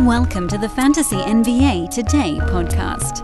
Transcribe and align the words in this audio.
Welcome 0.00 0.48
to 0.48 0.58
the 0.58 0.68
Fantasy 0.68 1.14
NBA 1.16 1.88
Today 1.88 2.38
podcast. 2.40 3.22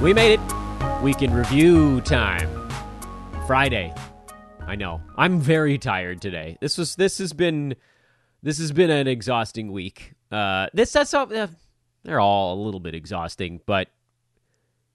We 0.00 0.14
made 0.14 0.32
it. 0.32 1.02
Week 1.02 1.20
in 1.20 1.34
review 1.34 2.00
time. 2.00 2.48
Friday. 3.46 3.92
I 4.66 4.74
know. 4.74 5.02
I'm 5.18 5.38
very 5.38 5.76
tired 5.76 6.22
today. 6.22 6.56
This 6.62 6.78
was 6.78 6.96
this 6.96 7.18
has 7.18 7.34
been 7.34 7.76
this 8.42 8.56
has 8.58 8.72
been 8.72 8.88
an 8.88 9.06
exhausting 9.06 9.70
week. 9.70 10.14
Uh 10.30 10.68
this 10.72 10.92
that's 10.92 11.12
all 11.12 11.32
uh, 11.32 11.48
they're 12.04 12.20
all 12.20 12.54
a 12.54 12.60
little 12.62 12.80
bit 12.80 12.94
exhausting, 12.94 13.60
but 13.66 13.88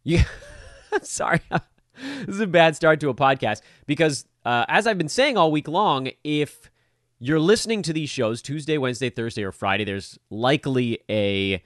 you 0.03 0.21
sorry. 1.03 1.41
this 2.25 2.35
is 2.35 2.39
a 2.39 2.47
bad 2.47 2.75
start 2.75 2.99
to 3.01 3.09
a 3.09 3.13
podcast 3.13 3.61
because 3.85 4.25
uh, 4.47 4.63
as 4.69 4.87
I've 4.87 4.97
been 4.97 5.09
saying 5.09 5.35
all 5.35 5.51
week 5.51 5.67
long, 5.67 6.09
if 6.23 6.71
you're 7.19 7.37
listening 7.37 7.81
to 7.81 7.91
these 7.91 8.09
shows 8.09 8.41
Tuesday, 8.41 8.77
Wednesday, 8.77 9.09
Thursday, 9.09 9.43
or 9.43 9.51
Friday, 9.51 9.83
there's 9.83 10.17
likely 10.29 10.99
a 11.09 11.61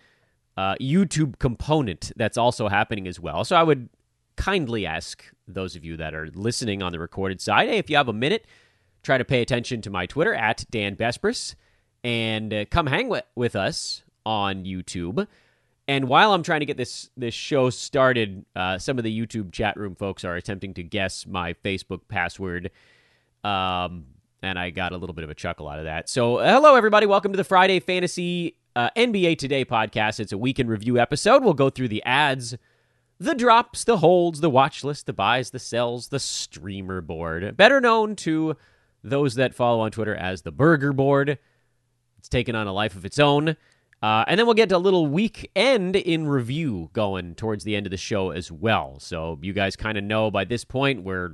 uh, 0.57 0.73
YouTube 0.81 1.37
component 1.37 2.11
that's 2.15 2.39
also 2.39 2.69
happening 2.69 3.07
as 3.07 3.19
well. 3.19 3.43
So 3.45 3.55
I 3.55 3.61
would 3.61 3.87
kindly 4.35 4.87
ask 4.87 5.23
those 5.47 5.75
of 5.75 5.85
you 5.85 5.95
that 5.97 6.15
are 6.15 6.31
listening 6.33 6.81
on 6.81 6.91
the 6.91 6.97
recorded 6.97 7.39
side, 7.39 7.69
hey, 7.69 7.77
if 7.77 7.87
you 7.87 7.97
have 7.97 8.07
a 8.07 8.13
minute, 8.13 8.47
try 9.03 9.19
to 9.19 9.25
pay 9.25 9.43
attention 9.43 9.83
to 9.83 9.91
my 9.91 10.07
Twitter 10.07 10.33
at 10.33 10.65
Dan 10.71 10.95
Besbris 10.95 11.53
and 12.03 12.51
uh, 12.51 12.65
come 12.65 12.87
hang 12.87 13.09
with, 13.09 13.25
with 13.35 13.55
us 13.55 14.01
on 14.25 14.63
YouTube. 14.65 15.27
And 15.87 16.07
while 16.07 16.33
I'm 16.33 16.43
trying 16.43 16.61
to 16.61 16.65
get 16.65 16.77
this 16.77 17.09
this 17.17 17.33
show 17.33 17.69
started, 17.69 18.45
uh, 18.55 18.77
some 18.77 18.97
of 18.97 19.03
the 19.03 19.19
YouTube 19.19 19.51
chat 19.51 19.77
room 19.77 19.95
folks 19.95 20.23
are 20.23 20.35
attempting 20.35 20.73
to 20.75 20.83
guess 20.83 21.25
my 21.25 21.53
Facebook 21.53 22.01
password. 22.07 22.71
Um, 23.43 24.05
and 24.43 24.57
I 24.57 24.69
got 24.69 24.91
a 24.91 24.97
little 24.97 25.13
bit 25.13 25.23
of 25.23 25.29
a 25.29 25.35
chuckle 25.35 25.67
out 25.67 25.79
of 25.79 25.85
that. 25.85 26.09
So, 26.09 26.37
hello 26.37 26.75
everybody, 26.75 27.05
welcome 27.05 27.31
to 27.33 27.37
the 27.37 27.43
Friday 27.43 27.79
Fantasy 27.79 28.55
uh, 28.75 28.89
NBA 28.95 29.37
Today 29.37 29.65
podcast. 29.65 30.19
It's 30.19 30.31
a 30.31 30.37
week 30.37 30.59
in 30.59 30.67
review 30.67 30.99
episode. 30.99 31.43
We'll 31.43 31.53
go 31.53 31.69
through 31.69 31.89
the 31.89 32.03
adds, 32.03 32.55
the 33.19 33.35
drops, 33.35 33.83
the 33.83 33.97
holds, 33.97 34.39
the 34.39 34.49
watch 34.49 34.83
list, 34.83 35.05
the 35.05 35.13
buys, 35.13 35.51
the 35.51 35.59
sells, 35.59 36.07
the 36.09 36.19
streamer 36.19 37.01
board, 37.01 37.57
better 37.57 37.81
known 37.81 38.15
to 38.17 38.55
those 39.03 39.35
that 39.35 39.55
follow 39.55 39.81
on 39.81 39.91
Twitter 39.91 40.15
as 40.15 40.43
the 40.43 40.51
Burger 40.51 40.93
Board. 40.93 41.37
It's 42.19 42.29
taken 42.29 42.55
on 42.55 42.67
a 42.67 42.73
life 42.73 42.95
of 42.95 43.03
its 43.03 43.19
own. 43.19 43.57
Uh, 44.01 44.23
and 44.27 44.39
then 44.39 44.47
we'll 44.47 44.55
get 44.55 44.71
a 44.71 44.77
little 44.77 45.05
weekend 45.05 45.95
in 45.95 46.27
review 46.27 46.89
going 46.93 47.35
towards 47.35 47.63
the 47.63 47.75
end 47.75 47.85
of 47.85 47.91
the 47.91 47.97
show 47.97 48.31
as 48.31 48.51
well. 48.51 48.97
So 48.99 49.37
you 49.41 49.53
guys 49.53 49.75
kind 49.75 49.97
of 49.97 50.03
know 50.03 50.31
by 50.31 50.43
this 50.43 50.65
point 50.65 51.03
we're 51.03 51.33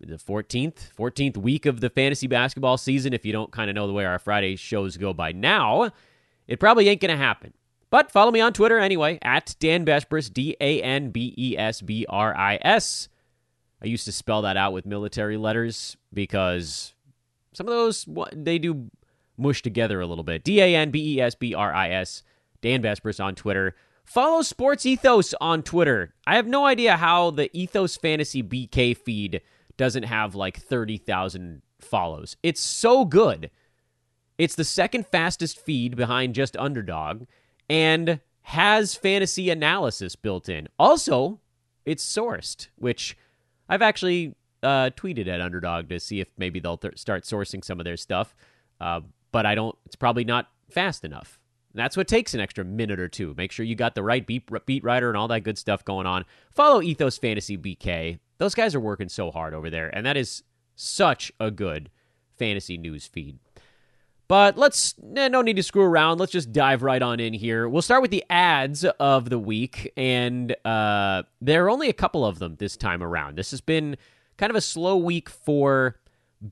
the 0.00 0.16
14th 0.16 0.92
14th 0.98 1.36
week 1.36 1.66
of 1.66 1.80
the 1.80 1.90
fantasy 1.90 2.26
basketball 2.26 2.78
season. 2.78 3.12
If 3.12 3.26
you 3.26 3.32
don't 3.32 3.52
kind 3.52 3.68
of 3.68 3.74
know 3.74 3.86
the 3.86 3.92
way 3.92 4.06
our 4.06 4.18
Friday 4.18 4.56
shows 4.56 4.96
go 4.96 5.12
by 5.12 5.32
now, 5.32 5.90
it 6.46 6.58
probably 6.58 6.88
ain't 6.88 7.00
going 7.00 7.16
to 7.16 7.22
happen. 7.22 7.52
But 7.90 8.10
follow 8.10 8.32
me 8.32 8.40
on 8.40 8.52
Twitter 8.52 8.78
anyway, 8.78 9.18
at 9.22 9.54
Dan 9.60 9.84
Besbris, 9.84 10.32
D 10.32 10.56
A 10.60 10.82
N 10.82 11.10
B 11.10 11.34
E 11.38 11.56
S 11.56 11.80
B 11.80 12.06
R 12.08 12.36
I 12.36 12.58
S. 12.62 13.08
I 13.82 13.86
used 13.86 14.06
to 14.06 14.12
spell 14.12 14.42
that 14.42 14.56
out 14.56 14.72
with 14.72 14.86
military 14.86 15.36
letters 15.36 15.96
because 16.12 16.94
some 17.52 17.68
of 17.68 17.72
those, 17.72 18.08
they 18.32 18.58
do 18.58 18.90
mush 19.36 19.62
together 19.62 20.00
a 20.00 20.06
little 20.06 20.24
bit. 20.24 20.44
D 20.44 20.60
A 20.60 20.74
N 20.76 20.90
B 20.90 21.16
E 21.16 21.20
S 21.20 21.34
B 21.34 21.54
R 21.54 21.72
I 21.72 21.90
S. 21.90 22.22
Dan 22.60 22.82
Besbris 22.82 23.22
on 23.22 23.34
Twitter. 23.34 23.74
Follow 24.04 24.42
Sports 24.42 24.84
Ethos 24.84 25.34
on 25.40 25.62
Twitter. 25.62 26.14
I 26.26 26.36
have 26.36 26.46
no 26.46 26.66
idea 26.66 26.96
how 26.96 27.30
the 27.30 27.54
Ethos 27.56 27.96
Fantasy 27.96 28.42
BK 28.42 28.96
feed 28.96 29.40
doesn't 29.76 30.04
have 30.04 30.34
like 30.34 30.58
30,000 30.58 31.62
follows. 31.80 32.36
It's 32.42 32.60
so 32.60 33.04
good. 33.04 33.50
It's 34.38 34.54
the 34.54 34.64
second 34.64 35.06
fastest 35.06 35.58
feed 35.58 35.96
behind 35.96 36.34
just 36.34 36.56
Underdog 36.56 37.24
and 37.68 38.20
has 38.42 38.94
fantasy 38.94 39.48
analysis 39.48 40.16
built 40.16 40.48
in. 40.48 40.68
Also, 40.78 41.40
it's 41.86 42.04
sourced, 42.04 42.68
which 42.76 43.16
I've 43.68 43.82
actually 43.82 44.34
uh, 44.62 44.90
tweeted 44.96 45.28
at 45.28 45.40
Underdog 45.40 45.88
to 45.88 46.00
see 46.00 46.20
if 46.20 46.28
maybe 46.36 46.60
they'll 46.60 46.76
th- 46.76 46.98
start 46.98 47.24
sourcing 47.24 47.64
some 47.64 47.80
of 47.80 47.84
their 47.84 47.96
stuff. 47.96 48.34
Uh, 48.80 49.00
but 49.34 49.44
I 49.44 49.56
don't. 49.56 49.76
It's 49.84 49.96
probably 49.96 50.22
not 50.22 50.48
fast 50.70 51.04
enough. 51.04 51.40
That's 51.74 51.96
what 51.96 52.06
takes 52.06 52.34
an 52.34 52.40
extra 52.40 52.64
minute 52.64 53.00
or 53.00 53.08
two. 53.08 53.34
Make 53.36 53.50
sure 53.50 53.66
you 53.66 53.74
got 53.74 53.96
the 53.96 54.02
right 54.04 54.24
beat 54.24 54.48
beat 54.64 54.84
writer 54.84 55.08
and 55.08 55.18
all 55.18 55.26
that 55.26 55.40
good 55.40 55.58
stuff 55.58 55.84
going 55.84 56.06
on. 56.06 56.24
Follow 56.52 56.80
Ethos 56.80 57.18
Fantasy 57.18 57.58
BK. 57.58 58.20
Those 58.38 58.54
guys 58.54 58.76
are 58.76 58.80
working 58.80 59.08
so 59.08 59.32
hard 59.32 59.52
over 59.52 59.70
there, 59.70 59.88
and 59.88 60.06
that 60.06 60.16
is 60.16 60.44
such 60.76 61.32
a 61.40 61.50
good 61.50 61.90
fantasy 62.38 62.78
news 62.78 63.08
feed. 63.08 63.40
But 64.28 64.56
let's 64.56 64.94
eh, 65.16 65.26
no 65.26 65.42
need 65.42 65.56
to 65.56 65.64
screw 65.64 65.82
around. 65.82 66.18
Let's 66.18 66.30
just 66.30 66.52
dive 66.52 66.84
right 66.84 67.02
on 67.02 67.18
in 67.18 67.34
here. 67.34 67.68
We'll 67.68 67.82
start 67.82 68.02
with 68.02 68.12
the 68.12 68.22
adds 68.30 68.84
of 68.84 69.30
the 69.30 69.38
week, 69.40 69.92
and 69.96 70.54
uh, 70.64 71.24
there 71.40 71.64
are 71.64 71.70
only 71.70 71.88
a 71.88 71.92
couple 71.92 72.24
of 72.24 72.38
them 72.38 72.54
this 72.60 72.76
time 72.76 73.02
around. 73.02 73.36
This 73.36 73.50
has 73.50 73.60
been 73.60 73.96
kind 74.36 74.50
of 74.50 74.56
a 74.56 74.60
slow 74.60 74.96
week 74.96 75.28
for 75.28 75.96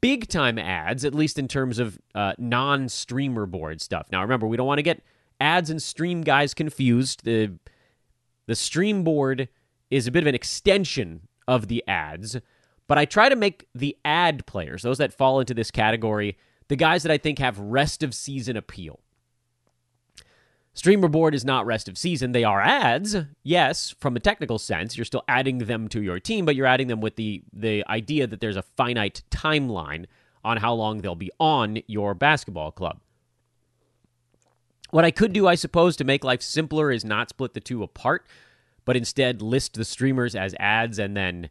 big 0.00 0.28
time 0.28 0.58
adds, 0.58 1.04
at 1.04 1.14
least 1.14 1.38
in 1.38 1.48
terms 1.48 1.78
of 1.78 1.98
uh, 2.14 2.34
non 2.38 2.88
streamer 2.88 3.46
board 3.46 3.80
stuff. 3.80 4.08
Now, 4.10 4.22
remember, 4.22 4.46
we 4.46 4.56
don't 4.56 4.66
want 4.66 4.78
to 4.78 4.82
get 4.82 5.02
adds 5.40 5.70
and 5.70 5.82
stream 5.82 6.22
guys 6.22 6.54
confused. 6.54 7.24
The 7.24 7.52
the 8.46 8.54
stream 8.54 9.04
board 9.04 9.48
is 9.90 10.06
a 10.06 10.10
bit 10.10 10.22
of 10.22 10.26
an 10.26 10.34
extension 10.34 11.28
of 11.46 11.68
the 11.68 11.82
adds, 11.86 12.36
but 12.88 12.98
I 12.98 13.04
try 13.04 13.28
to 13.28 13.36
make 13.36 13.68
the 13.74 13.96
add 14.04 14.46
players, 14.46 14.82
those 14.82 14.98
that 14.98 15.12
fall 15.12 15.40
into 15.40 15.54
this 15.54 15.70
category, 15.70 16.36
the 16.68 16.76
guys 16.76 17.02
that 17.02 17.12
I 17.12 17.18
think 17.18 17.38
have 17.38 17.58
rest 17.58 18.02
of 18.02 18.14
season 18.14 18.56
appeal. 18.56 19.00
Streamer 20.74 21.08
board 21.08 21.34
is 21.34 21.44
not 21.44 21.66
rest 21.66 21.86
of 21.86 21.98
season. 21.98 22.32
They 22.32 22.44
are 22.44 22.60
adds, 22.60 23.14
yes, 23.42 23.94
from 23.98 24.16
a 24.16 24.20
technical 24.20 24.58
sense. 24.58 24.96
You're 24.96 25.04
still 25.04 25.24
adding 25.28 25.58
them 25.58 25.86
to 25.88 26.02
your 26.02 26.18
team, 26.18 26.46
but 26.46 26.56
you're 26.56 26.66
adding 26.66 26.88
them 26.88 27.00
with 27.00 27.16
the 27.16 27.42
the 27.52 27.84
idea 27.88 28.26
that 28.26 28.40
there's 28.40 28.56
a 28.56 28.62
finite 28.62 29.22
timeline 29.30 30.06
on 30.42 30.56
how 30.56 30.72
long 30.72 30.98
they'll 30.98 31.14
be 31.14 31.30
on 31.38 31.80
your 31.86 32.14
basketball 32.14 32.72
club. 32.72 33.00
What 34.90 35.04
I 35.04 35.10
could 35.10 35.32
do, 35.32 35.46
I 35.46 35.54
suppose, 35.54 35.96
to 35.96 36.04
make 36.04 36.24
life 36.24 36.42
simpler 36.42 36.90
is 36.90 37.04
not 37.04 37.30
split 37.30 37.54
the 37.54 37.60
two 37.60 37.82
apart, 37.82 38.26
but 38.84 38.96
instead 38.96 39.40
list 39.40 39.74
the 39.74 39.84
streamers 39.84 40.34
as 40.34 40.54
adds 40.58 40.98
and 40.98 41.16
then, 41.16 41.48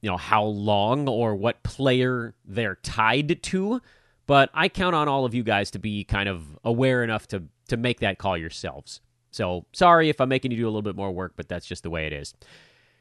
you 0.00 0.10
know, 0.10 0.16
how 0.16 0.44
long 0.44 1.08
or 1.08 1.34
what 1.34 1.62
player 1.62 2.34
they're 2.44 2.76
tied 2.76 3.42
to. 3.44 3.80
But 4.26 4.50
I 4.52 4.68
count 4.68 4.94
on 4.94 5.08
all 5.08 5.24
of 5.24 5.34
you 5.34 5.42
guys 5.42 5.70
to 5.72 5.78
be 5.78 6.04
kind 6.04 6.28
of 6.28 6.58
aware 6.62 7.02
enough 7.02 7.26
to 7.28 7.44
to 7.68 7.76
make 7.76 8.00
that 8.00 8.18
call 8.18 8.36
yourselves. 8.36 9.00
So 9.30 9.66
sorry 9.72 10.08
if 10.08 10.20
I'm 10.20 10.28
making 10.28 10.50
you 10.50 10.56
do 10.56 10.64
a 10.64 10.70
little 10.70 10.82
bit 10.82 10.96
more 10.96 11.12
work, 11.12 11.34
but 11.36 11.48
that's 11.48 11.66
just 11.66 11.82
the 11.82 11.90
way 11.90 12.06
it 12.06 12.12
is. 12.12 12.34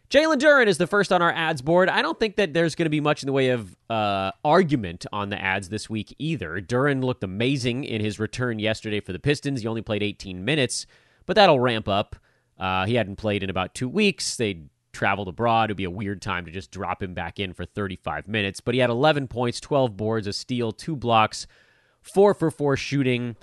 Jalen 0.09 0.37
Duren 0.37 0.67
is 0.67 0.77
the 0.77 0.87
first 0.87 1.11
on 1.11 1.21
our 1.21 1.31
adds 1.33 1.61
board. 1.61 1.89
I 1.89 2.01
don't 2.01 2.17
think 2.17 2.37
that 2.37 2.53
there's 2.53 2.75
going 2.75 2.85
to 2.85 2.89
be 2.89 3.01
much 3.01 3.23
in 3.23 3.27
the 3.27 3.33
way 3.33 3.49
of 3.49 3.75
uh, 3.89 4.31
argument 4.45 5.05
on 5.11 5.29
the 5.29 5.41
adds 5.41 5.67
this 5.67 5.89
week 5.89 6.15
either. 6.17 6.61
Duren 6.61 7.03
looked 7.03 7.25
amazing 7.25 7.83
in 7.83 7.99
his 7.99 8.17
return 8.17 8.57
yesterday 8.57 9.01
for 9.01 9.11
the 9.11 9.19
Pistons. 9.19 9.61
He 9.61 9.67
only 9.67 9.81
played 9.81 10.01
18 10.01 10.45
minutes, 10.45 10.85
but 11.25 11.35
that'll 11.35 11.59
ramp 11.59 11.89
up. 11.89 12.15
Uh, 12.57 12.85
he 12.85 12.95
hadn't 12.95 13.17
played 13.17 13.43
in 13.43 13.49
about 13.49 13.75
two 13.75 13.89
weeks. 13.89 14.37
They 14.37 14.61
traveled 14.93 15.27
abroad. 15.27 15.65
It'd 15.65 15.77
be 15.77 15.83
a 15.83 15.91
weird 15.91 16.21
time 16.21 16.45
to 16.45 16.51
just 16.51 16.71
drop 16.71 17.03
him 17.03 17.13
back 17.13 17.37
in 17.37 17.53
for 17.53 17.65
35 17.65 18.29
minutes. 18.29 18.61
But 18.61 18.75
he 18.75 18.79
had 18.79 18.89
11 18.89 19.27
points, 19.27 19.59
12 19.59 19.97
boards, 19.97 20.25
a 20.25 20.33
steal, 20.33 20.71
two 20.71 20.95
blocks, 20.95 21.47
four 22.01 22.33
for 22.33 22.49
four 22.49 22.77
shooting. 22.77 23.35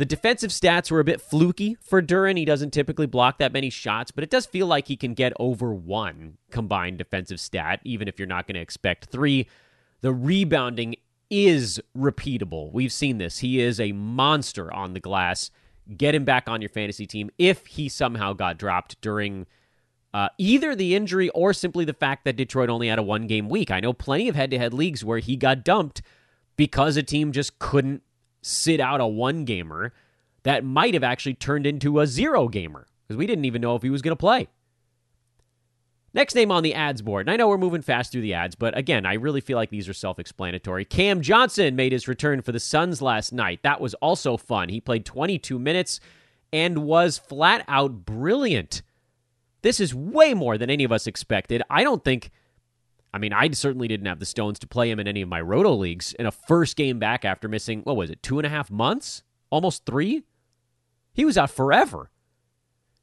The 0.00 0.06
defensive 0.06 0.50
stats 0.50 0.90
were 0.90 1.00
a 1.00 1.04
bit 1.04 1.20
fluky 1.20 1.76
for 1.78 2.00
Duren. 2.00 2.38
He 2.38 2.46
doesn't 2.46 2.70
typically 2.70 3.04
block 3.04 3.36
that 3.36 3.52
many 3.52 3.68
shots, 3.68 4.10
but 4.10 4.24
it 4.24 4.30
does 4.30 4.46
feel 4.46 4.66
like 4.66 4.88
he 4.88 4.96
can 4.96 5.12
get 5.12 5.34
over 5.38 5.74
one 5.74 6.38
combined 6.50 6.96
defensive 6.96 7.38
stat, 7.38 7.80
even 7.84 8.08
if 8.08 8.18
you're 8.18 8.26
not 8.26 8.46
going 8.46 8.54
to 8.54 8.62
expect 8.62 9.10
three. 9.10 9.46
The 10.00 10.14
rebounding 10.14 10.96
is 11.28 11.82
repeatable. 11.94 12.72
We've 12.72 12.94
seen 12.94 13.18
this. 13.18 13.40
He 13.40 13.60
is 13.60 13.78
a 13.78 13.92
monster 13.92 14.72
on 14.72 14.94
the 14.94 15.00
glass. 15.00 15.50
Get 15.94 16.14
him 16.14 16.24
back 16.24 16.48
on 16.48 16.62
your 16.62 16.70
fantasy 16.70 17.06
team 17.06 17.28
if 17.36 17.66
he 17.66 17.90
somehow 17.90 18.32
got 18.32 18.56
dropped 18.56 18.98
during 19.02 19.46
uh, 20.14 20.30
either 20.38 20.74
the 20.74 20.94
injury 20.94 21.28
or 21.34 21.52
simply 21.52 21.84
the 21.84 21.92
fact 21.92 22.24
that 22.24 22.36
Detroit 22.36 22.70
only 22.70 22.88
had 22.88 22.98
a 22.98 23.02
one 23.02 23.26
game 23.26 23.50
week. 23.50 23.70
I 23.70 23.80
know 23.80 23.92
plenty 23.92 24.30
of 24.30 24.34
head 24.34 24.50
to 24.52 24.58
head 24.58 24.72
leagues 24.72 25.04
where 25.04 25.18
he 25.18 25.36
got 25.36 25.62
dumped 25.62 26.00
because 26.56 26.96
a 26.96 27.02
team 27.02 27.32
just 27.32 27.58
couldn't 27.58 28.02
sit 28.42 28.80
out 28.80 29.00
a 29.00 29.06
one 29.06 29.44
gamer 29.44 29.92
that 30.42 30.64
might 30.64 30.94
have 30.94 31.04
actually 31.04 31.34
turned 31.34 31.66
into 31.66 32.00
a 32.00 32.06
zero 32.06 32.48
gamer 32.48 32.86
because 33.06 33.16
we 33.16 33.26
didn't 33.26 33.44
even 33.44 33.60
know 33.60 33.74
if 33.74 33.82
he 33.82 33.90
was 33.90 34.02
going 34.02 34.12
to 34.12 34.16
play. 34.16 34.48
Next 36.12 36.34
name 36.34 36.50
on 36.50 36.62
the 36.62 36.74
adds 36.74 37.02
board. 37.02 37.26
And 37.26 37.32
I 37.32 37.36
know 37.36 37.48
we're 37.48 37.58
moving 37.58 37.82
fast 37.82 38.10
through 38.10 38.22
the 38.22 38.34
adds, 38.34 38.56
but 38.56 38.76
again, 38.76 39.06
I 39.06 39.14
really 39.14 39.40
feel 39.40 39.56
like 39.56 39.70
these 39.70 39.88
are 39.88 39.94
self 39.94 40.18
explanatory. 40.18 40.84
Cam 40.84 41.20
Johnson 41.20 41.76
made 41.76 41.92
his 41.92 42.08
return 42.08 42.42
for 42.42 42.52
the 42.52 42.58
Suns 42.60 43.00
last 43.00 43.32
night. 43.32 43.60
That 43.62 43.80
was 43.80 43.94
also 43.94 44.36
fun. 44.36 44.68
He 44.70 44.80
played 44.80 45.04
22 45.04 45.58
minutes 45.58 46.00
and 46.52 46.78
was 46.78 47.18
flat 47.18 47.64
out 47.68 48.04
brilliant. 48.04 48.82
This 49.62 49.78
is 49.78 49.94
way 49.94 50.34
more 50.34 50.58
than 50.58 50.70
any 50.70 50.84
of 50.84 50.90
us 50.90 51.06
expected. 51.06 51.62
I 51.70 51.84
don't 51.84 52.02
think 52.02 52.30
I 53.12 53.18
mean, 53.18 53.32
I 53.32 53.50
certainly 53.50 53.88
didn't 53.88 54.06
have 54.06 54.20
the 54.20 54.26
stones 54.26 54.58
to 54.60 54.66
play 54.66 54.90
him 54.90 55.00
in 55.00 55.08
any 55.08 55.22
of 55.22 55.28
my 55.28 55.40
roto 55.40 55.74
leagues 55.74 56.12
in 56.14 56.26
a 56.26 56.30
first 56.30 56.76
game 56.76 56.98
back 56.98 57.24
after 57.24 57.48
missing, 57.48 57.80
what 57.82 57.96
was 57.96 58.10
it, 58.10 58.22
two 58.22 58.38
and 58.38 58.46
a 58.46 58.50
half 58.50 58.70
months? 58.70 59.22
Almost 59.50 59.84
three? 59.84 60.24
He 61.12 61.24
was 61.24 61.36
out 61.36 61.50
forever. 61.50 62.10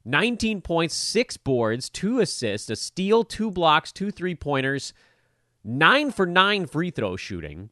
19 0.05 0.61
points, 0.61 0.95
six 0.95 1.35
boards, 1.35 1.89
two 1.89 2.19
assists, 2.19 2.69
a 2.69 2.77
steal, 2.77 3.25
two 3.25 3.51
blocks, 3.51 3.91
two 3.91 4.09
three 4.09 4.35
pointers, 4.35 4.93
nine 5.65 6.11
for 6.11 6.25
nine 6.25 6.65
free 6.65 6.89
throw 6.89 7.17
shooting. 7.17 7.69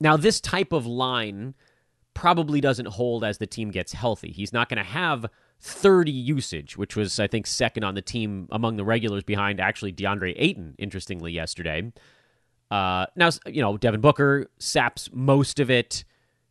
Now, 0.00 0.16
this 0.16 0.40
type 0.40 0.72
of 0.72 0.86
line 0.86 1.54
probably 2.14 2.62
doesn't 2.62 2.88
hold 2.88 3.24
as 3.24 3.36
the 3.38 3.46
team 3.46 3.70
gets 3.70 3.92
healthy. 3.92 4.32
He's 4.32 4.52
not 4.54 4.70
going 4.70 4.78
to 4.78 4.90
have 4.90 5.26
30 5.60 6.10
usage, 6.10 6.76
which 6.76 6.96
was, 6.96 7.18
I 7.18 7.26
think, 7.26 7.46
second 7.46 7.84
on 7.84 7.94
the 7.94 8.02
team 8.02 8.48
among 8.50 8.76
the 8.76 8.84
regulars 8.84 9.24
behind 9.24 9.60
actually 9.60 9.92
DeAndre 9.92 10.34
Ayton, 10.36 10.74
interestingly, 10.78 11.32
yesterday. 11.32 11.92
Uh, 12.70 13.06
now, 13.16 13.30
you 13.46 13.60
know, 13.60 13.76
Devin 13.76 14.00
Booker 14.00 14.46
saps 14.58 15.10
most 15.12 15.58
of 15.58 15.70
it. 15.70 16.04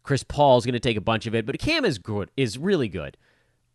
Chris 0.03 0.23
Paul's 0.23 0.65
going 0.65 0.73
to 0.73 0.79
take 0.79 0.97
a 0.97 1.01
bunch 1.01 1.25
of 1.25 1.35
it, 1.35 1.45
but 1.45 1.57
Cam 1.59 1.85
is 1.85 1.97
good, 1.97 2.31
is 2.37 2.57
really 2.57 2.87
good. 2.87 3.17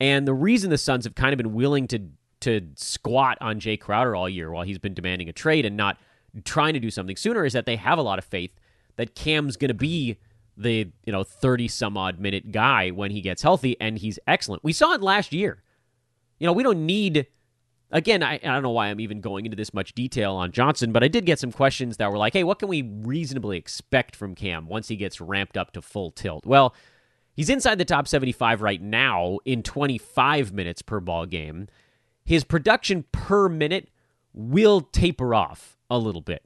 And 0.00 0.26
the 0.26 0.34
reason 0.34 0.70
the 0.70 0.78
Suns 0.78 1.04
have 1.04 1.14
kind 1.14 1.32
of 1.32 1.36
been 1.36 1.54
willing 1.54 1.86
to 1.88 2.00
to 2.40 2.60
squat 2.74 3.38
on 3.40 3.60
Jae 3.60 3.78
Crowder 3.78 4.16
all 4.16 4.28
year 4.28 4.50
while 4.50 4.64
he's 4.64 4.78
been 4.78 4.94
demanding 4.94 5.28
a 5.28 5.32
trade 5.32 5.64
and 5.64 5.76
not 5.76 5.96
trying 6.44 6.74
to 6.74 6.80
do 6.80 6.90
something 6.90 7.14
sooner 7.14 7.44
is 7.44 7.52
that 7.52 7.66
they 7.66 7.76
have 7.76 7.98
a 7.98 8.02
lot 8.02 8.18
of 8.18 8.24
faith 8.24 8.50
that 8.96 9.14
Cam's 9.14 9.56
going 9.56 9.68
to 9.68 9.74
be 9.74 10.18
the 10.56 10.90
you 11.04 11.12
know 11.12 11.24
30 11.24 11.68
some 11.68 11.96
odd 11.96 12.18
minute 12.18 12.52
guy 12.52 12.90
when 12.90 13.10
he 13.10 13.20
gets 13.20 13.42
healthy 13.42 13.76
and 13.80 13.98
he's 13.98 14.18
excellent. 14.26 14.64
We 14.64 14.72
saw 14.72 14.92
it 14.92 15.02
last 15.02 15.32
year. 15.32 15.62
You 16.38 16.46
know, 16.46 16.52
we 16.52 16.62
don't 16.62 16.86
need 16.86 17.26
again, 17.92 18.22
I, 18.22 18.34
I 18.34 18.38
don't 18.38 18.62
know 18.62 18.70
why 18.70 18.88
I'm 18.88 19.00
even 19.00 19.20
going 19.20 19.44
into 19.44 19.56
this 19.56 19.74
much 19.74 19.94
detail 19.94 20.34
on 20.34 20.50
Johnson, 20.50 20.92
but 20.92 21.04
I 21.04 21.08
did 21.08 21.26
get 21.26 21.38
some 21.38 21.52
questions 21.52 21.98
that 21.98 22.10
were 22.10 22.18
like, 22.18 22.32
"Hey, 22.32 22.42
what 22.44 22.58
can 22.58 22.68
we 22.68 22.82
reasonably 22.82 23.58
expect 23.58 24.16
from 24.16 24.34
Cam 24.34 24.66
once 24.66 24.88
he 24.88 24.96
gets 24.96 25.20
ramped 25.20 25.56
up 25.56 25.72
to 25.72 25.82
full 25.82 26.10
tilt?" 26.10 26.46
Well, 26.46 26.74
he's 27.34 27.50
inside 27.50 27.78
the 27.78 27.84
top 27.84 28.08
75 28.08 28.62
right 28.62 28.80
now 28.80 29.38
in 29.44 29.62
25 29.62 30.52
minutes 30.52 30.82
per 30.82 31.00
ball 31.00 31.26
game. 31.26 31.68
His 32.24 32.44
production 32.44 33.04
per 33.12 33.48
minute 33.48 33.90
will 34.32 34.80
taper 34.80 35.34
off 35.34 35.76
a 35.90 35.98
little 35.98 36.20
bit. 36.20 36.44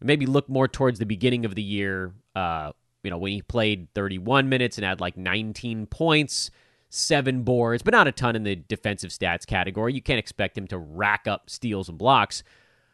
Maybe 0.00 0.26
look 0.26 0.48
more 0.48 0.68
towards 0.68 0.98
the 0.98 1.06
beginning 1.06 1.46
of 1.46 1.54
the 1.54 1.62
year 1.62 2.12
uh, 2.34 2.72
you 3.04 3.10
know, 3.10 3.18
when 3.18 3.32
he 3.32 3.42
played 3.42 3.88
31 3.94 4.48
minutes 4.48 4.78
and 4.78 4.84
had 4.84 5.00
like 5.00 5.16
19 5.16 5.86
points, 5.86 6.50
seven 6.88 7.42
boards, 7.42 7.82
but 7.82 7.92
not 7.92 8.06
a 8.06 8.12
ton 8.12 8.36
in 8.36 8.44
the 8.44 8.56
defensive 8.56 9.10
stats 9.10 9.46
category. 9.46 9.92
You 9.92 10.02
can't 10.02 10.18
expect 10.18 10.56
him 10.56 10.66
to 10.68 10.78
rack 10.78 11.26
up 11.26 11.50
steals 11.50 11.88
and 11.88 11.98
blocks. 11.98 12.42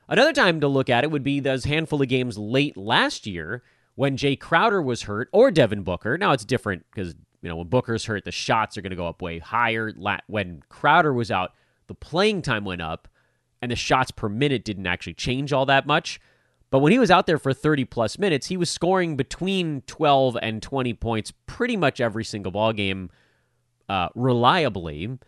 Another 0.08 0.32
time 0.32 0.60
to 0.60 0.68
look 0.68 0.90
at 0.90 1.04
it 1.04 1.10
would 1.10 1.22
be 1.22 1.38
those 1.38 1.64
handful 1.64 2.02
of 2.02 2.08
games 2.08 2.36
late 2.36 2.76
last 2.76 3.26
year 3.26 3.62
when 3.94 4.16
Jae 4.16 4.38
Crowder 4.38 4.82
was 4.82 5.02
hurt 5.02 5.28
or 5.32 5.50
Devin 5.50 5.82
Booker. 5.82 6.18
Now 6.18 6.32
it's 6.32 6.44
different 6.44 6.84
because, 6.90 7.14
you 7.42 7.48
know, 7.48 7.56
when 7.56 7.68
Booker's 7.68 8.06
hurt, 8.06 8.24
the 8.24 8.32
shots 8.32 8.76
are 8.76 8.82
going 8.82 8.90
to 8.90 8.96
go 8.96 9.06
up 9.06 9.22
way 9.22 9.38
higher. 9.38 9.92
When 10.26 10.62
Crowder 10.68 11.12
was 11.12 11.30
out, 11.30 11.52
the 11.86 11.94
playing 11.94 12.42
time 12.42 12.64
went 12.64 12.82
up 12.82 13.06
and 13.62 13.70
the 13.70 13.76
shots 13.76 14.10
per 14.10 14.28
minute 14.28 14.64
didn't 14.64 14.86
actually 14.86 15.14
change 15.14 15.52
all 15.52 15.66
that 15.66 15.86
much. 15.86 16.20
But 16.70 16.78
when 16.78 16.92
he 16.92 16.98
was 16.98 17.10
out 17.10 17.26
there 17.26 17.38
for 17.38 17.52
30 17.52 17.84
plus 17.86 18.18
minutes, 18.18 18.46
he 18.46 18.56
was 18.56 18.70
scoring 18.70 19.16
between 19.16 19.82
12 19.82 20.38
and 20.40 20.62
20 20.62 20.94
points 20.94 21.32
pretty 21.46 21.76
much 21.76 22.00
every 22.00 22.24
single 22.24 22.52
ball 22.52 22.72
game 22.72 23.10
uh, 23.88 24.08
reliably, 24.14 25.18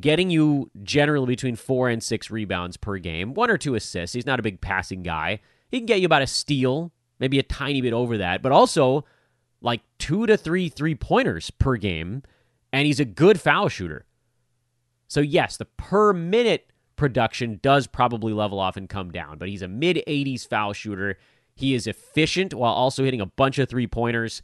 getting 0.00 0.30
you 0.30 0.70
generally 0.84 1.26
between 1.26 1.56
four 1.56 1.88
and 1.88 2.02
six 2.02 2.30
rebounds 2.30 2.76
per 2.76 2.98
game, 2.98 3.34
one 3.34 3.50
or 3.50 3.58
two 3.58 3.74
assists. 3.74 4.14
He's 4.14 4.26
not 4.26 4.38
a 4.38 4.44
big 4.44 4.60
passing 4.60 5.02
guy. 5.02 5.40
He 5.70 5.78
can 5.78 5.86
get 5.86 6.00
you 6.00 6.06
about 6.06 6.22
a 6.22 6.26
steal, 6.26 6.92
maybe 7.18 7.40
a 7.40 7.42
tiny 7.42 7.80
bit 7.80 7.92
over 7.92 8.18
that, 8.18 8.40
but 8.40 8.52
also 8.52 9.04
like 9.60 9.80
two 9.98 10.26
to 10.26 10.36
three 10.36 10.68
three 10.68 10.94
pointers 10.94 11.50
per 11.50 11.76
game. 11.76 12.22
And 12.72 12.86
he's 12.86 13.00
a 13.00 13.04
good 13.04 13.40
foul 13.40 13.68
shooter. 13.68 14.06
So, 15.08 15.20
yes, 15.20 15.58
the 15.58 15.66
per 15.66 16.14
minute 16.14 16.71
production 17.02 17.58
does 17.64 17.88
probably 17.88 18.32
level 18.32 18.60
off 18.60 18.76
and 18.76 18.88
come 18.88 19.10
down, 19.10 19.36
but 19.36 19.48
he's 19.48 19.60
a 19.60 19.66
mid 19.66 20.00
80s 20.06 20.46
foul 20.46 20.72
shooter. 20.72 21.18
He 21.52 21.74
is 21.74 21.88
efficient 21.88 22.54
while 22.54 22.72
also 22.72 23.02
hitting 23.02 23.20
a 23.20 23.26
bunch 23.26 23.58
of 23.58 23.68
three 23.68 23.88
pointers. 23.88 24.40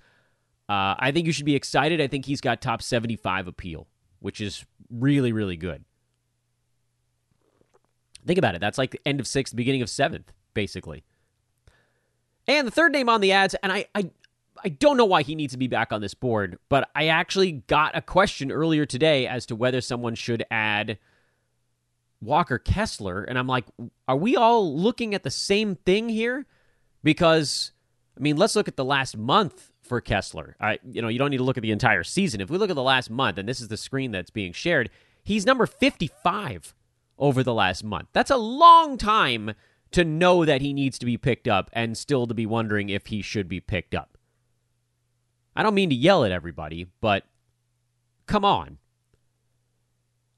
Uh, 0.69 0.99
I 0.99 1.13
think 1.13 1.29
you 1.29 1.33
should 1.33 1.47
be 1.47 1.55
excited. 1.55 2.01
I 2.01 2.09
think 2.09 2.25
he's 2.25 2.41
got 2.41 2.61
top 2.61 2.83
75 2.83 3.47
appeal, 3.47 3.87
which 4.19 4.41
is 4.41 4.67
really, 4.91 5.31
really 5.31 5.57
good. 5.57 5.85
Think 8.27 8.41
about 8.41 8.57
it. 8.57 8.61
That's 8.61 8.77
like 8.77 8.91
the 8.91 9.01
end 9.07 9.21
of 9.21 9.29
sixth, 9.29 9.55
beginning 9.55 9.83
of 9.83 9.89
seventh, 9.89 10.33
basically. 10.53 11.05
And 12.49 12.67
the 12.67 12.73
third 12.73 12.91
name 12.91 13.09
on 13.09 13.21
the 13.21 13.31
adds, 13.31 13.55
and 13.63 13.71
I, 13.71 13.87
I, 13.95 14.11
I 14.65 14.71
don't 14.71 14.97
know 14.97 15.05
why 15.05 15.23
he 15.23 15.37
needs 15.37 15.53
to 15.53 15.59
be 15.59 15.69
back 15.69 15.93
on 15.93 16.01
this 16.01 16.15
board, 16.15 16.59
but 16.69 16.91
I 16.97 17.07
actually 17.07 17.53
got 17.53 17.97
a 17.97 18.03
question 18.03 18.51
earlier 18.51 18.85
today 18.85 19.29
as 19.29 19.47
to 19.47 19.55
whether 19.55 19.81
someone 19.81 20.17
should 20.17 20.45
add 20.51 20.99
Walker 22.21 22.59
Kessler. 22.59 23.23
And 23.23 23.39
I'm 23.39 23.47
like, 23.47 23.65
are 24.07 24.17
we 24.17 24.37
all 24.37 24.77
looking 24.77 25.15
at 25.15 25.23
the 25.23 25.31
same 25.31 25.77
thing 25.77 26.09
here? 26.09 26.47
Because, 27.03 27.73
I 28.17 28.21
mean, 28.21 28.37
let's 28.37 28.57
look 28.57 28.69
at 28.69 28.77
the 28.77 28.85
last 28.85 29.17
month 29.17 29.73
for 29.83 30.01
Kessler. 30.01 30.57
I, 30.61 30.79
you 30.91 31.01
know, 31.01 31.09
you 31.09 31.19
don't 31.19 31.31
need 31.31 31.39
to 31.39 31.45
look 31.45 31.57
at 31.57 31.63
the 31.63 31.73
entire 31.73 32.05
season. 32.05 32.41
If 32.41 32.51
we 32.51 32.59
look 32.59 32.71
at 32.71 32.77
the 32.77 32.83
last 32.83 33.11
month, 33.11 33.39
and 33.39 33.49
this 33.49 33.61
is 33.61 33.69
the 33.69 33.77
screen 33.77 34.11
that's 34.11 34.31
being 34.31 34.53
shared, 34.53 34.91
he's 35.23 35.47
number 35.47 35.67
55 35.67 36.75
over 37.19 37.43
the 37.43 37.55
last 37.55 37.85
month. 37.85 38.09
That's 38.13 38.31
a 38.31 38.37
long 38.37 38.99
time 38.99 39.55
to 39.91 40.05
know 40.05 40.45
that 40.45 40.61
he 40.61 40.73
needs 40.73 40.99
to 40.99 41.07
be 41.07 41.17
picked 41.17 41.49
up 41.49 41.71
and 41.73 41.97
still 41.97 42.27
to 42.27 42.35
be 42.35 42.47
wondering 42.47 42.89
if 42.89 43.07
he 43.07 43.23
should 43.23 43.49
be 43.49 43.61
picked 43.61 43.95
up. 43.95 44.19
I 45.57 45.63
don't 45.63 45.75
mean 45.75 45.89
to 45.91 45.97
yell 45.97 46.25
at 46.25 46.33
everybody, 46.33 46.87
but 47.01 47.25
come 48.27 48.45
on. 48.45 48.79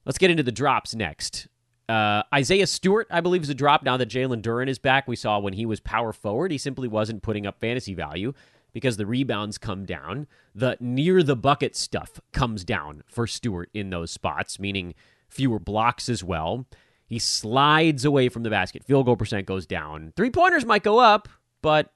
Let's 0.04 0.18
get 0.18 0.30
into 0.30 0.42
the 0.42 0.52
drops 0.52 0.94
next. 0.94 1.48
Uh, 1.90 2.22
Isaiah 2.32 2.68
Stewart, 2.68 3.08
I 3.10 3.20
believe, 3.20 3.42
is 3.42 3.48
a 3.48 3.54
drop 3.54 3.82
now 3.82 3.96
that 3.96 4.08
Jalen 4.08 4.42
Duren 4.42 4.68
is 4.68 4.78
back. 4.78 5.08
We 5.08 5.16
saw 5.16 5.40
when 5.40 5.54
he 5.54 5.66
was 5.66 5.80
power 5.80 6.12
forward, 6.12 6.52
he 6.52 6.58
simply 6.58 6.86
wasn't 6.86 7.22
putting 7.22 7.48
up 7.48 7.58
fantasy 7.58 7.94
value 7.94 8.32
because 8.72 8.96
the 8.96 9.06
rebounds 9.06 9.58
come 9.58 9.84
down. 9.84 10.28
The 10.54 10.76
near 10.78 11.24
the 11.24 11.34
bucket 11.34 11.74
stuff 11.74 12.20
comes 12.32 12.62
down 12.62 13.02
for 13.08 13.26
Stewart 13.26 13.70
in 13.74 13.90
those 13.90 14.12
spots, 14.12 14.60
meaning 14.60 14.94
fewer 15.28 15.58
blocks 15.58 16.08
as 16.08 16.22
well. 16.22 16.64
He 17.08 17.18
slides 17.18 18.04
away 18.04 18.28
from 18.28 18.44
the 18.44 18.50
basket. 18.50 18.84
Field 18.84 19.06
goal 19.06 19.16
percent 19.16 19.46
goes 19.46 19.66
down. 19.66 20.12
Three 20.14 20.30
pointers 20.30 20.64
might 20.64 20.84
go 20.84 21.00
up, 21.00 21.28
but 21.60 21.92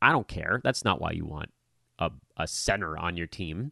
I 0.00 0.10
don't 0.10 0.26
care. 0.26 0.60
That's 0.64 0.84
not 0.84 1.00
why 1.00 1.12
you 1.12 1.26
want 1.26 1.52
a, 2.00 2.10
a 2.36 2.48
center 2.48 2.98
on 2.98 3.16
your 3.16 3.28
team. 3.28 3.70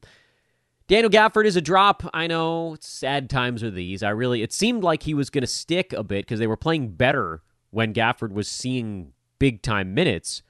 Daniel 0.91 1.09
Gafford 1.09 1.47
is 1.47 1.55
a 1.55 1.61
drop. 1.61 2.03
I 2.13 2.27
know 2.27 2.77
sad 2.81 3.31
times 3.31 3.63
are 3.63 3.71
these. 3.71 4.03
I 4.03 4.11
really 4.11 4.43
it 4.43 4.53
seemed 4.53 4.83
like 4.83 5.05
he 5.05 5.15
was 5.15 5.31
going 5.31 5.43
to 5.43 5.47
stick 5.47 5.93
a 5.93 6.03
bit 6.03 6.27
because 6.27 6.41
they 6.41 6.49
were 6.49 6.57
playing 6.57 6.95
better 6.95 7.43
when 7.71 7.95
Gafford 7.95 8.33
was 8.33 8.49
seeing 8.49 9.13
big 9.39 9.63
time 9.63 9.95
minutes. 9.95 10.43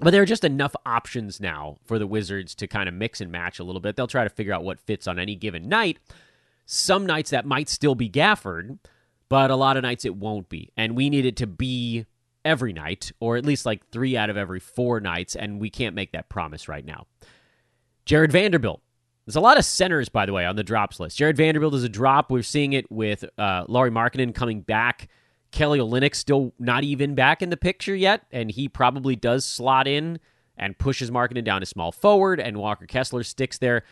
But 0.00 0.10
there 0.12 0.22
are 0.22 0.24
just 0.24 0.44
enough 0.44 0.76
options 0.86 1.40
now 1.40 1.78
for 1.84 1.98
the 1.98 2.06
Wizards 2.06 2.54
to 2.54 2.68
kind 2.68 2.88
of 2.88 2.94
mix 2.94 3.20
and 3.20 3.32
match 3.32 3.58
a 3.58 3.64
little 3.64 3.80
bit. 3.80 3.96
They'll 3.96 4.06
try 4.06 4.22
to 4.22 4.30
figure 4.30 4.54
out 4.54 4.62
what 4.62 4.78
fits 4.78 5.08
on 5.08 5.18
any 5.18 5.34
given 5.34 5.68
night. 5.68 5.98
Some 6.64 7.06
nights 7.06 7.30
that 7.30 7.44
might 7.44 7.68
still 7.68 7.96
be 7.96 8.08
Gafford, 8.08 8.78
but 9.28 9.50
a 9.50 9.56
lot 9.56 9.76
of 9.76 9.82
nights 9.82 10.04
it 10.04 10.14
won't 10.14 10.48
be. 10.48 10.70
And 10.76 10.96
we 10.96 11.10
need 11.10 11.26
it 11.26 11.34
to 11.38 11.48
be 11.48 12.06
every 12.44 12.72
night, 12.72 13.10
or 13.18 13.36
at 13.36 13.44
least 13.44 13.66
like 13.66 13.90
three 13.90 14.16
out 14.16 14.30
of 14.30 14.36
every 14.36 14.60
four 14.60 15.00
nights, 15.00 15.34
and 15.34 15.60
we 15.60 15.70
can't 15.70 15.96
make 15.96 16.12
that 16.12 16.28
promise 16.28 16.68
right 16.68 16.84
now. 16.84 17.08
Jarred 18.08 18.32
Vanderbilt. 18.32 18.80
There's 19.26 19.36
a 19.36 19.40
lot 19.40 19.58
of 19.58 19.66
centers, 19.66 20.08
by 20.08 20.24
the 20.24 20.32
way, 20.32 20.46
on 20.46 20.56
the 20.56 20.64
drops 20.64 20.98
list. 20.98 21.18
Jarred 21.18 21.36
Vanderbilt 21.36 21.74
is 21.74 21.84
a 21.84 21.90
drop. 21.90 22.30
We're 22.30 22.42
seeing 22.42 22.72
it 22.72 22.90
with 22.90 23.22
uh, 23.36 23.66
Lauri 23.68 23.90
Markkanen 23.90 24.34
coming 24.34 24.62
back. 24.62 25.08
Kelly 25.50 25.78
Olynyk 25.78 26.14
still 26.14 26.54
not 26.58 26.84
even 26.84 27.14
back 27.14 27.42
in 27.42 27.50
the 27.50 27.56
picture 27.58 27.94
yet, 27.94 28.22
and 28.32 28.50
he 28.50 28.66
probably 28.66 29.14
does 29.14 29.44
slot 29.44 29.86
in 29.86 30.20
and 30.56 30.78
pushes 30.78 31.10
Markkanen 31.10 31.44
down 31.44 31.60
to 31.60 31.66
small 31.66 31.92
forward, 31.92 32.40
and 32.40 32.56
Walker 32.56 32.86
Kessler 32.86 33.22
sticks 33.22 33.58
there. 33.58 33.82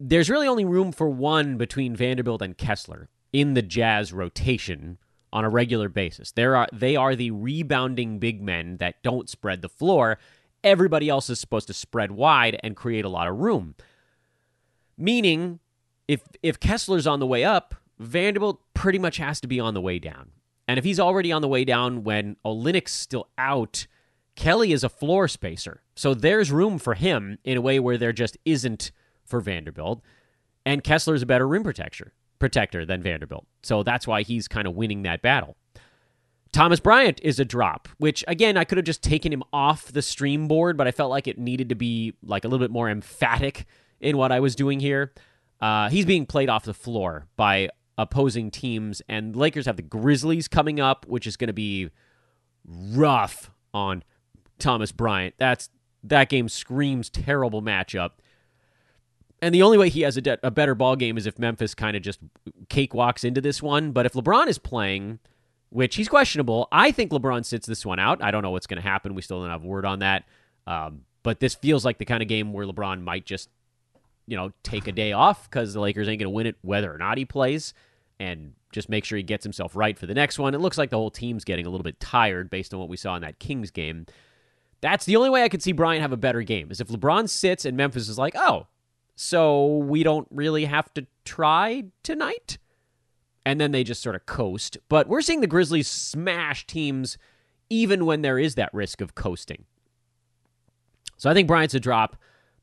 There's 0.00 0.30
really 0.30 0.48
only 0.48 0.64
room 0.64 0.90
for 0.90 1.10
one 1.10 1.58
between 1.58 1.94
Vanderbilt 1.94 2.40
and 2.40 2.56
Kessler 2.56 3.10
in 3.34 3.52
the 3.52 3.62
Jazz 3.62 4.10
rotation 4.10 4.96
on 5.34 5.44
a 5.44 5.50
regular 5.50 5.90
basis. 5.90 6.32
There 6.32 6.56
are 6.56 6.68
they 6.72 6.96
are 6.96 7.14
the 7.14 7.32
rebounding 7.32 8.20
big 8.20 8.40
men 8.40 8.78
that 8.78 9.02
don't 9.02 9.28
spread 9.28 9.60
the 9.60 9.68
floor, 9.68 10.18
everybody 10.64 11.08
else 11.08 11.30
is 11.30 11.40
supposed 11.40 11.66
to 11.68 11.74
spread 11.74 12.12
wide 12.12 12.58
and 12.62 12.76
create 12.76 13.04
a 13.04 13.08
lot 13.08 13.28
of 13.28 13.38
room. 13.38 13.74
Meaning, 14.96 15.60
if 16.06 16.22
if 16.42 16.58
Kessler's 16.58 17.06
on 17.06 17.20
the 17.20 17.26
way 17.26 17.44
up, 17.44 17.74
Vanderbilt 17.98 18.60
pretty 18.74 18.98
much 18.98 19.18
has 19.18 19.40
to 19.40 19.48
be 19.48 19.60
on 19.60 19.74
the 19.74 19.80
way 19.80 19.98
down. 19.98 20.30
And 20.66 20.78
if 20.78 20.84
he's 20.84 21.00
already 21.00 21.32
on 21.32 21.42
the 21.42 21.48
way 21.48 21.64
down 21.64 22.04
when 22.04 22.36
Olynyk's 22.44 22.92
still 22.92 23.28
out, 23.38 23.86
Kelly 24.36 24.72
is 24.72 24.84
a 24.84 24.88
floor 24.88 25.26
spacer. 25.28 25.82
So 25.96 26.14
there's 26.14 26.52
room 26.52 26.78
for 26.78 26.94
him 26.94 27.38
in 27.44 27.56
a 27.56 27.60
way 27.60 27.80
where 27.80 27.96
there 27.96 28.12
just 28.12 28.36
isn't 28.44 28.92
for 29.24 29.40
Vanderbilt. 29.40 30.02
And 30.66 30.84
Kessler's 30.84 31.22
a 31.22 31.26
better 31.26 31.48
rim 31.48 31.62
protector 31.62 32.12
protector 32.38 32.84
than 32.86 33.02
Vanderbilt. 33.02 33.46
So 33.62 33.82
that's 33.82 34.06
why 34.06 34.22
he's 34.22 34.48
kind 34.48 34.66
of 34.66 34.74
winning 34.74 35.02
that 35.02 35.22
battle. 35.22 35.56
Thomas 36.52 36.80
Bryant 36.80 37.20
is 37.22 37.38
a 37.38 37.44
drop, 37.44 37.88
which 37.98 38.24
again 38.26 38.56
I 38.56 38.64
could 38.64 38.78
have 38.78 38.84
just 38.84 39.02
taken 39.02 39.32
him 39.32 39.42
off 39.52 39.92
the 39.92 40.02
stream 40.02 40.48
board, 40.48 40.76
but 40.76 40.86
I 40.86 40.90
felt 40.90 41.10
like 41.10 41.26
it 41.26 41.38
needed 41.38 41.68
to 41.68 41.74
be 41.74 42.14
like 42.22 42.44
a 42.44 42.48
little 42.48 42.64
bit 42.64 42.70
more 42.70 42.88
emphatic 42.88 43.66
in 44.00 44.16
what 44.16 44.32
I 44.32 44.40
was 44.40 44.54
doing 44.54 44.80
here. 44.80 45.12
Uh, 45.60 45.88
he's 45.88 46.06
being 46.06 46.24
played 46.26 46.48
off 46.48 46.64
the 46.64 46.74
floor 46.74 47.26
by 47.36 47.68
opposing 47.96 48.50
teams, 48.50 49.02
and 49.08 49.34
Lakers 49.34 49.66
have 49.66 49.76
the 49.76 49.82
Grizzlies 49.82 50.48
coming 50.48 50.80
up, 50.80 51.04
which 51.08 51.26
is 51.26 51.36
going 51.36 51.48
to 51.48 51.52
be 51.52 51.90
rough 52.64 53.50
on 53.74 54.04
Thomas 54.58 54.92
Bryant. 54.92 55.34
That's 55.38 55.68
that 56.04 56.28
game 56.28 56.48
screams 56.48 57.10
terrible 57.10 57.60
matchup. 57.60 58.10
And 59.40 59.54
the 59.54 59.62
only 59.62 59.78
way 59.78 59.88
he 59.88 60.02
has 60.02 60.16
a, 60.16 60.20
de- 60.20 60.46
a 60.46 60.50
better 60.50 60.74
ball 60.74 60.96
game 60.96 61.16
is 61.16 61.26
if 61.26 61.38
Memphis 61.38 61.74
kind 61.74 61.96
of 61.96 62.02
just 62.02 62.18
cakewalks 62.68 63.24
into 63.24 63.40
this 63.40 63.62
one. 63.62 63.92
But 63.92 64.06
if 64.06 64.12
LeBron 64.12 64.48
is 64.48 64.58
playing, 64.58 65.20
which 65.70 65.96
he's 65.96 66.08
questionable, 66.08 66.68
I 66.72 66.90
think 66.90 67.10
LeBron 67.10 67.44
sits 67.44 67.66
this 67.66 67.84
one 67.84 67.98
out. 67.98 68.22
I 68.22 68.30
don't 68.30 68.42
know 68.42 68.50
what's 68.50 68.66
going 68.66 68.82
to 68.82 68.88
happen. 68.88 69.14
We 69.14 69.22
still 69.22 69.40
don't 69.40 69.50
have 69.50 69.64
word 69.64 69.84
on 69.84 69.98
that. 70.00 70.24
Um, 70.66 71.02
but 71.22 71.40
this 71.40 71.54
feels 71.54 71.84
like 71.84 71.98
the 71.98 72.04
kind 72.04 72.22
of 72.22 72.28
game 72.28 72.52
where 72.52 72.66
LeBron 72.66 73.02
might 73.02 73.26
just, 73.26 73.50
you 74.26 74.36
know, 74.36 74.52
take 74.62 74.86
a 74.86 74.92
day 74.92 75.12
off 75.12 75.50
because 75.50 75.74
the 75.74 75.80
Lakers 75.80 76.08
ain't 76.08 76.20
going 76.20 76.26
to 76.26 76.30
win 76.30 76.46
it 76.46 76.56
whether 76.62 76.92
or 76.92 76.98
not 76.98 77.18
he 77.18 77.24
plays, 77.24 77.74
and 78.20 78.52
just 78.72 78.88
make 78.88 79.04
sure 79.04 79.16
he 79.16 79.22
gets 79.22 79.44
himself 79.44 79.74
right 79.74 79.98
for 79.98 80.06
the 80.06 80.14
next 80.14 80.38
one. 80.38 80.54
It 80.54 80.60
looks 80.60 80.76
like 80.76 80.90
the 80.90 80.96
whole 80.96 81.10
team's 81.10 81.44
getting 81.44 81.66
a 81.66 81.70
little 81.70 81.84
bit 81.84 82.00
tired 82.00 82.50
based 82.50 82.74
on 82.74 82.80
what 82.80 82.88
we 82.88 82.96
saw 82.96 83.16
in 83.16 83.22
that 83.22 83.38
Kings 83.38 83.70
game. 83.70 84.06
That's 84.80 85.04
the 85.04 85.16
only 85.16 85.30
way 85.30 85.42
I 85.42 85.48
could 85.48 85.62
see 85.62 85.72
Bryant 85.72 86.02
have 86.02 86.12
a 86.12 86.16
better 86.16 86.42
game 86.42 86.70
is 86.70 86.80
if 86.80 86.88
LeBron 86.88 87.28
sits 87.28 87.64
and 87.64 87.76
Memphis 87.76 88.08
is 88.08 88.18
like, 88.18 88.34
oh, 88.36 88.66
so 89.16 89.78
we 89.78 90.02
don't 90.02 90.28
really 90.30 90.66
have 90.66 90.92
to 90.94 91.06
try 91.24 91.84
tonight. 92.02 92.58
And 93.48 93.58
then 93.58 93.72
they 93.72 93.82
just 93.82 94.02
sort 94.02 94.14
of 94.14 94.26
coast. 94.26 94.76
But 94.90 95.08
we're 95.08 95.22
seeing 95.22 95.40
the 95.40 95.46
Grizzlies 95.46 95.88
smash 95.88 96.66
teams 96.66 97.16
even 97.70 98.04
when 98.04 98.20
there 98.20 98.38
is 98.38 98.56
that 98.56 98.72
risk 98.74 99.00
of 99.00 99.14
coasting. 99.14 99.64
So 101.16 101.30
I 101.30 101.34
think 101.34 101.48
Bryant's 101.48 101.74
a 101.74 101.80
drop. 101.80 102.16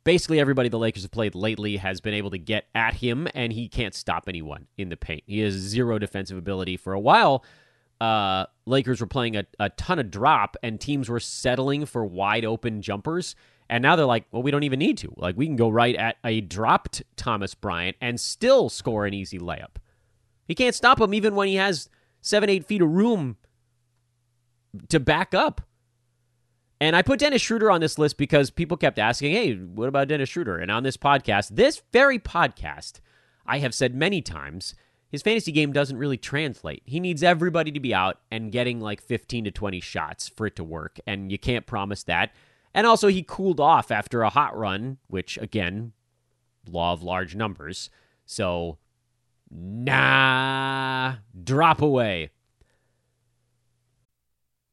Basically, 0.03 0.39
everybody 0.39 0.69
the 0.69 0.77
Lakers 0.77 1.01
have 1.01 1.11
played 1.11 1.33
lately 1.33 1.77
has 1.77 2.01
been 2.01 2.13
able 2.13 2.29
to 2.29 2.37
get 2.37 2.65
at 2.75 2.93
him, 2.93 3.27
and 3.33 3.51
he 3.51 3.67
can't 3.67 3.95
stop 3.95 4.29
anyone 4.29 4.67
in 4.77 4.89
the 4.89 4.97
paint. 4.97 5.23
He 5.25 5.39
has 5.39 5.53
zero 5.53 5.97
defensive 5.97 6.37
ability. 6.37 6.77
For 6.77 6.93
a 6.93 6.99
while, 6.99 7.43
uh, 7.99 8.45
Lakers 8.67 9.01
were 9.01 9.07
playing 9.07 9.35
a, 9.37 9.45
a 9.59 9.69
ton 9.69 9.97
of 9.97 10.11
drop, 10.11 10.55
and 10.61 10.79
teams 10.79 11.09
were 11.09 11.19
settling 11.19 11.87
for 11.87 12.05
wide 12.05 12.45
open 12.45 12.83
jumpers 12.83 13.35
and 13.69 13.81
now 13.81 13.95
they're 13.95 14.05
like, 14.05 14.25
well, 14.31 14.43
we 14.43 14.51
don't 14.51 14.63
even 14.63 14.79
need 14.79 14.97
to. 14.99 15.13
Like, 15.17 15.35
we 15.37 15.47
can 15.47 15.55
go 15.55 15.69
right 15.69 15.95
at 15.95 16.17
a 16.23 16.41
dropped 16.41 17.01
Thomas 17.15 17.55
Bryant 17.55 17.97
and 17.99 18.19
still 18.19 18.69
score 18.69 19.05
an 19.05 19.13
easy 19.13 19.39
layup. 19.39 19.77
He 20.45 20.55
can't 20.55 20.75
stop 20.75 20.99
him 20.99 21.13
even 21.13 21.35
when 21.35 21.47
he 21.47 21.55
has 21.55 21.89
seven, 22.21 22.49
eight 22.49 22.65
feet 22.65 22.81
of 22.81 22.89
room 22.89 23.37
to 24.89 24.99
back 24.99 25.33
up. 25.33 25.61
And 26.81 26.95
I 26.95 27.01
put 27.01 27.19
Dennis 27.19 27.41
Schroeder 27.41 27.71
on 27.71 27.81
this 27.81 27.97
list 27.97 28.17
because 28.17 28.49
people 28.49 28.77
kept 28.77 28.99
asking, 28.99 29.31
hey, 29.31 29.53
what 29.53 29.87
about 29.87 30.09
Dennis 30.09 30.29
Schroeder? 30.29 30.57
And 30.57 30.69
on 30.69 30.83
this 30.83 30.97
podcast, 30.97 31.55
this 31.55 31.81
very 31.93 32.19
podcast, 32.19 32.99
I 33.45 33.59
have 33.59 33.73
said 33.73 33.95
many 33.95 34.21
times, 34.21 34.75
his 35.09 35.21
fantasy 35.21 35.53
game 35.53 35.71
doesn't 35.71 35.97
really 35.97 36.17
translate. 36.17 36.83
He 36.85 36.99
needs 36.99 37.23
everybody 37.23 37.71
to 37.71 37.79
be 37.79 37.93
out 37.93 38.19
and 38.29 38.51
getting 38.51 38.81
like 38.81 39.01
15 39.01 39.45
to 39.45 39.51
20 39.51 39.79
shots 39.79 40.27
for 40.27 40.47
it 40.47 40.55
to 40.57 40.63
work. 40.63 40.99
And 41.07 41.31
you 41.31 41.39
can't 41.39 41.65
promise 41.65 42.03
that. 42.03 42.33
And 42.73 42.85
also, 42.85 43.07
he 43.07 43.23
cooled 43.23 43.61
off 43.61 43.89
after 43.89 44.21
a 44.23 44.29
hot 44.29 44.57
run, 44.57 44.97
which, 45.07 45.37
again, 45.37 45.93
law 46.69 46.91
of 46.91 47.03
large 47.03 47.33
numbers. 47.33 47.89
So, 48.25 48.79
nah, 49.49 51.15
drop 51.43 51.81
away. 51.81 52.31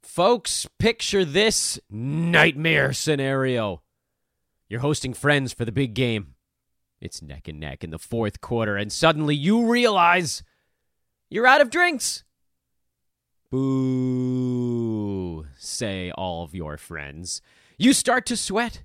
Folks, 0.03 0.67
picture 0.79 1.25
this 1.25 1.81
nightmare 1.89 2.93
scenario. 2.93 3.83
You're 4.69 4.81
hosting 4.81 5.15
friends 5.15 5.53
for 5.53 5.65
the 5.65 5.73
big 5.73 5.95
game. 5.95 6.35
It's 7.01 7.23
neck 7.23 7.49
and 7.49 7.59
neck 7.59 7.83
in 7.83 7.91
the 7.91 7.99
fourth 7.99 8.41
quarter, 8.41 8.77
and 8.77 8.93
suddenly 8.93 9.35
you 9.35 9.71
realize 9.71 10.43
you're 11.31 11.47
out 11.47 11.61
of 11.61 11.71
drinks. 11.71 12.25
Boo, 13.51 15.47
say 15.57 16.11
all 16.13 16.45
of 16.45 16.55
your 16.55 16.77
friends. 16.77 17.43
You 17.77 17.93
start 17.93 18.25
to 18.27 18.37
sweat. 18.37 18.85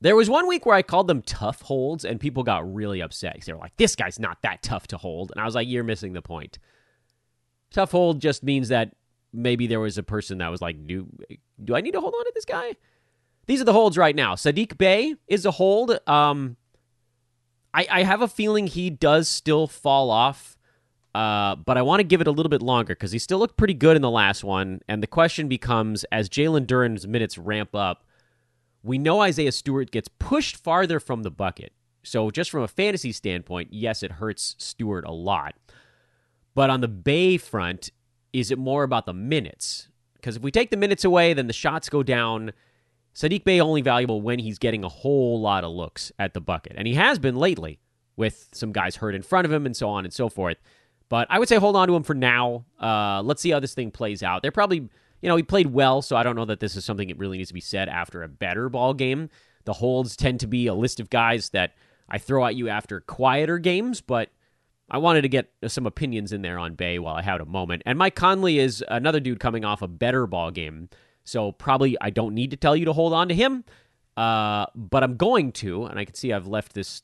there 0.00 0.16
was 0.16 0.28
one 0.28 0.46
week 0.46 0.66
where 0.66 0.74
I 0.74 0.82
called 0.82 1.08
them 1.08 1.22
tough 1.22 1.62
holds, 1.62 2.04
and 2.04 2.20
people 2.20 2.42
got 2.42 2.72
really 2.72 3.00
upset. 3.00 3.40
They 3.44 3.52
were 3.52 3.58
like, 3.58 3.76
"This 3.76 3.96
guy's 3.96 4.18
not 4.18 4.42
that 4.42 4.62
tough 4.62 4.86
to 4.88 4.98
hold," 4.98 5.32
and 5.32 5.40
I 5.40 5.44
was 5.44 5.54
like, 5.54 5.68
"You're 5.68 5.84
missing 5.84 6.12
the 6.12 6.22
point." 6.22 6.58
Tough 7.70 7.92
hold 7.92 8.20
just 8.20 8.42
means 8.42 8.68
that 8.68 8.94
maybe 9.32 9.66
there 9.66 9.80
was 9.80 9.98
a 9.98 10.02
person 10.02 10.38
that 10.38 10.50
was 10.50 10.60
like, 10.60 10.86
"Do 10.86 11.08
do 11.62 11.74
I 11.74 11.80
need 11.80 11.92
to 11.92 12.00
hold 12.00 12.14
on 12.14 12.24
to 12.24 12.32
this 12.34 12.44
guy?" 12.44 12.76
These 13.46 13.60
are 13.60 13.64
the 13.64 13.72
holds 13.72 13.96
right 13.96 14.14
now. 14.14 14.34
Sadiq 14.34 14.76
Bey 14.76 15.14
is 15.28 15.46
a 15.46 15.52
hold. 15.52 15.98
Um, 16.08 16.56
I 17.72 17.86
I 17.90 18.02
have 18.02 18.22
a 18.22 18.28
feeling 18.28 18.66
he 18.66 18.90
does 18.90 19.28
still 19.28 19.66
fall 19.66 20.10
off, 20.10 20.58
uh, 21.14 21.56
but 21.56 21.78
I 21.78 21.82
want 21.82 22.00
to 22.00 22.04
give 22.04 22.20
it 22.20 22.26
a 22.26 22.32
little 22.32 22.50
bit 22.50 22.62
longer 22.62 22.94
because 22.94 23.12
he 23.12 23.18
still 23.18 23.38
looked 23.38 23.56
pretty 23.56 23.74
good 23.74 23.96
in 23.96 24.02
the 24.02 24.10
last 24.10 24.44
one. 24.44 24.80
And 24.88 25.02
the 25.02 25.06
question 25.06 25.48
becomes, 25.48 26.04
as 26.12 26.28
Jalen 26.28 26.66
Duren's 26.66 27.06
minutes 27.06 27.38
ramp 27.38 27.74
up 27.74 28.04
we 28.86 28.98
know 28.98 29.20
Isaiah 29.20 29.52
Stewart 29.52 29.90
gets 29.90 30.08
pushed 30.08 30.56
farther 30.56 31.00
from 31.00 31.22
the 31.22 31.30
bucket. 31.30 31.72
So, 32.02 32.30
just 32.30 32.50
from 32.50 32.62
a 32.62 32.68
fantasy 32.68 33.10
standpoint, 33.10 33.70
yes, 33.72 34.02
it 34.02 34.12
hurts 34.12 34.54
Stewart 34.58 35.04
a 35.04 35.12
lot. 35.12 35.54
But 36.54 36.70
on 36.70 36.80
the 36.80 36.88
Bey 36.88 37.36
front, 37.36 37.90
is 38.32 38.50
it 38.50 38.58
more 38.58 38.84
about 38.84 39.06
the 39.06 39.12
minutes? 39.12 39.88
Because 40.14 40.36
if 40.36 40.42
we 40.42 40.50
take 40.50 40.70
the 40.70 40.76
minutes 40.76 41.04
away, 41.04 41.34
then 41.34 41.48
the 41.48 41.52
shots 41.52 41.88
go 41.88 42.02
down. 42.02 42.52
Sadiq 43.14 43.44
Bey 43.44 43.60
only 43.60 43.82
valuable 43.82 44.20
when 44.20 44.38
he's 44.38 44.58
getting 44.58 44.84
a 44.84 44.88
whole 44.88 45.40
lot 45.40 45.64
of 45.64 45.72
looks 45.72 46.12
at 46.18 46.32
the 46.32 46.40
bucket. 46.40 46.74
And 46.76 46.86
he 46.86 46.94
has 46.94 47.18
been 47.18 47.34
lately 47.36 47.80
with 48.16 48.48
some 48.52 48.72
guys 48.72 48.96
hurt 48.96 49.14
in 49.14 49.22
front 49.22 49.44
of 49.44 49.52
him 49.52 49.66
and 49.66 49.76
so 49.76 49.88
on 49.88 50.04
and 50.04 50.12
so 50.12 50.28
forth. 50.28 50.58
But 51.08 51.26
I 51.30 51.38
would 51.38 51.48
say 51.48 51.56
hold 51.56 51.76
on 51.76 51.88
to 51.88 51.96
him 51.96 52.02
for 52.02 52.14
now. 52.14 52.64
Uh, 52.80 53.22
let's 53.22 53.42
see 53.42 53.50
how 53.50 53.60
this 53.60 53.74
thing 53.74 53.90
plays 53.90 54.22
out. 54.22 54.42
They're 54.42 54.50
probably 54.52 54.88
you 55.20 55.28
know, 55.28 55.36
he 55.36 55.42
played 55.42 55.68
well, 55.68 56.02
so 56.02 56.16
I 56.16 56.22
don't 56.22 56.36
know 56.36 56.44
that 56.44 56.60
this 56.60 56.76
is 56.76 56.84
something 56.84 57.08
that 57.08 57.18
really 57.18 57.38
needs 57.38 57.48
to 57.48 57.54
be 57.54 57.60
said 57.60 57.88
after 57.88 58.22
a 58.22 58.28
better 58.28 58.68
ball 58.68 58.94
game. 58.94 59.28
The 59.64 59.74
holds 59.74 60.16
tend 60.16 60.40
to 60.40 60.46
be 60.46 60.66
a 60.66 60.74
list 60.74 61.00
of 61.00 61.10
guys 61.10 61.50
that 61.50 61.74
I 62.08 62.18
throw 62.18 62.44
at 62.46 62.54
you 62.54 62.68
after 62.68 63.00
quieter 63.00 63.58
games, 63.58 64.00
but 64.00 64.30
I 64.88 64.98
wanted 64.98 65.22
to 65.22 65.28
get 65.28 65.50
some 65.66 65.86
opinions 65.86 66.32
in 66.32 66.42
there 66.42 66.58
on 66.58 66.74
Bey 66.74 66.98
while 66.98 67.16
I 67.16 67.22
had 67.22 67.40
a 67.40 67.44
moment. 67.44 67.82
And 67.84 67.98
Mike 67.98 68.14
Conley 68.14 68.58
is 68.58 68.84
another 68.88 69.18
dude 69.18 69.40
coming 69.40 69.64
off 69.64 69.82
a 69.82 69.88
better 69.88 70.26
ball 70.26 70.50
game, 70.50 70.88
so 71.24 71.50
probably 71.50 71.96
I 72.00 72.10
don't 72.10 72.34
need 72.34 72.52
to 72.52 72.56
tell 72.56 72.76
you 72.76 72.84
to 72.84 72.92
hold 72.92 73.12
on 73.12 73.28
to 73.28 73.34
him, 73.34 73.64
uh, 74.16 74.66
but 74.76 75.02
I'm 75.02 75.16
going 75.16 75.50
to. 75.52 75.84
And 75.86 75.98
I 75.98 76.04
can 76.04 76.14
see 76.14 76.32
I've 76.32 76.46
left 76.46 76.72
this 76.72 77.02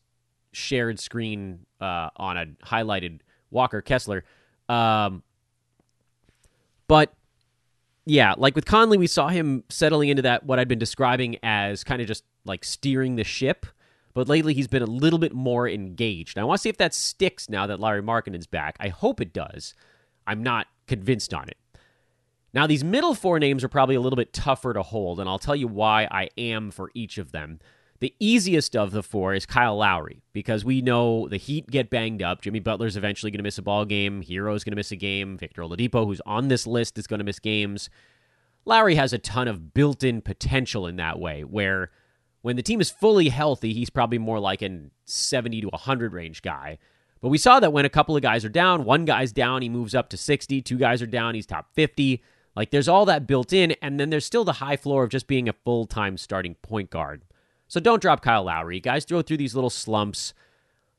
shared 0.52 1.00
screen 1.00 1.66
uh, 1.80 2.10
on 2.16 2.36
a 2.36 2.46
highlighted 2.64 3.20
Walker 3.50 3.80
Kessler. 3.80 4.24
Um, 4.68 5.24
but 6.86 7.12
yeah, 8.04 8.34
like 8.36 8.54
with 8.54 8.64
Conley, 8.64 8.98
we 8.98 9.06
saw 9.06 9.28
him 9.28 9.64
settling 9.68 10.08
into 10.08 10.22
that 10.22 10.44
what 10.44 10.58
I'd 10.58 10.68
been 10.68 10.78
describing 10.78 11.38
as 11.42 11.84
kind 11.84 12.00
of 12.02 12.08
just 12.08 12.24
like 12.44 12.64
steering 12.64 13.16
the 13.16 13.24
ship. 13.24 13.66
But 14.14 14.28
lately, 14.28 14.52
he's 14.52 14.68
been 14.68 14.82
a 14.82 14.86
little 14.86 15.18
bit 15.18 15.32
more 15.32 15.68
engaged. 15.68 16.36
I 16.36 16.44
want 16.44 16.58
to 16.58 16.62
see 16.62 16.68
if 16.68 16.76
that 16.78 16.92
sticks 16.92 17.48
now 17.48 17.66
that 17.66 17.80
Lauri 17.80 18.02
Markkanen's 18.02 18.46
back. 18.46 18.76
I 18.78 18.88
hope 18.88 19.20
it 19.20 19.32
does. 19.32 19.74
I'm 20.26 20.42
not 20.42 20.66
convinced 20.86 21.32
on 21.32 21.48
it. 21.48 21.56
Now, 22.52 22.66
these 22.66 22.84
middle 22.84 23.14
four 23.14 23.38
names 23.38 23.64
are 23.64 23.68
probably 23.68 23.94
a 23.94 24.00
little 24.00 24.16
bit 24.16 24.34
tougher 24.34 24.74
to 24.74 24.82
hold, 24.82 25.18
and 25.18 25.28
I'll 25.28 25.38
tell 25.38 25.56
you 25.56 25.66
why 25.66 26.06
I 26.10 26.28
am 26.36 26.70
for 26.70 26.90
each 26.94 27.16
of 27.16 27.32
them. 27.32 27.60
The 28.02 28.12
easiest 28.18 28.74
of 28.74 28.90
the 28.90 29.04
four 29.04 29.32
is 29.32 29.46
Kyle 29.46 29.76
Lowry 29.76 30.24
because 30.32 30.64
we 30.64 30.82
know 30.82 31.28
the 31.28 31.36
Heat 31.36 31.70
get 31.70 31.88
banged 31.88 32.20
up. 32.20 32.42
Jimmy 32.42 32.58
Butler's 32.58 32.96
eventually 32.96 33.30
going 33.30 33.38
to 33.38 33.44
miss 33.44 33.58
a 33.58 33.62
ball 33.62 33.84
game. 33.84 34.22
Herro's 34.22 34.64
going 34.64 34.72
to 34.72 34.76
miss 34.76 34.90
a 34.90 34.96
game. 34.96 35.38
Victor 35.38 35.62
Oladipo, 35.62 36.04
who's 36.04 36.20
on 36.26 36.48
this 36.48 36.66
list, 36.66 36.98
is 36.98 37.06
going 37.06 37.20
to 37.20 37.24
miss 37.24 37.38
games. 37.38 37.90
Lowry 38.64 38.96
has 38.96 39.12
a 39.12 39.18
ton 39.18 39.46
of 39.46 39.72
built-in 39.72 40.20
potential 40.20 40.88
in 40.88 40.96
that 40.96 41.20
way, 41.20 41.44
where 41.44 41.92
when 42.40 42.56
the 42.56 42.62
team 42.64 42.80
is 42.80 42.90
fully 42.90 43.28
healthy, 43.28 43.72
he's 43.72 43.88
probably 43.88 44.18
more 44.18 44.40
like 44.40 44.62
an 44.62 44.90
70 45.04 45.60
to 45.60 45.68
100 45.68 46.12
range 46.12 46.42
guy. 46.42 46.78
But 47.20 47.28
we 47.28 47.38
saw 47.38 47.60
that 47.60 47.72
when 47.72 47.84
a 47.84 47.88
couple 47.88 48.16
of 48.16 48.22
guys 48.22 48.44
are 48.44 48.48
down, 48.48 48.82
one 48.82 49.04
guy's 49.04 49.30
down, 49.30 49.62
he 49.62 49.68
moves 49.68 49.94
up 49.94 50.08
to 50.08 50.16
60, 50.16 50.60
two 50.62 50.76
guys 50.76 51.02
are 51.02 51.06
down, 51.06 51.36
he's 51.36 51.46
top 51.46 51.68
50. 51.74 52.20
Like 52.56 52.72
there's 52.72 52.88
all 52.88 53.04
that 53.04 53.28
built 53.28 53.52
in, 53.52 53.76
and 53.80 54.00
then 54.00 54.10
there's 54.10 54.26
still 54.26 54.44
the 54.44 54.54
high 54.54 54.76
floor 54.76 55.04
of 55.04 55.10
just 55.10 55.28
being 55.28 55.48
a 55.48 55.52
full 55.52 55.86
time 55.86 56.16
starting 56.16 56.56
point 56.56 56.90
guard. 56.90 57.22
So 57.72 57.80
don't 57.80 58.02
drop 58.02 58.20
Kyle 58.20 58.44
Lowry. 58.44 58.80
Guys 58.80 59.06
throw 59.06 59.22
through 59.22 59.38
these 59.38 59.54
little 59.54 59.70
slumps. 59.70 60.34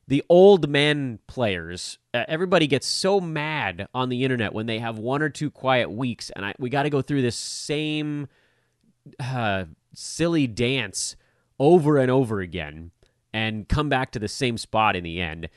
The 0.07 0.23
old 0.27 0.67
men 0.67 1.19
players, 1.27 1.99
uh, 2.15 2.25
everybody 2.27 2.65
gets 2.65 2.87
so 2.87 3.21
mad 3.21 3.87
on 3.93 4.09
the 4.09 4.23
internet 4.23 4.53
when 4.53 4.65
they 4.65 4.79
have 4.79 4.97
one 4.97 5.21
or 5.21 5.29
two 5.29 5.51
quiet 5.51 5.91
weeks, 5.91 6.31
and 6.31 6.43
I, 6.43 6.55
we 6.57 6.71
got 6.71 6.81
to 6.81 6.89
go 6.89 7.03
through 7.03 7.21
this 7.21 7.35
same 7.35 8.27
uh, 9.19 9.65
silly 9.93 10.47
dance 10.47 11.15
over 11.59 11.99
and 11.99 12.09
over 12.09 12.39
again 12.39 12.89
and 13.31 13.69
come 13.69 13.87
back 13.87 14.09
to 14.13 14.19
the 14.19 14.27
same 14.27 14.57
spot 14.57 14.95
in 14.95 15.03
the 15.03 15.21
end. 15.21 15.49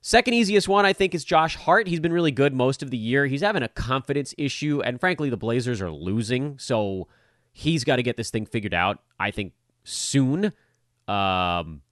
Second 0.00 0.34
easiest 0.34 0.66
one, 0.66 0.84
I 0.84 0.92
think, 0.92 1.14
is 1.14 1.22
Josh 1.22 1.54
Hart. 1.54 1.86
He's 1.86 2.00
been 2.00 2.12
really 2.12 2.32
good 2.32 2.52
most 2.52 2.82
of 2.82 2.90
the 2.90 2.98
year. 2.98 3.26
He's 3.26 3.42
having 3.42 3.62
a 3.62 3.68
confidence 3.68 4.34
issue, 4.36 4.82
and 4.84 4.98
frankly, 4.98 5.30
the 5.30 5.36
Blazers 5.36 5.80
are 5.80 5.92
losing, 5.92 6.58
so 6.58 7.06
he's 7.52 7.84
got 7.84 7.96
to 7.96 8.02
get 8.02 8.16
this 8.16 8.30
thing 8.30 8.44
figured 8.44 8.74
out. 8.74 8.98
I 9.20 9.30
think 9.30 9.52
soon. 9.88 10.52
Um, 11.06 11.82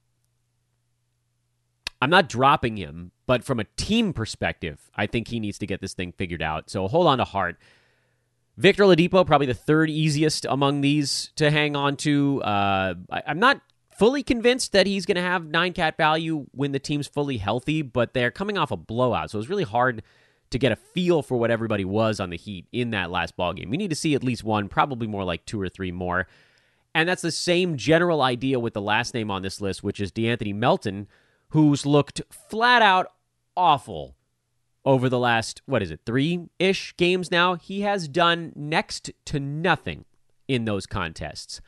I'm 2.01 2.09
not 2.09 2.29
dropping 2.29 2.77
him, 2.77 3.11
but 3.25 3.43
from 3.43 3.59
a 3.59 3.63
team 3.75 4.13
perspective, 4.13 4.89
I 4.95 5.07
think 5.07 5.27
he 5.27 5.39
needs 5.39 5.57
to 5.59 5.67
get 5.67 5.81
this 5.81 5.93
thing 5.93 6.11
figured 6.11 6.41
out. 6.41 6.69
So 6.69 6.87
hold 6.87 7.07
on 7.07 7.17
to 7.17 7.23
Hart. 7.23 7.57
Victor 8.55 8.83
Oladipo, 8.83 9.25
probably 9.25 9.47
the 9.47 9.53
third 9.53 9.89
easiest 9.89 10.45
among 10.45 10.81
these 10.81 11.31
to 11.35 11.51
hang 11.51 11.75
on 11.75 11.95
to. 11.97 12.41
Uh, 12.43 12.95
I, 13.11 13.23
am 13.27 13.39
not 13.39 13.61
fully 13.95 14.23
convinced 14.23 14.71
that 14.71 14.87
he's 14.87 15.05
going 15.05 15.15
to 15.15 15.21
have 15.21 15.45
nine 15.45 15.73
cat 15.73 15.97
value 15.97 16.45
when 16.51 16.71
the 16.71 16.79
team's 16.79 17.07
fully 17.07 17.37
healthy, 17.37 17.81
but 17.81 18.13
they're 18.13 18.31
coming 18.31 18.57
off 18.57 18.71
a 18.71 18.77
blowout, 18.77 19.29
so 19.29 19.39
it's 19.39 19.49
really 19.49 19.63
hard 19.63 20.01
to 20.49 20.57
get 20.57 20.71
a 20.71 20.75
feel 20.75 21.21
for 21.21 21.37
what 21.37 21.51
everybody 21.51 21.85
was 21.85 22.19
on 22.19 22.29
the 22.29 22.37
Heat 22.37 22.65
in 22.71 22.91
that 22.91 23.11
last 23.11 23.35
ball 23.35 23.53
game. 23.53 23.69
We 23.69 23.77
need 23.77 23.89
to 23.89 23.95
see 23.95 24.15
at 24.15 24.23
least 24.23 24.43
one, 24.43 24.69
probably 24.69 25.07
more 25.07 25.23
like 25.23 25.45
two 25.45 25.61
or 25.61 25.69
three 25.69 25.91
more. 25.91 26.27
And 26.97 27.07
that's 27.07 27.21
the 27.21 27.31
same 27.31 27.77
general 27.77 28.23
idea 28.23 28.59
with 28.59 28.73
the 28.73 28.81
last 28.81 29.13
name 29.13 29.29
on 29.29 29.43
this 29.43 29.61
list, 29.61 29.83
which 29.83 29.99
is 29.99 30.11
De'Anthony 30.11 30.55
Melton, 30.55 31.07
who's 31.49 31.85
looked 31.85 32.23
flat 32.31 32.81
out 32.81 33.11
awful 33.55 34.15
over 34.83 35.07
the 35.07 35.19
last, 35.19 35.61
what 35.67 35.83
is 35.83 35.91
it, 35.91 35.99
three 36.07 36.49
ish 36.57 36.97
games 36.97 37.29
now. 37.29 37.53
He 37.53 37.81
has 37.81 38.07
done 38.07 38.51
next 38.55 39.11
to 39.25 39.39
nothing 39.39 40.05
in 40.47 40.65
those 40.65 40.87
contests. 40.87 41.61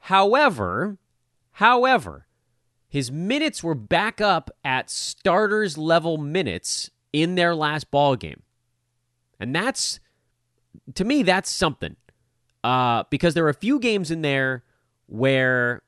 However, 0.00 0.98
however, 1.52 2.26
his 2.86 3.10
minutes 3.10 3.64
were 3.64 3.74
back 3.74 4.20
up 4.20 4.50
at 4.62 4.90
starters 4.90 5.78
level 5.78 6.18
minutes 6.18 6.90
in 7.14 7.34
their 7.36 7.54
last 7.54 7.90
ball 7.90 8.14
game. 8.14 8.42
And 9.40 9.54
that's 9.54 10.00
to 10.96 11.06
me 11.06 11.22
that's 11.22 11.48
something 11.48 11.96
uh, 12.64 13.04
because 13.10 13.34
there 13.34 13.44
were 13.44 13.50
a 13.50 13.54
few 13.54 13.78
games 13.78 14.10
in 14.10 14.22
there 14.22 14.64
where 15.06 15.82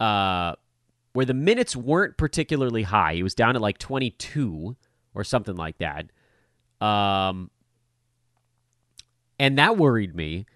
uh, 0.00 0.54
where 1.12 1.26
the 1.26 1.34
minutes 1.34 1.74
weren't 1.74 2.16
particularly 2.16 2.84
high. 2.84 3.14
He 3.14 3.22
was 3.22 3.34
down 3.34 3.56
at 3.56 3.62
like 3.62 3.78
22 3.78 4.76
or 5.14 5.24
something 5.24 5.56
like 5.56 5.78
that. 5.78 6.10
Um, 6.84 7.50
and 9.38 9.58
that 9.58 9.76
worried 9.76 10.14
me. 10.14 10.46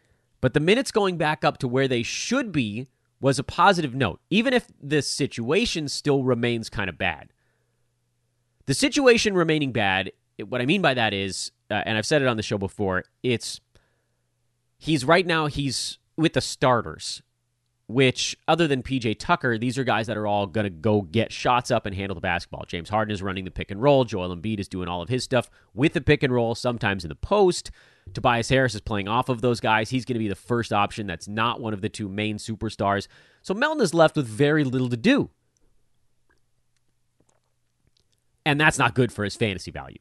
But 0.41 0.55
the 0.55 0.61
minutes 0.61 0.91
going 0.91 1.17
back 1.17 1.45
up 1.45 1.59
to 1.59 1.69
where 1.69 1.89
they 1.89 2.03
should 2.03 2.53
be 2.53 2.89
was 3.21 3.39
a 3.39 3.45
positive 3.45 3.95
note, 3.95 4.21
even 4.31 4.53
if 4.53 4.67
the 4.81 5.01
situation 5.03 5.89
still 5.89 6.25
remains 6.25 6.69
kind 6.69 6.89
of 6.89 6.99
bad. 6.99 7.33
The 8.67 8.75
situation 8.75 9.35
remaining 9.35 9.73
bad, 9.73 10.13
what 10.49 10.61
I 10.61 10.67
mean 10.67 10.83
by 10.83 10.95
that 10.95 11.15
is, 11.15 11.53
uh, 11.71 11.83
and 11.87 11.97
I've 11.97 12.07
said 12.07 12.23
it 12.23 12.29
on 12.29 12.37
the 12.37 12.43
show 12.43 12.59
before, 12.59 13.05
it's 13.23 13.61
he's 14.83 15.05
right 15.05 15.27
now 15.27 15.47
he's 15.47 15.99
with 16.17 16.33
the 16.33 16.41
starters, 16.41 17.23
which 17.87 18.37
other 18.49 18.67
than 18.67 18.83
PJ 18.83 19.17
Tucker, 19.19 19.57
these 19.57 19.79
are 19.79 19.85
guys 19.85 20.09
that 20.09 20.17
are 20.17 20.27
all 20.27 20.47
going 20.47 20.65
to 20.65 20.71
go 20.71 21.03
get 21.03 21.31
shots 21.31 21.71
up 21.71 21.87
and 21.87 21.95
handle 21.95 22.17
the 22.17 22.21
basketball. 22.21 22.65
James 22.67 22.89
Harden 22.89 23.15
is 23.15 23.23
running 23.23 23.45
the 23.45 23.53
pick 23.53 23.71
and 23.71 23.81
roll. 23.81 24.05
Joel 24.05 24.35
Embiid 24.35 24.59
is 24.59 24.67
doing 24.67 24.89
all 24.89 25.01
of 25.01 25.09
his 25.09 25.23
stuff 25.23 25.49
with 25.73 25.93
the 25.93 26.01
pick 26.01 26.25
and 26.25 26.33
roll, 26.33 26.57
sometimes 26.57 27.05
in 27.05 27.11
the 27.11 27.15
post. 27.15 27.71
Tobias 28.13 28.49
Harris 28.49 28.75
is 28.75 28.81
playing 28.81 29.07
off 29.07 29.29
of 29.29 29.41
those 29.41 29.61
guys. 29.61 29.91
He's 29.91 30.05
going 30.05 30.15
to 30.15 30.19
be 30.19 30.29
the 30.29 30.35
first 30.35 30.73
option 30.73 31.07
that's 31.07 31.29
not 31.29 31.61
one 31.61 31.73
of 31.73 31.81
the 31.81 31.89
two 31.89 32.09
main 32.09 32.39
superstars. 32.39 33.07
So 33.43 33.55
Melton 33.55 33.83
is 33.83 33.95
left 33.95 34.17
with 34.17 34.27
very 34.27 34.65
little 34.65 34.89
to 34.89 34.97
do. 34.97 35.31
And 38.45 38.61
that's 38.61 38.79
not 38.79 38.97
good 38.97 39.13
for 39.13 39.23
his 39.23 39.37
fantasy 39.37 39.71
value. 39.71 39.99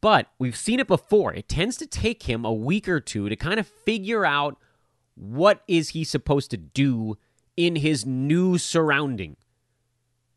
But 0.00 0.28
we've 0.38 0.56
seen 0.56 0.80
it 0.80 0.86
before. 0.86 1.34
It 1.34 1.48
tends 1.48 1.76
to 1.78 1.86
take 1.86 2.22
him 2.22 2.44
a 2.44 2.52
week 2.52 2.88
or 2.88 3.00
two 3.00 3.28
to 3.28 3.36
kind 3.36 3.60
of 3.60 3.66
figure 3.66 4.24
out 4.24 4.56
what 5.14 5.62
is 5.68 5.90
he 5.90 6.04
supposed 6.04 6.50
to 6.52 6.56
do 6.56 7.18
in 7.56 7.76
his 7.76 8.06
new 8.06 8.56
surrounding. 8.56 9.36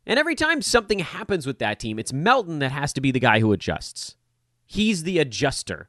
And 0.06 0.18
every 0.18 0.34
time 0.34 0.60
something 0.60 0.98
happens 0.98 1.46
with 1.46 1.58
that 1.60 1.80
team, 1.80 1.98
it's 1.98 2.12
Melton 2.12 2.58
that 2.58 2.72
has 2.72 2.92
to 2.92 3.00
be 3.00 3.10
the 3.10 3.20
guy 3.20 3.40
who 3.40 3.52
adjusts. 3.52 4.16
He's 4.66 5.04
the 5.04 5.18
adjuster. 5.18 5.88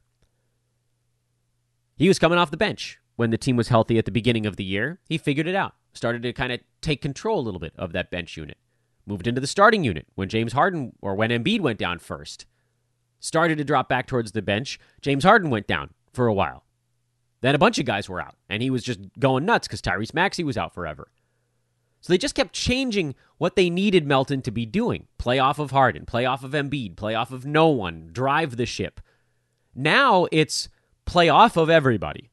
He 1.97 2.07
was 2.07 2.19
coming 2.19 2.37
off 2.37 2.51
the 2.51 2.57
bench 2.57 2.99
when 3.17 3.29
the 3.29 3.37
team 3.37 3.57
was 3.57 3.67
healthy 3.67 3.97
at 3.97 4.05
the 4.05 4.11
beginning 4.11 4.45
of 4.45 4.55
the 4.55 4.63
year. 4.63 4.99
He 5.09 5.17
figured 5.17 5.47
it 5.47 5.55
out, 5.55 5.75
started 5.93 6.23
to 6.23 6.31
kind 6.31 6.53
of 6.53 6.61
take 6.79 7.01
control 7.01 7.39
a 7.39 7.41
little 7.41 7.59
bit 7.59 7.73
of 7.77 7.91
that 7.91 8.11
bench 8.11 8.37
unit. 8.37 8.57
Moved 9.05 9.27
into 9.27 9.41
the 9.41 9.47
starting 9.47 9.83
unit 9.83 10.07
when 10.15 10.29
James 10.29 10.53
Harden 10.53 10.93
or 11.01 11.15
when 11.15 11.29
Embiid 11.29 11.59
went 11.59 11.79
down 11.79 11.99
first 11.99 12.45
started 13.25 13.57
to 13.57 13.63
drop 13.63 13.89
back 13.89 14.07
towards 14.07 14.31
the 14.31 14.41
bench. 14.41 14.79
James 15.01 15.23
Harden 15.23 15.49
went 15.49 15.67
down 15.67 15.89
for 16.13 16.27
a 16.27 16.33
while. 16.33 16.63
Then 17.41 17.55
a 17.55 17.59
bunch 17.59 17.79
of 17.79 17.85
guys 17.85 18.07
were 18.07 18.21
out, 18.21 18.35
and 18.49 18.61
he 18.61 18.69
was 18.69 18.83
just 18.83 18.99
going 19.19 19.45
nuts 19.45 19.67
because 19.67 19.81
Tyrese 19.81 20.13
Maxey 20.13 20.43
was 20.43 20.57
out 20.57 20.73
forever. 20.73 21.09
So 22.01 22.13
they 22.13 22.17
just 22.17 22.35
kept 22.35 22.53
changing 22.53 23.15
what 23.39 23.55
they 23.55 23.69
needed 23.69 24.05
Melton 24.05 24.41
to 24.43 24.51
be 24.51 24.65
doing 24.65 25.07
play 25.17 25.39
off 25.39 25.57
of 25.57 25.71
Harden, 25.71 26.05
play 26.05 26.25
off 26.25 26.43
of 26.43 26.51
Embiid, 26.51 26.95
play 26.95 27.15
off 27.15 27.31
of 27.31 27.45
no 27.45 27.69
one, 27.69 28.09
drive 28.11 28.57
the 28.57 28.65
ship. 28.65 29.01
Now 29.73 30.27
it's 30.31 30.69
play 31.05 31.29
off 31.29 31.57
of 31.57 31.69
everybody. 31.69 32.29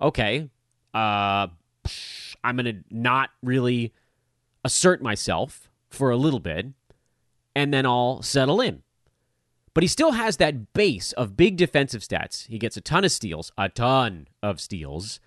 Okay, 0.00 0.48
uh, 0.94 1.48
I'm 2.42 2.56
going 2.56 2.64
to 2.64 2.84
not 2.90 3.30
really 3.42 3.92
assert 4.64 5.02
myself 5.02 5.70
for 5.90 6.10
a 6.10 6.16
little 6.16 6.40
bit, 6.40 6.66
and 7.54 7.74
then 7.74 7.84
I'll 7.84 8.22
settle 8.22 8.60
in. 8.60 8.82
But 9.74 9.84
he 9.84 9.88
still 9.88 10.12
has 10.12 10.38
that 10.38 10.72
base 10.72 11.12
of 11.12 11.36
big 11.36 11.56
defensive 11.56 12.02
stats. 12.02 12.46
He 12.46 12.58
gets 12.58 12.76
a 12.76 12.80
ton 12.80 13.04
of 13.04 13.12
steals, 13.12 13.52
a 13.56 13.68
ton 13.68 14.28
of 14.42 14.60
steals. 14.60 15.20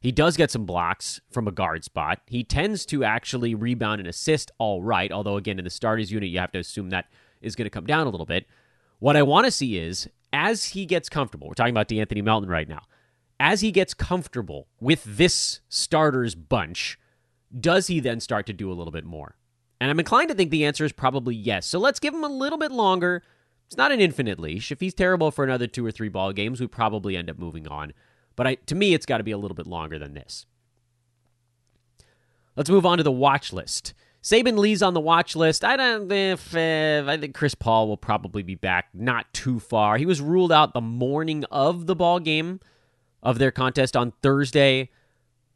He 0.00 0.12
does 0.12 0.36
get 0.36 0.50
some 0.50 0.64
blocks 0.64 1.20
from 1.30 1.46
a 1.46 1.52
guard 1.52 1.84
spot. 1.84 2.20
He 2.26 2.42
tends 2.42 2.86
to 2.86 3.04
actually 3.04 3.54
rebound 3.54 4.00
and 4.00 4.08
assist 4.08 4.50
all 4.58 4.82
right, 4.82 5.12
although, 5.12 5.36
again, 5.36 5.58
in 5.58 5.64
the 5.64 5.70
starters 5.70 6.10
unit, 6.10 6.30
you 6.30 6.38
have 6.38 6.52
to 6.52 6.58
assume 6.58 6.90
that 6.90 7.06
is 7.42 7.54
going 7.54 7.66
to 7.66 7.70
come 7.70 7.86
down 7.86 8.06
a 8.06 8.10
little 8.10 8.26
bit. 8.26 8.46
What 8.98 9.16
I 9.16 9.22
want 9.22 9.44
to 9.44 9.50
see 9.50 9.78
is, 9.78 10.08
as 10.32 10.64
he 10.66 10.86
gets 10.86 11.08
comfortable, 11.08 11.48
we're 11.48 11.54
talking 11.54 11.74
about 11.74 11.88
De'Anthony 11.88 12.22
Melton 12.22 12.48
right 12.48 12.68
now, 12.68 12.82
as 13.38 13.62
he 13.62 13.72
gets 13.72 13.94
comfortable 13.94 14.68
with 14.80 15.02
this 15.04 15.60
starters 15.68 16.34
bunch, 16.34 16.98
does 17.58 17.88
he 17.88 18.00
then 18.00 18.20
start 18.20 18.46
to 18.46 18.52
do 18.52 18.70
a 18.70 18.74
little 18.74 18.92
bit 18.92 19.04
more? 19.04 19.36
And 19.80 19.90
I'm 19.90 19.98
inclined 19.98 20.28
to 20.28 20.34
think 20.34 20.50
the 20.50 20.66
answer 20.66 20.84
is 20.84 20.92
probably 20.92 21.34
yes. 21.34 21.66
So 21.66 21.78
let's 21.78 21.98
give 22.00 22.12
him 22.12 22.22
a 22.22 22.28
little 22.28 22.58
bit 22.58 22.70
longer 22.70 23.22
it's 23.70 23.76
not 23.76 23.92
an 23.92 24.00
infinite 24.00 24.40
leash. 24.40 24.72
If 24.72 24.80
he's 24.80 24.94
terrible 24.94 25.30
for 25.30 25.44
another 25.44 25.68
two 25.68 25.86
or 25.86 25.92
three 25.92 26.08
ball 26.08 26.32
games, 26.32 26.60
we 26.60 26.66
probably 26.66 27.16
end 27.16 27.30
up 27.30 27.38
moving 27.38 27.68
on. 27.68 27.92
But 28.34 28.48
I, 28.48 28.54
to 28.66 28.74
me, 28.74 28.94
it's 28.94 29.06
got 29.06 29.18
to 29.18 29.24
be 29.24 29.30
a 29.30 29.38
little 29.38 29.54
bit 29.54 29.68
longer 29.68 29.96
than 29.96 30.14
this. 30.14 30.44
Let's 32.56 32.68
move 32.68 32.84
on 32.84 32.98
to 32.98 33.04
the 33.04 33.12
watch 33.12 33.52
list. 33.52 33.94
Saben 34.24 34.58
Lee's 34.58 34.82
on 34.82 34.92
the 34.92 35.00
watch 35.00 35.36
list. 35.36 35.64
I 35.64 35.76
don't 35.76 36.10
if 36.10 36.52
uh, 36.52 37.04
I 37.06 37.16
think 37.16 37.36
Chris 37.36 37.54
Paul 37.54 37.86
will 37.86 37.96
probably 37.96 38.42
be 38.42 38.56
back 38.56 38.88
not 38.92 39.32
too 39.32 39.60
far. 39.60 39.98
He 39.98 40.04
was 40.04 40.20
ruled 40.20 40.50
out 40.50 40.74
the 40.74 40.80
morning 40.80 41.44
of 41.44 41.86
the 41.86 41.94
ball 41.94 42.18
game 42.18 42.58
of 43.22 43.38
their 43.38 43.52
contest 43.52 43.96
on 43.96 44.14
Thursday. 44.20 44.90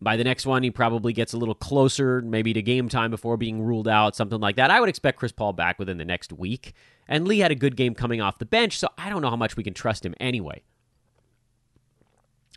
By 0.04 0.16
the 0.16 0.24
next 0.24 0.44
one, 0.44 0.62
he 0.62 0.70
probably 0.70 1.14
gets 1.14 1.32
a 1.32 1.38
little 1.38 1.54
closer, 1.54 2.20
maybe 2.20 2.52
to 2.52 2.60
game 2.60 2.90
time 2.90 3.10
before 3.10 3.38
being 3.38 3.62
ruled 3.62 3.88
out, 3.88 4.14
something 4.14 4.38
like 4.38 4.56
that. 4.56 4.70
I 4.70 4.78
would 4.78 4.90
expect 4.90 5.18
Chris 5.18 5.32
Paul 5.32 5.54
back 5.54 5.78
within 5.78 5.96
the 5.96 6.04
next 6.04 6.32
week. 6.32 6.74
And 7.08 7.26
Lee 7.26 7.38
had 7.38 7.50
a 7.50 7.56
good 7.56 7.74
game 7.74 7.94
coming 7.94 8.20
off 8.20 8.38
the 8.38 8.44
bench, 8.44 8.78
so 8.78 8.88
I 8.98 9.08
don't 9.08 9.22
know 9.22 9.30
how 9.30 9.36
much 9.36 9.56
we 9.56 9.64
can 9.64 9.74
trust 9.74 10.04
him 10.04 10.14
anyway. 10.20 10.62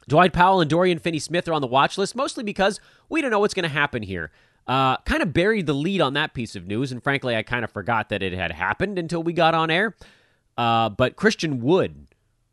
Dwight 0.07 0.33
Powell 0.33 0.62
and 0.62 0.69
Dorian 0.69 0.99
Finney 0.99 1.19
Smith 1.19 1.47
are 1.47 1.53
on 1.53 1.62
the 1.62 1.67
watch 1.67 1.97
list, 1.97 2.15
mostly 2.15 2.43
because 2.43 2.79
we 3.10 3.21
don't 3.21 3.31
know 3.31 3.39
what's 3.39 3.53
going 3.53 3.63
to 3.63 3.69
happen 3.69 4.03
here. 4.03 4.31
Uh, 4.67 4.97
kind 4.97 5.23
of 5.23 5.31
buried 5.31 5.65
the 5.65 5.73
lead 5.73 6.01
on 6.01 6.13
that 6.13 6.33
piece 6.33 6.55
of 6.55 6.67
news, 6.67 6.91
and 6.91 7.01
frankly, 7.01 7.36
I 7.36 7.43
kind 7.43 7.63
of 7.63 7.71
forgot 7.71 8.10
that 8.10 8.21
it 8.21 8.33
had 8.33 8.51
happened 8.51 8.99
until 8.99 9.23
we 9.23 9.31
got 9.31 9.55
on 9.55 9.71
air. 9.71 9.95
Uh, 10.57 10.89
but 10.89 11.15
Christian 11.15 11.62
Wood 11.62 12.07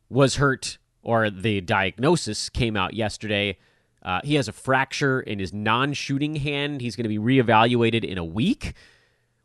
was 0.09 0.37
hurt, 0.37 0.79
or 1.03 1.31
the 1.31 1.61
diagnosis 1.61 2.49
came 2.49 2.77
out 2.77 2.95
yesterday. 2.95 3.59
Uh, 4.05 4.21
he 4.23 4.35
has 4.35 4.49
a 4.49 4.53
fracture 4.53 5.21
in 5.21 5.39
his 5.39 5.53
non 5.53 5.93
shooting 5.93 6.37
hand. 6.37 6.81
He's 6.81 6.97
going 6.97 7.05
to 7.05 7.09
be 7.09 7.19
reevaluated 7.19 8.05
in 8.05 8.19
a 8.19 8.25
week. 8.25 8.75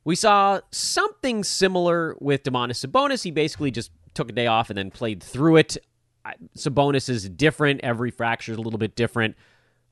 We 0.04 0.16
saw 0.16 0.60
something 0.72 1.44
similar 1.44 2.16
with 2.20 2.44
Domantas 2.44 2.86
Sabonis. 2.86 3.24
He 3.24 3.32
basically 3.32 3.72
just 3.72 3.92
took 4.14 4.30
a 4.30 4.34
day 4.34 4.48
off 4.48 4.70
and 4.70 4.78
then 4.78 4.92
played 4.92 5.22
through 5.24 5.58
it. 5.58 5.78
Sabonis 6.58 7.10
is 7.10 7.30
different. 7.30 7.82
Every 7.84 8.12
fracture 8.12 8.52
is 8.52 8.58
a 8.58 8.62
little 8.62 8.80
bit 8.80 8.96
different. 8.96 9.36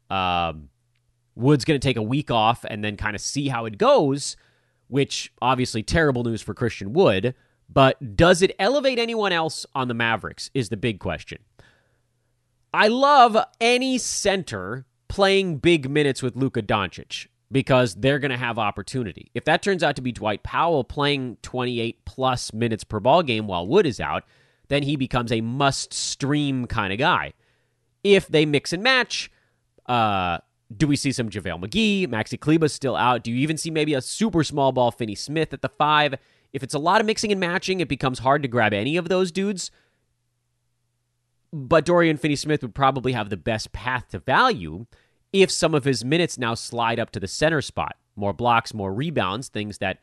Um, 0.10 0.70
Wood's 1.36 1.66
going 1.66 1.80
to 1.80 1.88
take 1.88 1.98
a 1.98 2.02
week 2.02 2.32
off 2.32 2.66
and 2.66 2.84
then 2.84 2.98
kind 2.98 3.16
of 3.16 3.22
see 3.22 3.48
how 3.48 3.66
it 3.66 3.78
goes, 3.78 4.36
which 4.88 5.32
obviously 5.42 5.84
terrible 5.84 6.24
news 6.24 6.42
for 6.42 6.54
Christian 6.54 6.94
Wood. 6.94 7.36
But 7.70 8.16
does 8.16 8.42
it 8.42 8.56
elevate 8.60 8.98
anyone 8.98 9.32
else 9.32 9.66
on 9.76 9.88
the 9.88 9.94
Mavericks? 9.94 10.50
Is 10.54 10.70
the 10.70 10.78
big 10.78 11.00
question. 11.00 11.40
I 12.74 12.88
love 12.88 13.38
any 13.60 13.98
center 13.98 14.86
playing 15.08 15.58
big 15.58 15.90
minutes 15.90 16.22
with 16.22 16.36
Luka 16.36 16.62
Doncic 16.62 17.28
because 17.52 17.96
they're 17.96 18.20
going 18.20 18.32
to 18.32 18.38
have 18.38 18.60
opportunity. 18.60 19.32
If 19.34 19.46
that 19.46 19.62
turns 19.62 19.84
out 19.84 19.96
to 19.96 20.02
be 20.02 20.12
Dwight 20.12 20.44
Powell 20.44 20.84
playing 20.84 21.38
28 21.44 22.04
plus 22.06 22.54
minutes 22.54 22.84
per 22.84 23.00
ball 23.00 23.24
game 23.24 23.48
while 23.48 23.66
Wood 23.66 23.86
is 23.86 24.00
out, 24.00 24.24
then 24.68 24.84
he 24.84 24.96
becomes 24.96 25.32
a 25.32 25.42
must 25.42 25.94
stream 25.94 26.68
kind 26.68 26.92
of 26.92 27.00
guy. 27.00 27.34
If 28.04 28.28
they 28.28 28.46
mix 28.46 28.74
and 28.74 28.84
match, 28.84 29.32
uh, 29.86 30.40
do 30.76 30.88
we 30.88 30.98
see 30.98 31.12
some 31.12 31.30
JaVale 31.30 31.64
McGee? 31.64 32.08
Maxi 32.08 32.38
Kleber's 32.38 32.74
still 32.74 32.96
out. 32.96 33.24
Do 33.24 33.32
you 33.32 33.38
even 33.38 33.58
see 33.58 33.72
maybe 33.72 33.94
a 33.94 34.02
super 34.02 34.44
small 34.44 34.72
ball 34.74 34.92
Finney 34.92 35.16
Smith 35.16 35.54
at 35.54 35.62
the 35.62 35.70
five? 35.70 36.16
If 36.52 36.64
it's 36.64 36.74
a 36.74 36.80
lot 36.80 37.00
of 37.00 37.08
mixing 37.08 37.32
and 37.32 37.40
matching, 37.40 37.80
it 37.80 37.88
becomes 37.88 38.20
hard 38.20 38.42
to 38.42 38.48
grab 38.48 38.74
any 38.74 38.98
of 38.98 39.10
those 39.10 39.32
dudes. 39.32 39.72
But 41.54 41.86
Dorian 41.86 42.18
Finney 42.18 42.36
Smith 42.36 42.62
would 42.62 42.76
probably 42.76 43.14
have 43.14 43.30
the 43.30 43.38
best 43.38 43.72
path 43.72 44.10
to 44.10 44.20
value 44.20 44.86
if 45.32 45.52
some 45.52 45.74
of 45.74 45.84
his 45.84 46.04
minutes 46.04 46.38
now 46.38 46.54
slide 46.54 47.00
up 47.00 47.12
to 47.12 47.20
the 47.20 47.28
center 47.28 47.62
spot. 47.62 47.96
More 48.16 48.34
blocks, 48.34 48.74
more 48.74 48.94
rebounds, 48.94 49.48
things 49.48 49.78
that 49.78 50.00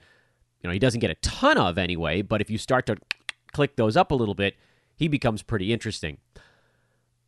you 0.63 0.69
know 0.69 0.73
he 0.73 0.79
doesn't 0.79 1.01
get 1.01 1.11
a 1.11 1.17
ton 1.17 1.59
of 1.59 1.79
anyway, 1.79 2.23
but 2.23 2.41
if 2.41 2.51
you 2.51 2.59
start 2.59 2.87
to 2.87 2.97
click 3.53 3.77
those 3.77 3.97
up 3.97 4.11
a 4.11 4.15
little 4.15 4.35
bit, 4.35 4.57
he 4.97 5.09
becomes 5.09 5.43
pretty 5.43 5.73
interesting. 5.73 6.19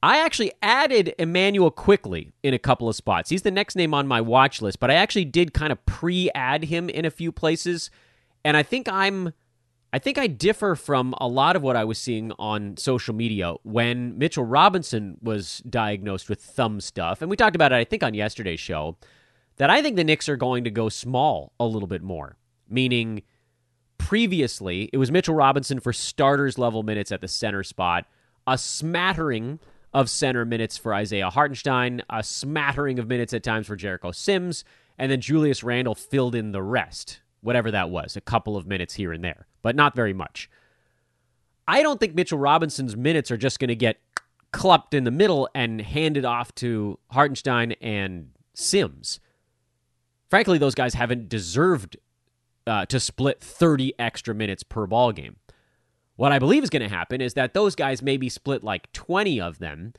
I 0.03 0.19
actually 0.19 0.53
added 0.63 1.15
Immanuel 1.19 1.71
Quickley 1.71 2.33
in 2.43 2.55
a 2.55 2.59
couple 2.59 2.89
of 2.89 2.95
spots. 2.95 3.31
He's 3.31 3.43
the 3.43 3.51
next 3.51 3.77
name 3.77 3.95
on 3.95 4.07
my 4.07 4.21
watch 4.21 4.63
list, 4.63 4.79
but 4.79 4.91
I 4.91 4.95
actually 4.95 5.25
did 5.25 5.53
kind 5.53 5.73
of 5.73 5.85
pre-add 5.87 6.65
him 6.65 6.89
in 6.89 7.05
a 7.05 7.11
few 7.11 7.33
places, 7.33 7.91
and 8.45 8.57
I 8.57 8.63
think 8.63 8.89
I'm 8.89 9.33
I 9.93 9.99
think 9.99 10.19
I 10.19 10.27
differ 10.27 10.75
from 10.75 11.15
a 11.19 11.29
lot 11.29 11.57
of 11.57 11.63
what 11.63 11.77
I 11.77 11.85
was 11.85 11.99
seeing 11.99 12.33
on 12.39 12.77
social 12.77 13.15
media 13.15 13.55
when 13.63 14.19
Mitchell 14.19 14.45
Robinson 14.45 15.17
was 15.23 15.59
diagnosed 15.69 16.29
with 16.29 16.43
thumb 16.43 16.81
stuff. 16.81 17.23
And 17.23 17.31
we 17.31 17.37
talked 17.37 17.57
about 17.57 17.73
it, 17.73 17.77
I 17.77 17.85
think, 17.85 18.03
on 18.03 18.13
yesterday's 18.13 18.61
show, 18.61 18.97
that 19.57 19.71
I 19.71 19.83
think 19.83 19.97
the 19.97 20.05
Knicks 20.05 20.29
are 20.29 20.37
going 20.37 20.65
to 20.65 20.71
go 20.71 20.89
small 20.89 21.53
a 21.61 21.67
little 21.67 21.87
bit 21.87 22.03
more. 22.03 22.37
Meaning, 22.69 23.23
previously, 23.97 24.91
it 24.93 24.99
was 24.99 25.13
Mitchell 25.13 25.35
Robinson 25.35 25.81
for 25.81 25.93
starters 25.93 26.59
level 26.59 26.83
minutes 26.83 27.13
at 27.13 27.21
the 27.21 27.29
center 27.29 27.63
spot, 27.63 28.07
a 28.47 28.59
smattering 28.59 29.61
of 29.95 30.11
center 30.11 30.45
minutes 30.45 30.77
for 30.77 30.93
Isaiah 30.93 31.31
Hartenstein, 31.31 32.03
a 32.11 32.23
smattering 32.23 32.99
of 32.99 33.09
minutes 33.09 33.33
at 33.33 33.45
times 33.45 33.69
for 33.69 33.77
Jericho 33.77 34.11
Sims, 34.11 34.65
and 34.99 35.11
then 35.11 35.21
Julius 35.21 35.63
Randle 35.63 35.95
filled 35.95 36.35
in 36.35 36.53
the 36.53 36.63
rest 36.63 37.21
whatever 37.47 37.71
that 37.71 37.91
was, 37.91 38.17
a 38.17 38.21
couple 38.21 38.57
of 38.57 38.67
minutes 38.67 38.95
here 38.95 39.13
and 39.13 39.23
there, 39.23 39.47
but 39.67 39.75
not 39.75 39.97
very 39.97 40.13
much. 40.13 40.49
I 41.67 41.83
don't 41.83 41.99
think 41.99 42.15
Mitchell 42.15 42.39
Robinson's 42.39 42.97
minutes 42.97 43.33
are 43.33 43.37
just 43.37 43.59
going 43.59 43.67
to 43.67 43.75
get 43.75 43.99
clupped 44.53 44.95
in 44.95 45.03
the 45.03 45.11
middle 45.11 45.49
and 45.57 45.81
handed 45.81 46.25
off 46.25 46.55
to 46.55 47.01
Hartenstein 47.11 47.73
and 47.81 48.31
Sims. 48.55 49.19
Frankly, 50.31 50.57
those 50.57 50.77
guys 50.77 50.95
haven't 50.95 51.29
deserved 51.29 51.97
uh, 52.65 52.87
to 52.87 53.01
split 53.01 53.41
30 53.41 53.93
extra 53.99 54.37
minutes 54.37 54.63
per 54.63 54.87
ball 54.87 55.11
game. 55.11 55.35
What 56.15 56.31
I 56.31 56.39
believe 56.39 56.63
is 56.63 56.71
going 56.71 56.89
to 56.89 56.89
happen 56.89 57.21
is 57.21 57.35
that 57.35 57.53
those 57.53 57.75
guys 57.75 58.01
maybe 58.01 58.29
split 58.29 58.63
like 58.63 58.93
20 58.93 59.41
of 59.41 59.59
them, 59.59 59.95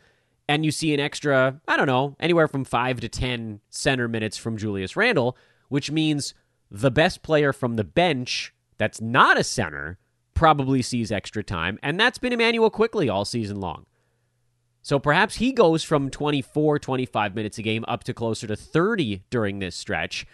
and 0.47 0.63
you 0.63 0.71
see 0.71 0.93
an 0.93 1.01
extra, 1.01 1.59
I 1.67 1.75
don't 1.75 1.87
know, 1.87 2.15
anywhere 2.21 2.47
from 2.47 2.63
5 2.63 3.01
to 3.01 3.09
10 3.09 3.59
center 3.69 4.07
minutes 4.07 4.37
from 4.37 4.55
Julius 4.55 4.95
Randle, 4.95 5.35
which 5.67 5.91
means 5.91 6.33
the 6.71 6.89
best 6.89 7.21
player 7.21 7.51
from 7.51 7.75
the 7.75 7.83
bench 7.83 8.53
that's 8.77 9.01
not 9.01 9.37
a 9.37 9.43
center 9.43 9.97
probably 10.33 10.81
sees 10.81 11.11
extra 11.11 11.43
time, 11.43 11.79
and 11.81 11.99
that's 11.99 12.17
been 12.17 12.33
Immanuel 12.33 12.69
Quickley 12.69 13.09
all 13.09 13.25
season 13.25 13.59
long. 13.59 13.85
So 14.81 14.99
perhaps 14.99 15.35
he 15.35 15.51
goes 15.51 15.83
from 15.83 16.09
24, 16.09 16.79
25 16.79 17.35
minutes 17.35 17.57
a 17.57 17.61
game 17.61 17.83
up 17.87 18.03
to 18.05 18.13
closer 18.13 18.47
to 18.47 18.55
30 18.55 19.23
during 19.29 19.59
this 19.59 19.75
stretch, 19.75 20.25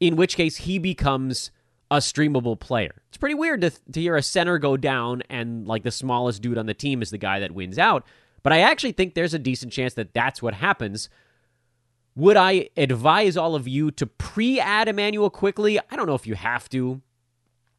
in 0.00 0.16
which 0.16 0.36
case 0.36 0.58
he 0.58 0.78
becomes 0.78 1.50
a 1.90 1.98
streamable 1.98 2.58
player. 2.58 3.02
It's 3.08 3.18
pretty 3.18 3.34
weird 3.34 3.60
to, 3.62 3.70
to 3.70 4.00
hear 4.00 4.16
a 4.16 4.22
center 4.22 4.58
go 4.58 4.76
down 4.76 5.22
and 5.28 5.66
like 5.66 5.82
the 5.82 5.90
smallest 5.90 6.40
dude 6.40 6.58
on 6.58 6.66
the 6.66 6.74
team 6.74 7.02
is 7.02 7.10
the 7.10 7.18
guy 7.18 7.40
that 7.40 7.52
wins 7.52 7.78
out, 7.78 8.04
but 8.42 8.52
I 8.52 8.60
actually 8.60 8.92
think 8.92 9.14
there's 9.14 9.34
a 9.34 9.38
decent 9.38 9.72
chance 9.72 9.94
that 9.94 10.14
that's 10.14 10.40
what 10.40 10.54
happens 10.54 11.08
would 12.18 12.36
I 12.36 12.68
advise 12.76 13.36
all 13.36 13.54
of 13.54 13.68
you 13.68 13.92
to 13.92 14.04
pre 14.04 14.58
add 14.58 14.88
Immanuel 14.88 15.30
Quickley? 15.30 15.78
I 15.78 15.94
don't 15.94 16.08
know 16.08 16.16
if 16.16 16.26
you 16.26 16.34
have 16.34 16.68
to. 16.70 17.00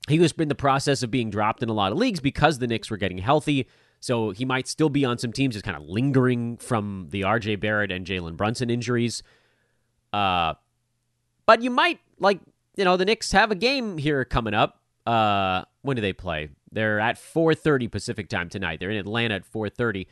He 0.08 0.20
was 0.20 0.32
in 0.34 0.48
the 0.48 0.56
process 0.56 1.04
of 1.04 1.12
being 1.12 1.30
dropped 1.30 1.62
in 1.62 1.70
a 1.70 1.74
lot 1.74 1.92
of 1.92 1.98
leagues 1.98 2.20
because 2.20 2.60
the 2.60 2.68
Knicks 2.68 2.90
were 2.90 2.98
getting 2.98 3.20
healthy. 3.20 3.68
So 4.00 4.32
he 4.32 4.46
might 4.46 4.68
still 4.68 4.90
be 4.90 5.06
on 5.06 5.18
some 5.18 5.32
teams 5.32 5.56
just 5.56 5.66
kind 5.66 5.78
of 5.78 5.84
lingering 5.84 6.58
from 6.58 7.08
the 7.10 7.22
RJ 7.22 7.60
Barrett 7.60 7.92
and 7.92 8.06
Jalen 8.06 8.38
Brunson 8.38 8.70
injuries. 8.70 9.22
Uh, 10.14 10.54
but 11.46 11.62
you 11.62 11.70
might, 11.70 12.00
like, 12.20 12.40
you 12.76 12.86
know, 12.86 12.98
the 12.98 13.06
Knicks 13.06 13.32
have 13.34 13.52
a 13.52 13.56
game 13.56 13.98
here 13.98 14.24
coming 14.26 14.54
up. 14.54 14.82
Uh, 15.06 15.64
when 15.82 15.96
do 15.96 16.02
they 16.02 16.14
play? 16.14 16.50
They're 16.72 17.00
at 17.00 17.18
4.30 17.18 17.92
Pacific 17.92 18.30
time 18.30 18.48
tonight. 18.50 18.80
They're 18.80 18.92
in 18.92 18.98
Atlanta 18.98 19.36
at 19.36 19.52
4.30 19.52 20.06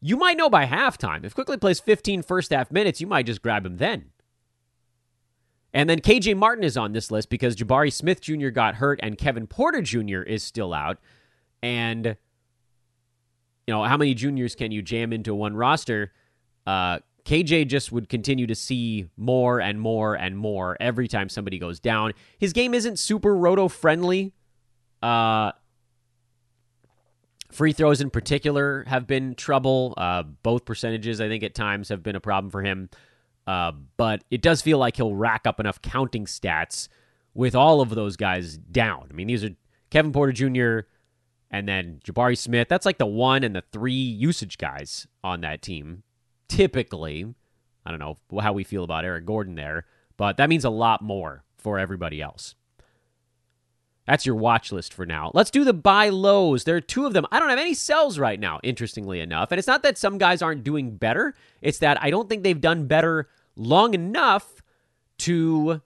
you 0.00 0.16
might 0.16 0.36
know 0.36 0.50
by 0.50 0.66
halftime. 0.66 1.24
If 1.24 1.34
Quickley 1.34 1.56
plays 1.56 1.80
15 1.80 2.22
first 2.22 2.52
half 2.52 2.70
minutes, 2.70 3.00
you 3.00 3.06
might 3.06 3.26
just 3.26 3.42
grab 3.42 3.66
him 3.66 3.78
then. 3.78 4.06
And 5.76 5.90
then 5.90 6.00
KJ 6.00 6.38
Martin 6.38 6.64
is 6.64 6.78
on 6.78 6.92
this 6.92 7.10
list 7.10 7.28
because 7.28 7.54
Jabari 7.54 7.92
Smith 7.92 8.22
Jr. 8.22 8.48
got 8.48 8.76
hurt 8.76 8.98
and 9.02 9.18
Kevin 9.18 9.46
Porter 9.46 9.82
Jr. 9.82 10.22
is 10.22 10.42
still 10.42 10.72
out. 10.72 10.96
And, 11.62 12.06
you 13.66 13.74
know, 13.74 13.84
how 13.84 13.98
many 13.98 14.14
juniors 14.14 14.54
can 14.54 14.72
you 14.72 14.80
jam 14.80 15.12
into 15.12 15.34
one 15.34 15.54
roster? 15.54 16.14
Uh, 16.66 17.00
KJ 17.26 17.68
just 17.68 17.92
would 17.92 18.08
continue 18.08 18.46
to 18.46 18.54
see 18.54 19.10
more 19.18 19.60
and 19.60 19.78
more 19.78 20.14
and 20.14 20.38
more 20.38 20.78
every 20.80 21.08
time 21.08 21.28
somebody 21.28 21.58
goes 21.58 21.78
down. 21.78 22.14
His 22.38 22.54
game 22.54 22.72
isn't 22.72 22.98
super 22.98 23.36
roto 23.36 23.68
friendly. 23.68 24.32
Uh, 25.02 25.52
Free 27.52 27.74
throws 27.74 28.00
in 28.00 28.08
particular 28.08 28.84
have 28.86 29.06
been 29.06 29.34
trouble. 29.34 29.92
Uh, 29.98 30.22
both 30.22 30.64
percentages, 30.64 31.20
I 31.20 31.28
think, 31.28 31.42
at 31.44 31.54
times 31.54 31.90
have 31.90 32.02
been 32.02 32.16
a 32.16 32.20
problem 32.20 32.50
for 32.50 32.62
him. 32.62 32.88
Uh, 33.46 33.72
but 33.96 34.24
it 34.30 34.42
does 34.42 34.60
feel 34.60 34.78
like 34.78 34.96
he'll 34.96 35.14
rack 35.14 35.46
up 35.46 35.60
enough 35.60 35.80
counting 35.80 36.24
stats 36.24 36.88
with 37.34 37.54
all 37.54 37.80
of 37.80 37.90
those 37.90 38.16
guys 38.16 38.56
down. 38.56 39.06
I 39.10 39.14
mean, 39.14 39.28
these 39.28 39.44
are 39.44 39.50
Kevin 39.90 40.12
Porter 40.12 40.32
Jr. 40.32 40.88
and 41.50 41.68
then 41.68 42.00
Jabari 42.04 42.36
Smith. 42.36 42.68
That's 42.68 42.86
like 42.86 42.98
the 42.98 43.06
one 43.06 43.44
and 43.44 43.54
the 43.54 43.62
three 43.72 43.92
usage 43.92 44.58
guys 44.58 45.06
on 45.22 45.42
that 45.42 45.62
team. 45.62 46.02
Typically, 46.48 47.34
I 47.84 47.90
don't 47.90 48.00
know 48.00 48.40
how 48.40 48.52
we 48.52 48.64
feel 48.64 48.84
about 48.84 49.04
Eric 49.04 49.26
Gordon 49.26 49.54
there, 49.54 49.84
but 50.16 50.38
that 50.38 50.48
means 50.48 50.64
a 50.64 50.70
lot 50.70 51.02
more 51.02 51.44
for 51.56 51.78
everybody 51.78 52.20
else. 52.20 52.54
That's 54.06 54.24
your 54.24 54.36
watch 54.36 54.70
list 54.70 54.94
for 54.94 55.04
now. 55.04 55.32
Let's 55.34 55.50
do 55.50 55.64
the 55.64 55.72
buy 55.72 56.10
lows. 56.10 56.64
There 56.64 56.76
are 56.76 56.80
two 56.80 57.06
of 57.06 57.12
them. 57.12 57.26
I 57.32 57.40
don't 57.40 57.50
have 57.50 57.58
any 57.58 57.74
sells 57.74 58.18
right 58.18 58.38
now, 58.38 58.60
interestingly 58.62 59.20
enough. 59.20 59.50
And 59.50 59.58
it's 59.58 59.66
not 59.66 59.82
that 59.82 59.98
some 59.98 60.16
guys 60.18 60.42
aren't 60.42 60.64
doing 60.64 60.96
better, 60.96 61.34
it's 61.60 61.78
that 61.78 62.02
I 62.02 62.10
don't 62.10 62.28
think 62.28 62.42
they've 62.42 62.60
done 62.60 62.86
better 62.86 63.28
long 63.56 63.94
enough 63.94 64.62
to 65.18 65.80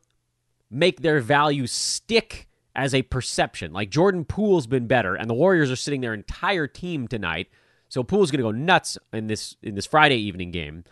make 0.70 1.00
their 1.00 1.20
value 1.20 1.66
stick 1.66 2.46
as 2.74 2.94
a 2.94 3.02
perception. 3.02 3.72
Like 3.72 3.90
Jordan 3.90 4.24
Poole's 4.24 4.66
been 4.66 4.86
better, 4.86 5.14
and 5.14 5.28
the 5.28 5.34
Warriors 5.34 5.70
are 5.70 5.76
sitting 5.76 6.00
their 6.00 6.14
entire 6.14 6.66
team 6.66 7.08
tonight. 7.08 7.48
So 7.88 8.02
Poole's 8.02 8.30
going 8.30 8.38
to 8.38 8.44
go 8.44 8.52
nuts 8.52 8.98
in 9.12 9.26
this 9.26 9.56
in 9.62 9.74
this 9.74 9.86
Friday 9.86 10.16
evening 10.16 10.50
game. 10.50 10.84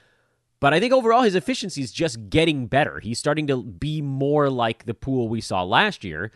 But 0.61 0.75
I 0.75 0.81
think 0.81 0.93
overall 0.93 1.23
his 1.23 1.37
efficiency 1.37 1.83
is 1.83 1.93
just 1.93 2.31
getting 2.31 2.67
better. 2.67 2.99
He's 2.99 3.19
starting 3.21 3.47
to 3.47 3.62
be 3.62 4.03
more 4.03 4.51
like 4.51 4.87
the 4.87 4.95
Poole 4.95 5.29
we 5.29 5.41
saw 5.41 5.62
last 5.62 6.03
year 6.03 6.33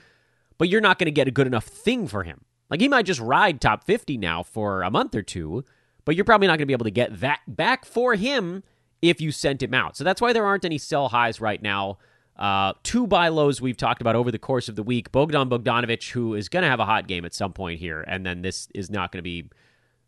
but 0.63 0.69
you're 0.69 0.81
not 0.81 0.97
going 0.97 1.07
to 1.07 1.11
get 1.11 1.27
a 1.27 1.33
good 1.33 1.49
enough 1.49 1.65
thing 1.65 2.07
for 2.07 2.23
him. 2.23 2.41
Like 2.71 2.81
he 2.81 2.87
might 2.87 3.05
just 3.05 3.19
ride 3.19 3.61
top 3.61 3.83
50 3.83 4.17
now 4.17 4.45
for 4.45 4.83
a 4.83 4.93
month 4.93 5.13
or 5.17 5.21
two, 5.21 5.65
but 6.05 6.15
you're 6.15 6.25
probably 6.25 6.47
not 6.47 6.53
going 6.53 6.61
to 6.61 6.67
be 6.67 6.73
able 6.73 6.85
to 6.85 6.93
get 6.93 7.19
that 7.19 7.41
back 7.49 7.85
for 7.85 8.15
him 8.15 8.63
if 9.03 9.21
you 9.21 9.33
sent 9.33 9.61
him 9.61 9.75
out. 9.75 9.97
So 9.97 10.05
that's 10.05 10.21
why 10.21 10.33
there 10.33 10.47
aren't 10.47 10.65
any 10.65 10.79
sell 10.79 11.09
highs 11.09 11.41
right 11.41 11.61
now. 11.61 11.99
Uh, 12.37 12.75
two 12.85 13.09
buy 13.09 13.27
lows 13.27 13.61
we've 13.61 13.77
talked 13.77 14.01
about 14.01 14.15
over 14.15 14.31
the 14.31 14.39
course 14.39 14.69
of 14.69 14.77
the 14.77 14.85
week. 14.85 15.11
Bogdan 15.11 15.51
Bogdanovic, 15.51 16.13
who 16.13 16.37
is 16.37 16.49
going 16.49 16.63
to 16.63 16.71
have 16.71 16.79
a 16.79 16.85
hot 16.85 17.09
game 17.09 17.25
at 17.25 17.35
some 17.35 17.53
point 17.53 17.81
here, 17.81 18.03
and 18.03 18.25
then 18.25 18.43
this 18.43 18.69
is 18.73 18.89
not 18.89 19.11
going 19.11 19.19
to 19.19 19.23
be 19.25 19.51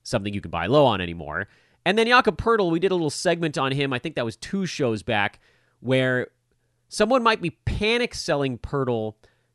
something 0.05 0.33
you 0.33 0.41
can 0.41 0.53
buy 0.53 0.67
low 0.67 0.87
on 0.87 1.01
anymore. 1.01 1.49
And 1.85 1.99
then 1.99 2.07
Jakob 2.07 2.39
Poeltl, 2.39 2.71
we 2.71 2.79
did 2.79 2.93
a 2.93 2.95
little 2.95 3.11
segment 3.11 3.59
on 3.59 3.73
him. 3.73 3.93
I 3.93 3.99
think 3.99 4.15
that 4.15 4.25
was 4.25 4.37
two 4.37 4.67
shows 4.67 5.03
back, 5.03 5.41
where 5.81 6.29
someone 6.89 7.25
might 7.25 7.43
be 7.43 7.51
panic 7.51 8.15
selling 8.15 8.57
Poeltl, 8.59 9.15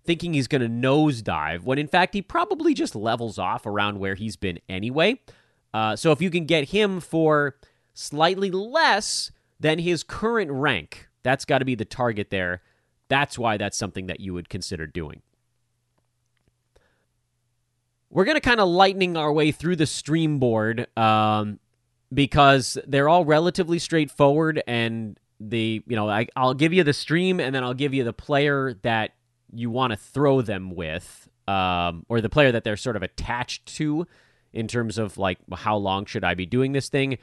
thinking 0.10 0.34
he's 0.34 0.48
going 0.48 0.64
to 0.64 0.68
nosedive, 0.68 1.62
when 1.66 1.78
in 1.78 1.88
fact 1.88 2.16
he 2.16 2.22
probably 2.24 2.74
just 2.74 2.96
levels 2.96 3.38
off 3.38 3.68
around 3.68 4.00
where 4.00 4.16
he's 4.16 4.36
been 4.36 4.58
anyway. 4.68 5.20
Uh, 5.72 5.96
so 5.96 6.12
if 6.12 6.20
you 6.20 6.32
can 6.32 6.46
get 6.46 6.70
him 6.70 7.00
for 7.00 7.58
slightly 7.94 8.50
less 8.50 9.30
than 9.60 9.78
his 9.78 10.02
current 10.02 10.50
rank, 10.50 11.08
that's 11.22 11.46
got 11.46 11.60
to 11.60 11.66
be 11.66 11.76
the 11.76 11.86
target 11.86 12.32
there. 12.32 12.64
That's 13.08 13.38
why 13.38 13.58
that's 13.58 13.78
something 13.78 14.08
that 14.08 14.20
you 14.20 14.34
would 14.34 14.50
consider 14.50 14.88
doing. 14.88 15.22
We're 18.10 18.26
going 18.26 18.34
to 18.34 18.42
kind 18.42 18.60
of 18.60 18.68
lightning 18.68 19.16
our 19.16 19.32
way 19.32 19.52
through 19.52 19.76
the 19.76 19.86
stream 19.86 20.40
board 20.40 20.88
um, 20.98 21.60
because 22.12 22.80
they're 22.88 23.08
all 23.08 23.26
relatively 23.26 23.78
straightforward 23.78 24.64
and 24.66 25.20
the 25.40 25.84
you 25.86 25.96
know 25.96 26.10
I, 26.10 26.28
I'll 26.36 26.56
give 26.56 26.74
you 26.74 26.84
the 26.84 26.94
stream 26.94 27.40
and 27.40 27.54
then 27.54 27.64
I'll 27.64 27.76
give 27.76 27.94
you 27.94 28.04
the 28.04 28.12
player 28.12 28.76
that 28.82 29.12
you 29.54 29.70
want 29.70 29.92
to 29.92 29.98
throw 29.98 30.42
them 30.42 30.76
with 30.76 31.30
um, 31.48 32.06
or 32.10 32.22
the 32.22 32.30
player 32.30 32.52
that 32.52 32.64
they're 32.64 32.78
sort 32.78 32.96
of 32.96 33.04
attached 33.04 33.66
to 33.78 34.08
in 34.54 34.68
terms 34.68 34.98
of 34.98 35.18
like 35.18 35.40
how 35.54 35.76
long 35.76 36.06
should 36.06 36.24
I 36.24 36.34
be 36.34 36.46
doing 36.46 36.72
this 36.72 36.90
thing. 36.90 37.18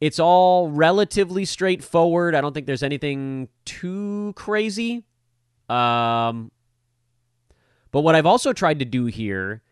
It's 0.00 0.18
all 0.18 0.68
relatively 0.68 1.44
straightforward. 1.44 2.34
I 2.34 2.40
don't 2.40 2.52
think 2.52 2.66
there's 2.66 2.82
anything 2.82 3.48
too 3.64 4.34
crazy. 4.36 5.04
Um, 5.68 6.50
but 7.90 8.02
what 8.02 8.14
I've 8.14 8.26
also 8.26 8.52
tried 8.52 8.78
to 8.80 8.84
do 8.84 9.06
here 9.06 9.62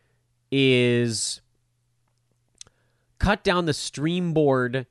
is 0.50 1.40
cut 3.18 3.44
down 3.44 3.66
the 3.66 3.74
stream 3.74 4.32
board 4.32 4.86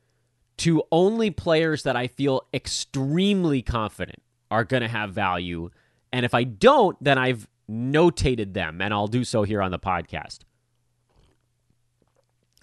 to 0.58 0.84
only 0.92 1.32
players 1.32 1.84
that 1.84 1.96
I 1.96 2.08
feel 2.08 2.44
extremely 2.54 3.62
confident 3.62 4.22
are 4.52 4.64
going 4.64 4.82
to 4.82 4.88
have 4.88 5.12
value. 5.12 5.72
And 6.14 6.26
if 6.26 6.34
I 6.34 6.44
don't, 6.44 6.96
then 7.04 7.18
I've 7.18 7.48
notated 7.70 8.54
them, 8.54 8.82
and 8.82 8.94
I'll 8.94 9.08
do 9.08 9.24
so 9.24 9.44
here 9.44 9.62
on 9.62 9.72
the 9.72 9.80
podcast. 9.80 10.40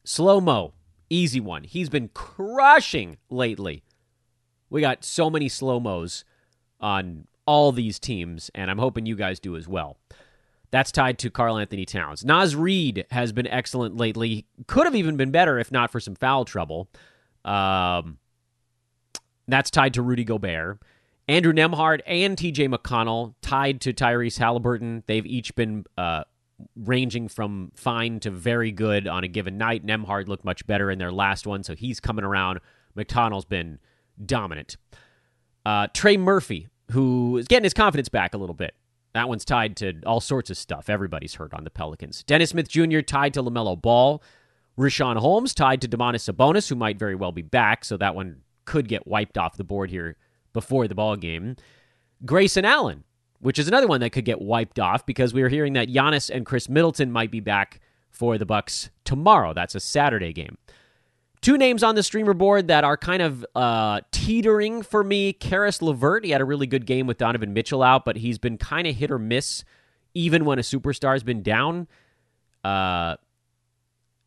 Slow 0.04 0.40
mo, 0.40 0.72
easy 1.10 1.40
one. 1.40 1.64
He's 1.64 1.88
been 1.88 2.08
crushing 2.14 3.18
lately. 3.28 3.82
We 4.70 4.80
got 4.80 5.04
so 5.04 5.28
many 5.28 5.48
slow 5.48 5.80
mos 5.80 6.24
on 6.80 7.26
all 7.44 7.72
these 7.72 7.98
teams, 7.98 8.50
and 8.54 8.70
I'm 8.70 8.78
hoping 8.78 9.04
you 9.04 9.16
guys 9.16 9.40
do 9.40 9.56
as 9.56 9.66
well. 9.66 9.98
That's 10.70 10.92
tied 10.92 11.18
to 11.18 11.30
Karl-Anthony 11.30 11.84
Towns. 11.84 12.24
Naz 12.24 12.54
Reid 12.54 13.04
has 13.10 13.32
been 13.32 13.48
excellent 13.48 13.96
lately. 13.96 14.46
Could 14.68 14.84
have 14.84 14.94
even 14.94 15.16
been 15.16 15.32
better 15.32 15.58
if 15.58 15.72
not 15.72 15.90
for 15.90 15.98
some 15.98 16.14
foul 16.14 16.44
trouble. 16.44 16.88
Um, 17.44 18.18
that's 19.48 19.72
tied 19.72 19.94
to 19.94 20.02
Rudy 20.02 20.22
Gobert. 20.22 20.78
Andrew 21.30 21.52
Nembhard 21.52 22.00
and 22.08 22.36
TJ 22.36 22.74
McConnell 22.74 23.36
tied 23.40 23.80
to 23.82 23.92
Tyrese 23.92 24.36
Halliburton. 24.36 25.04
They've 25.06 25.24
each 25.24 25.54
been 25.54 25.84
uh, 25.96 26.24
ranging 26.74 27.28
from 27.28 27.70
fine 27.76 28.18
to 28.20 28.32
very 28.32 28.72
good 28.72 29.06
on 29.06 29.22
a 29.22 29.28
given 29.28 29.56
night. 29.56 29.86
Nembhard 29.86 30.26
looked 30.26 30.44
much 30.44 30.66
better 30.66 30.90
in 30.90 30.98
their 30.98 31.12
last 31.12 31.46
one, 31.46 31.62
so 31.62 31.76
he's 31.76 32.00
coming 32.00 32.24
around. 32.24 32.58
McConnell's 32.98 33.44
been 33.44 33.78
dominant. 34.26 34.76
Uh, 35.64 35.86
Trey 35.94 36.16
Murphy, 36.16 36.66
who 36.90 37.36
is 37.36 37.46
getting 37.46 37.62
his 37.62 37.74
confidence 37.74 38.08
back 38.08 38.34
a 38.34 38.36
little 38.36 38.52
bit. 38.52 38.74
That 39.14 39.28
one's 39.28 39.44
tied 39.44 39.76
to 39.76 40.00
all 40.04 40.20
sorts 40.20 40.50
of 40.50 40.56
stuff. 40.56 40.90
Everybody's 40.90 41.36
hurt 41.36 41.54
on 41.54 41.62
the 41.62 41.70
Pelicans. 41.70 42.24
Dennis 42.24 42.50
Smith 42.50 42.68
Jr. 42.68 43.02
tied 43.02 43.34
to 43.34 43.42
LaMelo 43.44 43.80
Ball. 43.80 44.20
Richaun 44.76 45.16
Holmes 45.16 45.54
tied 45.54 45.80
to 45.82 45.88
Domantas 45.88 46.28
Sabonis, 46.28 46.68
who 46.68 46.74
might 46.74 46.98
very 46.98 47.14
well 47.14 47.30
be 47.30 47.42
back, 47.42 47.84
so 47.84 47.96
that 47.98 48.16
one 48.16 48.40
could 48.64 48.88
get 48.88 49.06
wiped 49.06 49.38
off 49.38 49.56
the 49.56 49.62
board 49.62 49.90
here 49.90 50.16
before 50.52 50.88
the 50.88 50.94
ball 50.94 51.16
game. 51.16 51.56
Grayson 52.24 52.64
Allen, 52.64 53.04
which 53.40 53.58
is 53.58 53.68
another 53.68 53.86
one 53.86 54.00
that 54.00 54.10
could 54.10 54.24
get 54.24 54.40
wiped 54.40 54.78
off 54.78 55.06
because 55.06 55.32
we 55.32 55.42
were 55.42 55.48
hearing 55.48 55.72
that 55.74 55.88
Giannis 55.88 56.30
and 56.30 56.44
Khris 56.44 56.68
Middleton 56.68 57.10
might 57.10 57.30
be 57.30 57.40
back 57.40 57.80
for 58.10 58.38
the 58.38 58.46
Bucks 58.46 58.90
tomorrow. 59.04 59.54
That's 59.54 59.74
a 59.74 59.80
Saturday 59.80 60.32
game. 60.32 60.58
Two 61.40 61.56
names 61.56 61.82
on 61.82 61.94
the 61.94 62.02
streamer 62.02 62.34
board 62.34 62.68
that 62.68 62.84
are 62.84 62.98
kind 62.98 63.22
of 63.22 63.46
uh, 63.54 64.02
teetering 64.10 64.82
for 64.82 65.02
me. 65.02 65.32
Caris 65.32 65.80
LeVert, 65.80 66.24
he 66.24 66.32
had 66.32 66.42
a 66.42 66.44
really 66.44 66.66
good 66.66 66.84
game 66.84 67.06
with 67.06 67.16
Donovan 67.16 67.54
Mitchell 67.54 67.82
out, 67.82 68.04
but 68.04 68.16
he's 68.16 68.36
been 68.36 68.58
kind 68.58 68.86
of 68.86 68.94
hit 68.94 69.10
or 69.10 69.18
miss 69.18 69.64
even 70.12 70.44
when 70.44 70.58
a 70.58 70.62
superstar's 70.62 71.22
been 71.22 71.42
down. 71.42 71.88
Uh, 72.62 73.16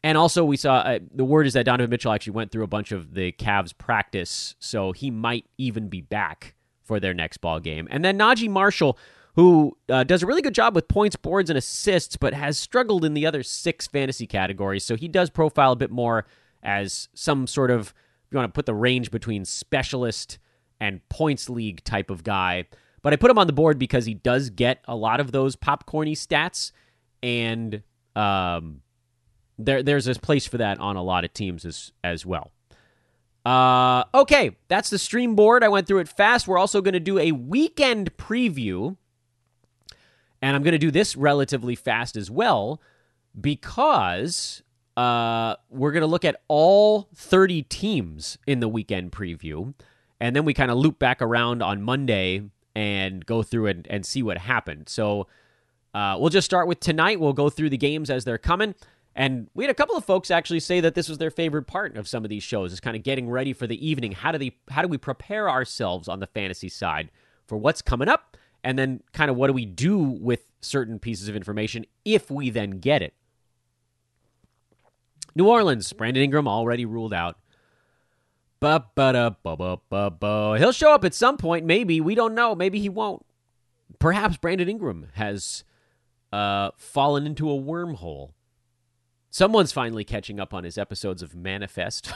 and 0.03 0.17
also, 0.17 0.43
we 0.43 0.57
saw 0.57 0.75
uh, 0.75 0.99
the 1.13 1.23
word 1.23 1.47
is 1.47 1.53
that 1.53 1.65
Donovan 1.65 1.89
Mitchell 1.89 2.11
actually 2.11 2.33
went 2.33 2.51
through 2.51 2.63
a 2.63 2.67
bunch 2.67 2.91
of 2.91 3.13
the 3.13 3.31
Cavs 3.31 3.75
practice, 3.77 4.55
so 4.59 4.91
he 4.91 5.09
might 5.09 5.45
even 5.57 5.87
be 5.87 6.01
back 6.01 6.55
for 6.83 6.99
their 6.99 7.13
next 7.13 7.37
ball 7.37 7.61
game. 7.61 7.87
And 7.89 8.03
then 8.03 8.19
Naji 8.19 8.49
Marshall, 8.49 8.97
who 9.35 9.77
uh, 9.89 10.03
does 10.03 10.21
a 10.21 10.27
really 10.27 10.41
good 10.41 10.53
job 10.53 10.75
with 10.75 10.87
points, 10.87 11.15
boards, 11.15 11.49
and 11.49 11.57
assists, 11.57 12.17
but 12.17 12.33
has 12.33 12.57
struggled 12.57 13.05
in 13.05 13.13
the 13.13 13.25
other 13.25 13.41
six 13.41 13.87
fantasy 13.87 14.27
categories. 14.27 14.83
So 14.83 14.95
he 14.95 15.07
does 15.07 15.29
profile 15.29 15.71
a 15.71 15.77
bit 15.77 15.89
more 15.89 16.25
as 16.61 17.07
some 17.13 17.47
sort 17.47 17.71
of, 17.71 17.93
you 18.29 18.37
want 18.37 18.53
to 18.53 18.55
put 18.55 18.65
the 18.65 18.75
range 18.75 19.09
between 19.09 19.45
specialist 19.45 20.37
and 20.79 21.07
points 21.09 21.49
league 21.49 21.83
type 21.83 22.09
of 22.09 22.23
guy. 22.23 22.65
But 23.01 23.13
I 23.13 23.15
put 23.15 23.31
him 23.31 23.37
on 23.37 23.47
the 23.47 23.53
board 23.53 23.79
because 23.79 24.05
he 24.05 24.13
does 24.13 24.49
get 24.49 24.81
a 24.85 24.95
lot 24.95 25.19
of 25.19 25.31
those 25.31 25.55
popcorny 25.55 26.13
stats, 26.13 26.71
and 27.21 27.81
um, 28.15 28.81
there 29.57 29.83
there's 29.83 30.07
a 30.07 30.15
place 30.15 30.45
for 30.45 30.57
that 30.57 30.79
on 30.79 30.95
a 30.95 31.03
lot 31.03 31.23
of 31.23 31.33
teams 31.33 31.65
as 31.65 31.91
as 32.03 32.25
well. 32.25 32.51
Uh, 33.45 34.05
okay, 34.13 34.55
that's 34.69 34.89
the 34.89 34.97
stream 34.97 35.35
board. 35.35 35.63
I 35.63 35.67
went 35.67 35.85
through 35.85 35.99
it 35.99 36.07
fast. 36.07 36.47
We're 36.47 36.57
also 36.57 36.81
going 36.81 36.93
to 36.93 36.99
do 36.99 37.19
a 37.19 37.33
weekend 37.33 38.15
preview, 38.15 38.95
and 40.41 40.55
I'm 40.55 40.63
going 40.63 40.73
to 40.73 40.77
do 40.77 40.91
this 40.91 41.15
relatively 41.15 41.75
fast 41.75 42.15
as 42.15 42.31
well 42.31 42.81
because 43.39 44.63
uh, 44.95 45.55
we're 45.69 45.91
going 45.91 46.01
to 46.01 46.07
look 46.07 46.23
at 46.23 46.41
all 46.47 47.09
30 47.15 47.63
teams 47.63 48.37
in 48.47 48.61
the 48.61 48.69
weekend 48.69 49.11
preview, 49.11 49.73
and 50.21 50.35
then 50.35 50.45
we 50.45 50.53
kind 50.53 50.71
of 50.71 50.77
loop 50.77 50.97
back 50.97 51.21
around 51.21 51.61
on 51.61 51.81
Monday 51.81 52.43
and 52.75 53.25
go 53.25 53.43
through 53.43 53.67
it 53.67 53.87
and 53.89 54.05
see 54.05 54.23
what 54.23 54.37
happened. 54.37 54.87
So 54.87 55.27
uh, 55.93 56.17
we'll 56.19 56.29
just 56.29 56.45
start 56.45 56.67
with 56.67 56.79
tonight. 56.79 57.19
We'll 57.19 57.33
go 57.33 57.49
through 57.49 57.69
the 57.69 57.77
games 57.77 58.09
as 58.09 58.23
they're 58.23 58.37
coming. 58.37 58.73
And 59.15 59.47
we 59.53 59.63
had 59.63 59.71
a 59.71 59.75
couple 59.75 59.95
of 59.95 60.05
folks 60.05 60.31
actually 60.31 60.59
say 60.59 60.79
that 60.79 60.95
this 60.95 61.07
was 61.07 61.19
their 61.19 61.29
favorite 61.29 61.67
part 61.67 61.95
of 61.97 62.07
some 62.07 62.23
of 62.23 62.29
these 62.29 62.41
shows 62.43 62.73
is 62.73 62.79
kind 62.79 62.95
of 62.95 63.03
getting 63.03 63.29
ready 63.29 63.53
for 63.53 63.67
the 63.67 63.87
evening. 63.87 64.11
How 64.13 64.31
do 64.31 64.37
they 64.37 64.55
how 64.69 64.81
do 64.81 64.87
we 64.87 64.97
prepare 64.97 65.49
ourselves 65.49 66.07
on 66.07 66.19
the 66.19 66.27
fantasy 66.27 66.69
side 66.69 67.11
for 67.47 67.57
what's 67.57 67.81
coming 67.81 68.09
up? 68.09 68.37
And 68.63 68.79
then 68.79 69.01
kind 69.11 69.29
of 69.29 69.37
what 69.37 69.47
do 69.47 69.53
we 69.53 69.65
do 69.65 69.99
with 69.99 70.47
certain 70.61 70.97
pieces 70.97 71.27
of 71.27 71.35
information 71.35 71.85
if 72.05 72.31
we 72.31 72.49
then 72.49 72.79
get 72.79 73.01
it? 73.01 73.13
New 75.35 75.47
Orleans, 75.47 75.91
Brandon 75.93 76.23
Ingram 76.23 76.47
already 76.47 76.85
ruled 76.85 77.13
out. 77.13 77.37
Ba 78.59 78.85
ba 78.95 79.35
ba 79.43 79.55
ba 79.57 79.77
ba 79.89 80.09
ba. 80.09 80.55
He'll 80.57 80.71
show 80.71 80.93
up 80.93 81.03
at 81.03 81.13
some 81.13 81.37
point, 81.37 81.65
maybe. 81.65 82.01
We 82.01 82.15
don't 82.15 82.33
know. 82.33 82.55
Maybe 82.55 82.79
he 82.79 82.89
won't. 82.89 83.25
Perhaps 83.99 84.37
Brandon 84.37 84.69
Ingram 84.69 85.07
has 85.13 85.63
uh, 86.31 86.71
fallen 86.77 87.27
into 87.27 87.51
a 87.51 87.59
wormhole 87.59 88.31
Someone's 89.33 89.71
finally 89.71 90.03
catching 90.03 90.39
up 90.39 90.53
on 90.53 90.63
his 90.63 90.77
episodes 90.77 91.23
of 91.23 91.33
Manifest. 91.33 92.13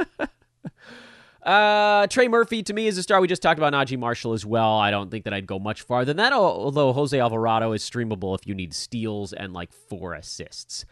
uh, 1.44 2.08
Trey 2.08 2.26
Murphy 2.26 2.64
to 2.64 2.72
me 2.72 2.88
is 2.88 2.98
a 2.98 3.04
star. 3.04 3.20
We 3.20 3.28
just 3.28 3.40
talked 3.40 3.60
about 3.60 3.72
Naji 3.72 3.96
Marshall 3.96 4.32
as 4.32 4.44
well. 4.44 4.76
I 4.76 4.90
don't 4.90 5.12
think 5.12 5.26
that 5.26 5.32
I'd 5.32 5.46
go 5.46 5.60
much 5.60 5.82
farther 5.82 6.06
than 6.06 6.16
that, 6.16 6.32
although 6.32 6.92
Jose 6.92 7.16
Alvarado 7.16 7.70
is 7.70 7.88
streamable 7.88 8.36
if 8.36 8.48
you 8.48 8.54
need 8.56 8.74
steals 8.74 9.32
and 9.32 9.52
like 9.52 9.72
four 9.72 10.12
assists. 10.14 10.84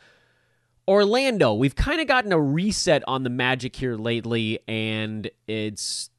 Orlando, 0.86 1.54
we've 1.54 1.74
kind 1.74 2.00
of 2.00 2.06
gotten 2.06 2.30
a 2.30 2.40
reset 2.40 3.02
on 3.08 3.24
the 3.24 3.30
Magic 3.30 3.74
here 3.74 3.96
lately, 3.96 4.60
and 4.68 5.28
it's 5.48 6.10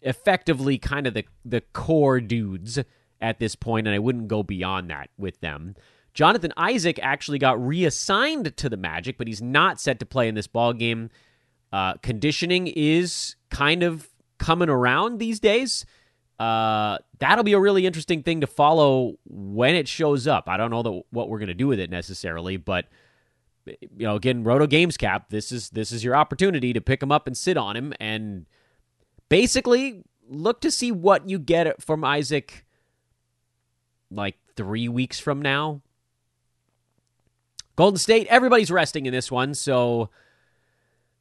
effectively 0.00 0.78
kind 0.78 1.08
of 1.08 1.14
the, 1.14 1.24
the 1.44 1.60
core 1.72 2.20
dudes 2.20 2.78
at 3.20 3.40
this 3.40 3.56
point, 3.56 3.88
and 3.88 3.96
I 3.96 3.98
wouldn't 3.98 4.28
go 4.28 4.44
beyond 4.44 4.90
that 4.90 5.10
with 5.18 5.40
them. 5.40 5.74
Jonathan 6.16 6.50
Isaac 6.56 6.98
actually 7.02 7.38
got 7.38 7.64
reassigned 7.64 8.56
to 8.56 8.70
the 8.70 8.78
Magic, 8.78 9.18
but 9.18 9.26
he's 9.26 9.42
not 9.42 9.78
set 9.78 10.00
to 10.00 10.06
play 10.06 10.28
in 10.28 10.34
this 10.34 10.46
ball 10.46 10.72
game. 10.72 11.10
Uh, 11.70 11.92
conditioning 12.02 12.68
is 12.68 13.36
kind 13.50 13.82
of 13.82 14.08
coming 14.38 14.70
around 14.70 15.18
these 15.18 15.38
days. 15.38 15.84
Uh, 16.38 16.96
that'll 17.18 17.44
be 17.44 17.52
a 17.52 17.60
really 17.60 17.84
interesting 17.84 18.22
thing 18.22 18.40
to 18.40 18.46
follow 18.46 19.18
when 19.26 19.74
it 19.74 19.86
shows 19.86 20.26
up. 20.26 20.48
I 20.48 20.56
don't 20.56 20.70
know 20.70 20.82
the, 20.82 21.02
what 21.10 21.28
we're 21.28 21.38
going 21.38 21.48
to 21.48 21.54
do 21.54 21.66
with 21.66 21.78
it 21.78 21.90
necessarily, 21.90 22.56
but 22.56 22.86
you 23.66 24.06
know, 24.06 24.16
again, 24.16 24.42
Roto 24.42 24.66
Games 24.66 24.96
Cap. 24.96 25.28
This 25.28 25.52
is 25.52 25.68
this 25.68 25.92
is 25.92 26.02
your 26.02 26.16
opportunity 26.16 26.72
to 26.72 26.80
pick 26.80 27.02
him 27.02 27.12
up 27.12 27.26
and 27.26 27.36
sit 27.36 27.58
on 27.58 27.76
him, 27.76 27.92
and 28.00 28.46
basically 29.28 30.02
look 30.26 30.62
to 30.62 30.70
see 30.70 30.92
what 30.92 31.28
you 31.28 31.38
get 31.38 31.82
from 31.82 32.04
Isaac. 32.04 32.64
Like 34.10 34.36
three 34.56 34.88
weeks 34.88 35.18
from 35.18 35.42
now. 35.42 35.82
Golden 37.76 37.98
State, 37.98 38.26
everybody's 38.28 38.70
resting 38.70 39.06
in 39.06 39.12
this 39.12 39.30
one, 39.30 39.54
so 39.54 40.10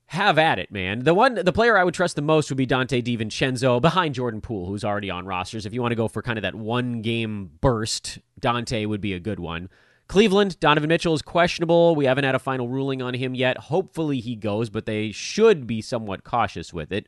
have 0.08 0.38
at 0.38 0.60
it, 0.60 0.72
man. 0.72 1.00
The 1.04 1.14
one, 1.14 1.36
the 1.36 1.52
player 1.52 1.78
I 1.78 1.84
would 1.84 1.94
trust 1.94 2.16
the 2.16 2.22
most 2.22 2.50
would 2.50 2.58
be 2.58 2.68
Donte 2.68 3.04
DiVincenzo 3.04 3.82
behind 3.82 4.16
Jordan 4.16 4.40
Poole, 4.42 4.68
who's 4.68 4.86
already 4.86 5.10
on 5.10 5.26
rosters. 5.26 5.66
If 5.66 5.74
you 5.74 5.82
want 5.82 5.92
to 5.92 5.98
go 5.98 6.08
for 6.08 6.22
kind 6.22 6.38
of 6.38 6.44
that 6.44 6.56
one 6.56 7.02
game 7.02 7.52
burst, 7.60 8.20
Donte 8.40 8.88
would 8.88 9.02
be 9.02 9.14
a 9.14 9.20
good 9.20 9.40
one. 9.40 9.70
Cleveland, 10.08 10.60
Donovan 10.60 10.90
Mitchell 10.90 11.16
is 11.16 11.24
questionable. 11.24 11.96
We 11.96 12.06
haven't 12.06 12.26
had 12.26 12.36
a 12.36 12.40
final 12.40 12.70
ruling 12.70 13.02
on 13.02 13.16
him 13.16 13.34
yet. 13.34 13.58
Hopefully 13.58 14.20
he 14.20 14.36
goes, 14.36 14.70
but 14.70 14.86
they 14.86 15.12
should 15.12 15.66
be 15.66 15.82
somewhat 15.82 16.24
cautious 16.24 16.72
with 16.72 16.92
it. 16.92 17.08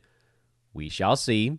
We 0.74 0.88
shall 0.88 1.14
see. 1.14 1.58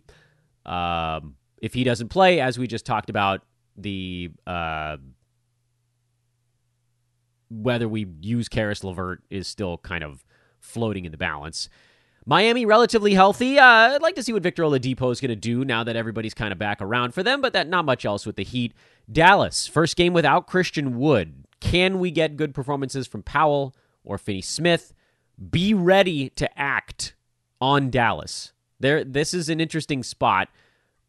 Um, 0.66 1.36
if 1.56 1.72
he 1.72 1.82
doesn't 1.82 2.08
play, 2.08 2.40
as 2.40 2.58
we 2.58 2.66
just 2.66 2.84
talked 2.84 3.08
about, 3.08 3.40
the 3.76 4.30
uh, 4.46 4.98
whether 7.50 7.88
we 7.88 8.06
use 8.20 8.48
Caris 8.48 8.84
LeVert 8.84 9.22
is 9.28 9.48
still 9.48 9.78
kind 9.78 10.04
of 10.04 10.24
floating 10.60 11.04
in 11.04 11.12
the 11.12 11.18
balance. 11.18 11.68
Miami 12.26 12.66
relatively 12.66 13.14
healthy. 13.14 13.58
Uh, 13.58 13.64
I'd 13.64 14.02
like 14.02 14.14
to 14.14 14.22
see 14.22 14.32
what 14.32 14.42
Victor 14.42 14.62
Oladipo 14.62 15.10
is 15.10 15.20
going 15.20 15.30
to 15.30 15.36
do 15.36 15.64
now 15.64 15.82
that 15.84 15.96
everybody's 15.96 16.34
kind 16.34 16.52
of 16.52 16.58
back 16.58 16.80
around 16.80 17.12
for 17.12 17.22
them, 17.22 17.40
but 17.40 17.52
that 17.54 17.68
not 17.68 17.84
much 17.84 18.04
else 18.04 18.26
with 18.26 18.36
the 18.36 18.44
Heat. 18.44 18.72
Dallas, 19.10 19.66
first 19.66 19.96
game 19.96 20.12
without 20.12 20.46
Christian 20.46 20.98
Wood. 20.98 21.46
Can 21.60 21.98
we 21.98 22.10
get 22.10 22.36
good 22.36 22.54
performances 22.54 23.06
from 23.06 23.22
Powell 23.22 23.74
or 24.04 24.18
Finney 24.18 24.42
Smith? 24.42 24.92
Be 25.50 25.74
ready 25.74 26.28
to 26.30 26.58
act 26.58 27.14
on 27.60 27.90
Dallas. 27.90 28.52
There, 28.78 29.02
this 29.04 29.34
is 29.34 29.48
an 29.48 29.60
interesting 29.60 30.02
spot. 30.02 30.48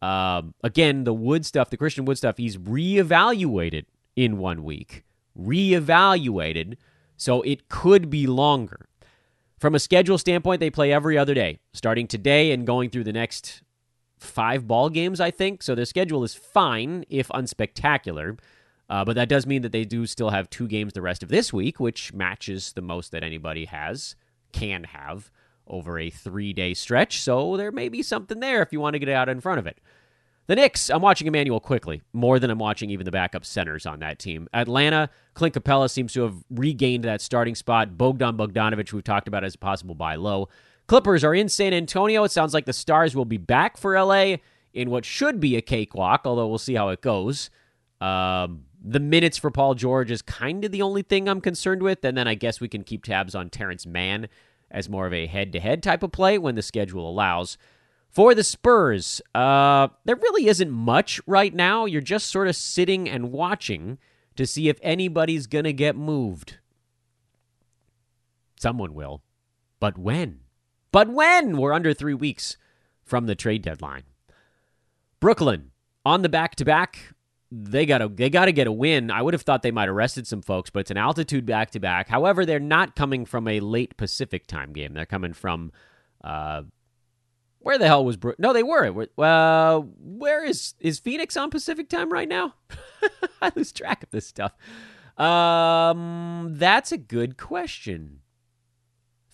Um, 0.02 0.54
again, 0.64 1.04
the 1.04 1.14
Wood 1.14 1.46
stuff, 1.46 1.70
the 1.70 1.78
Christian 1.78 2.06
Wood 2.06 2.18
stuff, 2.18 2.38
he's 2.38 2.58
reevaluated 2.58 3.86
in 4.16 4.38
one 4.38 4.64
week. 4.64 5.04
Reevaluated, 5.38 6.76
so 7.18 7.42
it 7.42 7.70
could 7.70 8.10
be 8.10 8.28
longer. 8.28 8.88
From 9.60 9.76
a 9.76 9.80
schedule 9.80 10.18
standpoint, 10.18 10.60
they 10.60 10.72
play 10.72 10.92
every 10.92 11.18
other 11.18 11.34
day, 11.34 11.60
starting 11.74 12.08
today 12.08 12.52
and 12.52 12.66
going 12.66 12.90
through 12.90 13.04
the 13.04 13.14
next 13.14 13.62
five 14.18 14.68
ball 14.68 14.90
games, 14.90 15.20
I 15.20 15.32
think. 15.32 15.62
So 15.62 15.76
their 15.76 15.86
schedule 15.86 16.24
is 16.24 16.34
fine, 16.34 17.06
if 17.10 17.28
unspectacular. 17.30 18.40
Uh, 18.90 19.06
but 19.06 19.16
that 19.16 19.30
does 19.30 19.46
mean 19.46 19.62
that 19.62 19.72
they 19.72 19.86
do 19.86 20.06
still 20.06 20.32
have 20.32 20.50
two 20.50 20.68
games 20.68 20.94
the 20.94 21.02
rest 21.02 21.24
of 21.24 21.30
this 21.30 21.54
week, 21.54 21.80
which 21.80 22.14
matches 22.14 22.74
the 22.74 22.82
most 22.82 23.12
that 23.12 23.24
anybody 23.24 23.66
has, 23.66 24.16
can 24.52 24.84
have, 24.84 25.32
over 25.68 25.98
a 25.98 26.10
three 26.10 26.54
day 26.54 26.74
stretch. 26.74 27.22
So 27.22 27.56
there 27.56 27.72
may 27.72 27.88
be 27.88 28.04
something 28.04 28.40
there 28.40 28.62
if 28.62 28.74
you 28.74 28.80
want 28.80 28.96
to 28.96 29.00
get 29.00 29.10
out 29.10 29.30
in 29.30 29.42
front 29.42 29.60
of 29.60 29.68
it. 29.68 29.80
The 30.48 30.56
Knicks, 30.56 30.90
I'm 30.90 31.02
watching 31.02 31.28
Immanuel 31.28 31.60
Quickley 31.60 32.02
more 32.14 32.40
than 32.40 32.50
I'm 32.50 32.58
watching 32.58 32.90
even 32.90 33.06
the 33.06 33.12
backup 33.12 33.46
centers 33.46 33.86
on 33.86 34.00
that 34.00 34.20
team. 34.20 34.50
Atlanta, 34.54 35.10
Clint 35.34 35.54
Capela 35.54 35.90
seems 35.90 36.14
to 36.14 36.24
have 36.24 36.36
regained 36.50 37.04
that 37.04 37.22
starting 37.22 37.56
spot. 37.56 37.98
Bogdan 37.98 38.38
Bogdanovic, 38.38 38.92
we've 38.92 39.04
talked 39.04 39.28
about 39.28 39.44
as 39.44 39.56
a 39.56 39.60
possible 39.60 39.96
buy 39.96 40.16
low. 40.16 40.50
Clippers 40.88 41.24
are 41.24 41.36
in 41.36 41.48
San 41.48 41.74
Antonio. 41.74 42.24
It 42.24 42.32
sounds 42.32 42.54
like 42.54 42.66
the 42.66 42.74
Stars 42.74 43.16
will 43.16 43.26
be 43.26 43.38
back 43.38 43.78
for 43.78 43.98
LA 43.98 44.38
in 44.74 44.90
what 44.90 45.06
should 45.06 45.40
be 45.40 45.56
a 45.56 45.62
cakewalk, 45.62 46.22
although 46.26 46.48
we'll 46.48 46.58
see 46.58 46.76
how 46.76 46.90
it 46.90 47.02
goes. 47.02 47.50
Um, 48.02 48.66
the 48.84 49.00
minutes 49.00 49.38
for 49.38 49.52
Paul 49.52 49.76
George 49.76 50.10
is 50.10 50.22
kind 50.22 50.66
of 50.66 50.72
the 50.72 50.82
only 50.82 51.04
thing 51.04 51.30
I'm 51.30 51.40
concerned 51.40 51.84
with. 51.84 52.04
And 52.04 52.18
then 52.18 52.28
I 52.28 52.34
guess 52.34 52.60
we 52.60 52.68
can 52.68 52.84
keep 52.84 53.04
tabs 53.04 53.36
on 53.36 53.50
Terance 53.50 53.86
Mann 53.86 54.28
as 54.72 54.90
more 54.90 55.06
of 55.06 55.14
a 55.14 55.28
head 55.28 55.54
to 55.54 55.60
head 55.60 55.84
type 55.84 56.02
of 56.02 56.12
play 56.12 56.38
when 56.38 56.56
the 56.56 56.62
schedule 56.62 57.08
allows. 57.08 57.58
For 58.12 58.36
the 58.36 58.44
Spurs, 58.44 59.22
uh, 59.34 59.88
there 60.04 60.18
really 60.18 60.48
isn't 60.48 60.70
much 60.70 61.22
right 61.26 61.54
now. 61.54 61.86
You're 61.86 62.02
just 62.02 62.30
sort 62.30 62.50
of 62.50 62.58
sitting 62.58 63.10
and 63.10 63.32
watching 63.32 64.00
to 64.36 64.46
see 64.46 64.68
if 64.68 64.78
anybody's 64.82 65.48
going 65.48 65.64
to 65.64 65.72
get 65.72 65.96
moved. 65.96 66.58
Someone 68.60 68.94
will. 68.94 69.24
But 69.80 69.98
when? 69.98 70.42
But 70.92 71.10
when? 71.10 71.58
We're 71.58 71.72
under 71.72 71.94
three 71.94 72.14
weeks 72.14 72.58
from 73.06 73.28
the 73.28 73.36
trade 73.36 73.62
deadline. 73.62 74.04
Brooklyn 75.22 75.72
on 76.06 76.22
the 76.22 76.30
back 76.30 76.56
to 76.56 76.66
back. 76.66 77.14
They 77.50 77.86
gotta 77.86 78.08
they 78.08 78.30
gotta 78.30 78.52
get 78.54 78.68
a 78.68 78.72
win. 78.72 79.12
I 79.12 79.22
would 79.22 79.34
have 79.34 79.42
thought 79.42 79.62
they 79.62 79.72
might 79.72 79.90
have 79.90 79.96
rested 79.96 80.26
some 80.26 80.42
folks, 80.42 80.70
but 80.70 80.80
it's 80.82 80.92
an 80.92 80.98
altitude 80.98 81.46
back 81.46 81.72
to 81.72 81.80
back. 81.80 82.08
However, 82.08 82.46
they're 82.46 82.60
not 82.60 82.96
coming 82.96 83.26
from 83.26 83.48
a 83.48 83.60
late 83.60 83.98
Pacific 83.98 84.48
time 84.48 84.72
game. 84.72 84.94
They're 84.94 85.06
coming 85.06 85.34
from 85.34 85.72
uh, 86.24 86.64
where 87.62 87.78
the 87.78 87.88
hell 87.88 88.04
was 88.06 88.18
Bro- 88.18 88.36
No, 88.38 88.54
they 88.54 88.64
were. 88.64 89.08
Uh, 89.18 89.80
where 89.80 90.44
is 90.44 90.74
is 90.80 91.00
Phoenix 91.00 91.38
on 91.38 91.50
Pacific 91.50 91.90
time 91.90 92.12
right 92.12 92.30
now? 92.30 92.56
I 93.42 93.52
lose 93.56 93.72
track 93.72 94.04
of 94.04 94.10
this 94.12 94.28
stuff. 94.28 94.54
Um, 95.18 96.54
that's 96.58 96.92
a 96.92 96.98
good 96.98 97.38
question. 97.38 98.20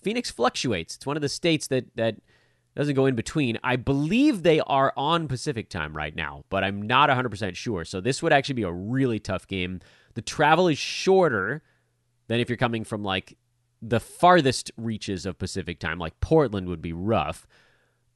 Phoenix 0.02 0.30
fluctuates. 0.30 0.96
It's 0.96 1.06
one 1.06 1.16
of 1.16 1.22
the 1.22 1.28
states 1.28 1.66
that 1.68 1.86
that 1.96 2.16
doesn't 2.76 2.94
go 2.94 3.06
in 3.06 3.16
between. 3.16 3.58
I 3.64 3.76
believe 3.76 4.42
they 4.42 4.60
are 4.60 4.92
on 4.96 5.26
Pacific 5.26 5.68
time 5.68 5.96
right 5.96 6.14
now, 6.14 6.44
but 6.48 6.62
I'm 6.62 6.82
not 6.82 7.10
100% 7.10 7.56
sure. 7.56 7.84
So 7.84 8.00
this 8.00 8.22
would 8.22 8.32
actually 8.32 8.54
be 8.54 8.62
a 8.62 8.72
really 8.72 9.18
tough 9.18 9.48
game. 9.48 9.80
The 10.14 10.22
travel 10.22 10.68
is 10.68 10.78
shorter 10.78 11.62
than 12.28 12.38
if 12.38 12.48
you're 12.48 12.56
coming 12.56 12.84
from 12.84 13.02
like 13.02 13.36
the 13.82 13.98
farthest 13.98 14.70
reaches 14.76 15.26
of 15.26 15.38
Pacific 15.38 15.80
time, 15.80 15.98
like 15.98 16.20
Portland 16.20 16.68
would 16.68 16.82
be 16.82 16.92
rough. 16.92 17.46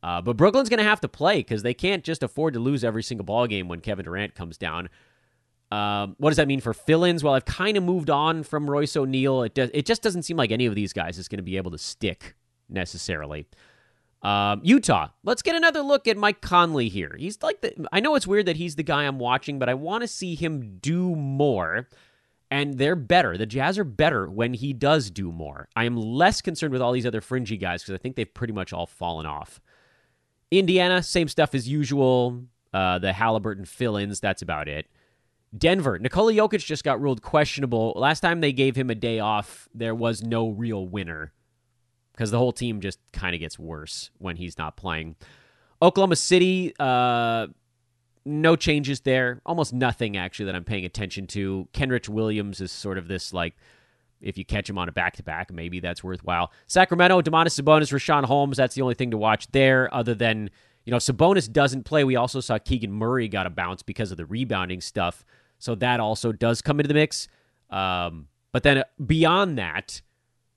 Uh, 0.02 0.20
but 0.20 0.36
Brooklyn's 0.36 0.68
going 0.68 0.78
to 0.78 0.84
have 0.84 1.00
to 1.00 1.08
play 1.08 1.38
because 1.38 1.62
they 1.62 1.74
can't 1.74 2.02
just 2.02 2.22
afford 2.22 2.54
to 2.54 2.60
lose 2.60 2.82
every 2.82 3.02
single 3.02 3.24
ball 3.24 3.46
game 3.46 3.68
when 3.68 3.80
Kevin 3.80 4.04
Durant 4.04 4.34
comes 4.34 4.58
down. 4.58 4.88
Um, 5.70 6.16
what 6.18 6.30
does 6.30 6.36
that 6.36 6.48
mean 6.48 6.60
for 6.60 6.74
fill-ins? 6.74 7.24
Well, 7.24 7.34
I've 7.34 7.44
kind 7.44 7.76
of 7.76 7.84
moved 7.84 8.10
on 8.10 8.42
from 8.42 8.68
Royce 8.68 8.96
O'Neale. 8.96 9.44
It 9.44 9.56
it 9.56 9.86
just 9.86 10.02
doesn't 10.02 10.24
seem 10.24 10.36
like 10.36 10.50
any 10.50 10.66
of 10.66 10.74
these 10.74 10.92
guys 10.92 11.18
is 11.18 11.28
going 11.28 11.38
to 11.38 11.42
be 11.42 11.56
able 11.56 11.70
to 11.70 11.78
stick 11.78 12.34
necessarily. 12.68 13.46
Um, 14.22 14.60
Utah. 14.62 15.08
Let's 15.24 15.42
get 15.42 15.56
another 15.56 15.80
look 15.80 16.06
at 16.06 16.16
Mike 16.16 16.40
Conley 16.40 16.88
here. 16.88 17.16
He's 17.18 17.42
like 17.42 17.60
the. 17.60 17.86
I 17.92 18.00
know 18.00 18.14
it's 18.14 18.26
weird 18.26 18.46
that 18.46 18.56
he's 18.56 18.76
the 18.76 18.82
guy 18.82 19.04
I'm 19.04 19.18
watching, 19.18 19.58
but 19.58 19.68
I 19.68 19.74
want 19.74 20.02
to 20.02 20.08
see 20.08 20.34
him 20.34 20.78
do 20.80 21.16
more. 21.16 21.88
And 22.50 22.76
they're 22.76 22.96
better. 22.96 23.38
The 23.38 23.46
Jazz 23.46 23.78
are 23.78 23.84
better 23.84 24.30
when 24.30 24.52
he 24.52 24.74
does 24.74 25.10
do 25.10 25.32
more. 25.32 25.70
I 25.74 25.84
am 25.84 25.96
less 25.96 26.42
concerned 26.42 26.74
with 26.74 26.82
all 26.82 26.92
these 26.92 27.06
other 27.06 27.22
fringy 27.22 27.56
guys 27.56 27.82
because 27.82 27.94
I 27.94 27.98
think 27.98 28.14
they've 28.14 28.32
pretty 28.32 28.52
much 28.52 28.74
all 28.74 28.86
fallen 28.86 29.24
off. 29.24 29.58
Indiana, 30.58 31.02
same 31.02 31.28
stuff 31.28 31.54
as 31.54 31.68
usual. 31.68 32.44
Uh, 32.72 32.98
the 32.98 33.12
Halliburton 33.12 33.64
fill 33.64 33.96
ins, 33.96 34.20
that's 34.20 34.42
about 34.42 34.68
it. 34.68 34.86
Denver, 35.56 35.98
Nikola 35.98 36.32
Jokic 36.32 36.64
just 36.64 36.84
got 36.84 37.00
ruled 37.00 37.22
questionable. 37.22 37.92
Last 37.96 38.20
time 38.20 38.40
they 38.40 38.52
gave 38.52 38.74
him 38.76 38.88
a 38.88 38.94
day 38.94 39.18
off, 39.18 39.68
there 39.74 39.94
was 39.94 40.22
no 40.22 40.48
real 40.48 40.86
winner 40.86 41.32
because 42.12 42.30
the 42.30 42.38
whole 42.38 42.52
team 42.52 42.80
just 42.80 42.98
kind 43.12 43.34
of 43.34 43.40
gets 43.40 43.58
worse 43.58 44.10
when 44.18 44.36
he's 44.36 44.56
not 44.56 44.76
playing. 44.76 45.16
Oklahoma 45.82 46.16
City, 46.16 46.74
uh, 46.78 47.48
no 48.24 48.56
changes 48.56 49.00
there. 49.00 49.40
Almost 49.44 49.72
nothing, 49.72 50.16
actually, 50.16 50.46
that 50.46 50.54
I'm 50.54 50.64
paying 50.64 50.84
attention 50.84 51.26
to. 51.28 51.68
Kenrich 51.72 52.08
Williams 52.08 52.60
is 52.60 52.70
sort 52.70 52.96
of 52.96 53.08
this 53.08 53.32
like 53.32 53.54
if 54.22 54.38
you 54.38 54.44
catch 54.44 54.70
him 54.70 54.78
on 54.78 54.88
a 54.88 54.92
back 54.92 55.16
to 55.16 55.22
back, 55.22 55.52
maybe 55.52 55.80
that's 55.80 56.02
worthwhile. 56.02 56.52
Sacramento, 56.66 57.20
Domantas 57.20 57.60
Sabonis, 57.60 57.92
Richaun 57.92 58.24
Holmes. 58.24 58.56
That's 58.56 58.74
the 58.74 58.82
only 58.82 58.94
thing 58.94 59.10
to 59.10 59.18
watch 59.18 59.50
there, 59.52 59.92
other 59.94 60.14
than 60.14 60.50
you 60.84 60.90
know 60.90 60.98
Sabonis 60.98 61.50
doesn't 61.50 61.84
play. 61.84 62.04
We 62.04 62.16
also 62.16 62.40
saw 62.40 62.58
Keegan 62.58 62.92
Murray 62.92 63.28
got 63.28 63.46
a 63.46 63.50
bounce 63.50 63.82
because 63.82 64.10
of 64.10 64.16
the 64.16 64.26
rebounding 64.26 64.80
stuff, 64.80 65.24
so 65.58 65.74
that 65.76 66.00
also 66.00 66.32
does 66.32 66.62
come 66.62 66.80
into 66.80 66.88
the 66.88 66.94
mix. 66.94 67.28
Um, 67.70 68.28
but 68.52 68.62
then 68.62 68.84
beyond 69.04 69.58
that, 69.58 70.02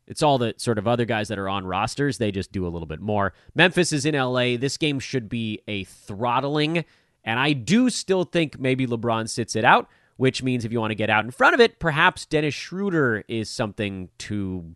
it's 0.07 0.21
all 0.21 0.37
the 0.37 0.53
sort 0.57 0.77
of 0.77 0.87
other 0.87 1.05
guys 1.05 1.29
that 1.29 1.39
are 1.39 1.49
on 1.49 1.65
rosters. 1.65 2.17
They 2.17 2.31
just 2.31 2.51
do 2.51 2.67
a 2.67 2.69
little 2.69 2.87
bit 2.87 3.01
more. 3.01 3.33
Memphis 3.55 3.91
is 3.91 4.05
in 4.05 4.15
LA. 4.15 4.57
This 4.57 4.77
game 4.77 4.99
should 4.99 5.29
be 5.29 5.61
a 5.67 5.85
throttling, 5.85 6.85
and 7.23 7.39
I 7.39 7.53
do 7.53 7.89
still 7.89 8.23
think 8.23 8.59
maybe 8.59 8.85
LeBron 8.85 9.27
sits 9.29 9.55
it 9.55 9.65
out 9.65 9.89
which 10.17 10.43
means 10.43 10.65
if 10.65 10.71
you 10.71 10.79
want 10.79 10.91
to 10.91 10.95
get 10.95 11.09
out 11.09 11.25
in 11.25 11.31
front 11.31 11.53
of 11.53 11.59
it, 11.59 11.79
perhaps 11.79 12.25
Dennis 12.25 12.53
Schroeder 12.53 13.23
is 13.27 13.49
something 13.49 14.09
to 14.19 14.75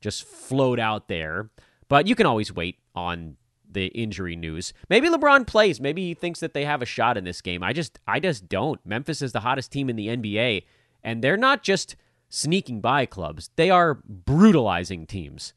just 0.00 0.24
float 0.24 0.78
out 0.78 1.08
there. 1.08 1.50
But 1.88 2.06
you 2.06 2.14
can 2.14 2.26
always 2.26 2.52
wait 2.52 2.78
on 2.94 3.36
the 3.70 3.86
injury 3.88 4.36
news. 4.36 4.72
Maybe 4.88 5.08
LeBron 5.08 5.46
plays. 5.46 5.80
Maybe 5.80 6.06
he 6.06 6.14
thinks 6.14 6.40
that 6.40 6.54
they 6.54 6.64
have 6.64 6.82
a 6.82 6.86
shot 6.86 7.16
in 7.16 7.24
this 7.24 7.40
game. 7.40 7.62
I 7.62 7.72
just 7.72 7.98
I 8.06 8.20
just 8.20 8.48
don't. 8.48 8.80
Memphis 8.84 9.22
is 9.22 9.32
the 9.32 9.40
hottest 9.40 9.72
team 9.72 9.90
in 9.90 9.96
the 9.96 10.08
NBA, 10.08 10.64
and 11.02 11.22
they're 11.22 11.36
not 11.36 11.62
just 11.62 11.96
sneaking 12.28 12.80
by 12.80 13.06
clubs. 13.06 13.50
They 13.56 13.70
are 13.70 13.94
brutalizing 14.04 15.06
teams. 15.06 15.52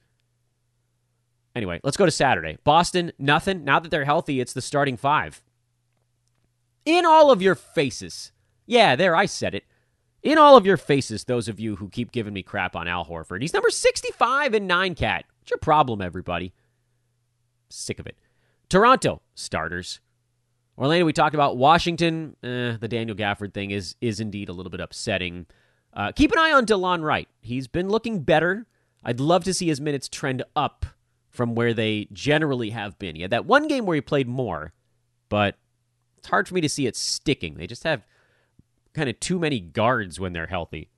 Anyway, 1.55 1.80
let's 1.84 1.97
go 1.97 2.05
to 2.05 2.11
Saturday. 2.11 2.57
Boston, 2.63 3.11
nothing. 3.17 3.63
Now 3.63 3.80
that 3.80 3.89
they're 3.89 4.05
healthy, 4.05 4.39
it's 4.39 4.53
the 4.53 4.61
starting 4.61 4.97
five. 4.97 5.41
In 6.86 7.05
all 7.05 7.32
of 7.32 7.41
your 7.41 7.55
faces. 7.55 8.32
Yeah, 8.70 8.95
there, 8.95 9.15
I 9.15 9.26
said 9.26 9.55
it. 9.55 9.63
In 10.22 10.38
all 10.38 10.55
of 10.55 10.63
your 10.63 10.78
faces, 10.78 11.24
those 11.24 11.47
of 11.47 11.59
you 11.59 11.78
who 11.78 11.89
keep 11.89 12.11
giving 12.11 12.36
me 12.36 12.43
crap 12.43 12.76
on 12.76 12.88
Al 12.88 13.03
Horford. 13.03 13.41
He's 13.41 13.53
number 13.53 13.72
65 13.72 14.53
in 14.53 14.67
9 14.67 14.93
cat. 14.93 15.26
What's 15.39 15.49
your 15.49 15.57
problem, 15.57 16.03
everybody? 16.03 16.53
Sick 17.70 17.97
of 17.97 18.05
it. 18.05 18.15
Toronto, 18.70 19.24
starters. 19.34 20.01
Orlando, 20.78 21.07
we 21.07 21.13
talked 21.13 21.34
about 21.34 21.57
Washington. 21.57 22.36
Eh, 22.43 22.78
the 22.80 22.88
Daniel 22.88 23.17
Gafford 23.17 23.55
thing 23.55 23.72
is 23.72 23.95
is 24.01 24.20
indeed 24.20 24.49
a 24.49 24.53
little 24.53 24.70
bit 24.70 24.82
upsetting. 24.82 25.47
Uh, 25.91 26.11
keep 26.11 26.32
an 26.32 26.38
eye 26.38 26.53
on 26.53 26.67
Delon 26.67 27.01
Wright. 27.01 27.28
He's 27.41 27.67
been 27.67 27.89
looking 27.89 28.22
better. 28.22 28.67
I'd 29.03 29.20
love 29.20 29.43
to 29.45 29.53
see 29.53 29.65
his 29.65 29.82
minutes 29.82 30.07
trend 30.07 30.43
up 30.55 30.86
from 31.28 31.55
where 31.55 31.74
they 31.74 32.07
generally 32.13 32.70
have 32.70 32.99
been. 32.99 33.15
He 33.15 33.24
had 33.24 33.32
that 33.32 33.47
one 33.47 33.67
game 33.67 33.88
where 33.88 33.95
he 33.95 34.01
played 34.01 34.28
more, 34.28 34.74
but 35.28 35.55
it's 36.20 36.28
hard 36.28 36.47
for 36.47 36.53
me 36.53 36.61
to 36.61 36.70
see 36.70 36.86
it 36.86 36.95
sticking. 36.95 37.55
They 37.55 37.65
just 37.65 37.84
have 37.84 38.05
kind 38.93 39.09
of 39.09 39.19
too 39.19 39.39
many 39.39 39.59
guards 39.59 40.19
when 40.19 40.33
they're 40.33 40.47
healthy. 40.47 40.89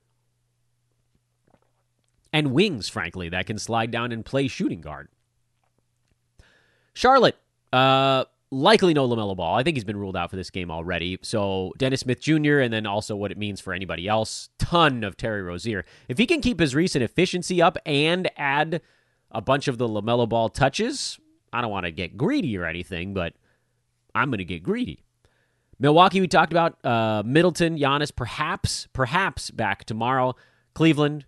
And 2.34 2.54
wings, 2.54 2.88
frankly, 2.88 3.30
that 3.30 3.46
can 3.46 3.58
slide 3.58 3.92
down 3.92 4.12
and 4.12 4.24
play 4.24 4.48
shooting 4.48 4.82
guard. 4.82 5.10
Charlotte, 6.94 7.38
uh, 7.74 8.26
likely 8.52 8.94
no 8.94 9.08
LaMelo 9.08 9.36
Ball. 9.36 9.56
I 9.56 9.64
think 9.64 9.78
he's 9.78 9.84
been 9.84 9.98
ruled 9.98 10.18
out 10.18 10.30
for 10.30 10.36
this 10.36 10.50
game 10.50 10.70
already. 10.70 11.18
So 11.22 11.74
Dennis 11.78 12.02
Smith 12.02 12.22
Jr. 12.22 12.60
and 12.60 12.72
then 12.72 12.86
also 12.86 13.16
what 13.16 13.32
it 13.32 13.38
means 13.38 13.60
for 13.60 13.74
anybody 13.74 14.08
else. 14.08 14.50
Ton 14.60 15.04
of 15.04 15.18
Terry 15.18 15.42
Rozier. 15.42 15.86
If 16.08 16.18
he 16.18 16.26
can 16.26 16.42
keep 16.42 16.60
his 16.60 16.76
recent 16.76 17.04
efficiency 17.04 17.62
up 17.62 17.78
and 17.86 18.30
add 18.38 18.82
a 19.32 19.42
bunch 19.42 19.68
of 19.68 19.78
the 19.78 19.88
LaMelo 19.88 20.28
Ball 20.28 20.50
touches, 20.50 21.20
I 21.54 21.62
don't 21.62 21.72
want 21.72 21.86
to 21.86 21.92
get 21.92 22.18
greedy 22.18 22.58
or 22.58 22.66
anything, 22.66 23.14
but 23.14 23.34
I'm 24.14 24.30
going 24.30 24.40
to 24.40 24.46
get 24.46 24.64
greedy. 24.64 25.04
Milwaukee, 25.82 26.22
we 26.22 26.28
talked 26.28 26.54
about 26.54 26.78
uh, 26.86 27.24
Middleton, 27.26 27.76
Giannis, 27.76 28.16
perhaps, 28.16 28.88
perhaps 28.94 29.50
back 29.50 29.84
tomorrow. 29.84 30.36
Cleveland, 30.76 31.26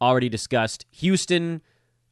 already 0.00 0.28
discussed. 0.28 0.86
Houston, 0.90 1.62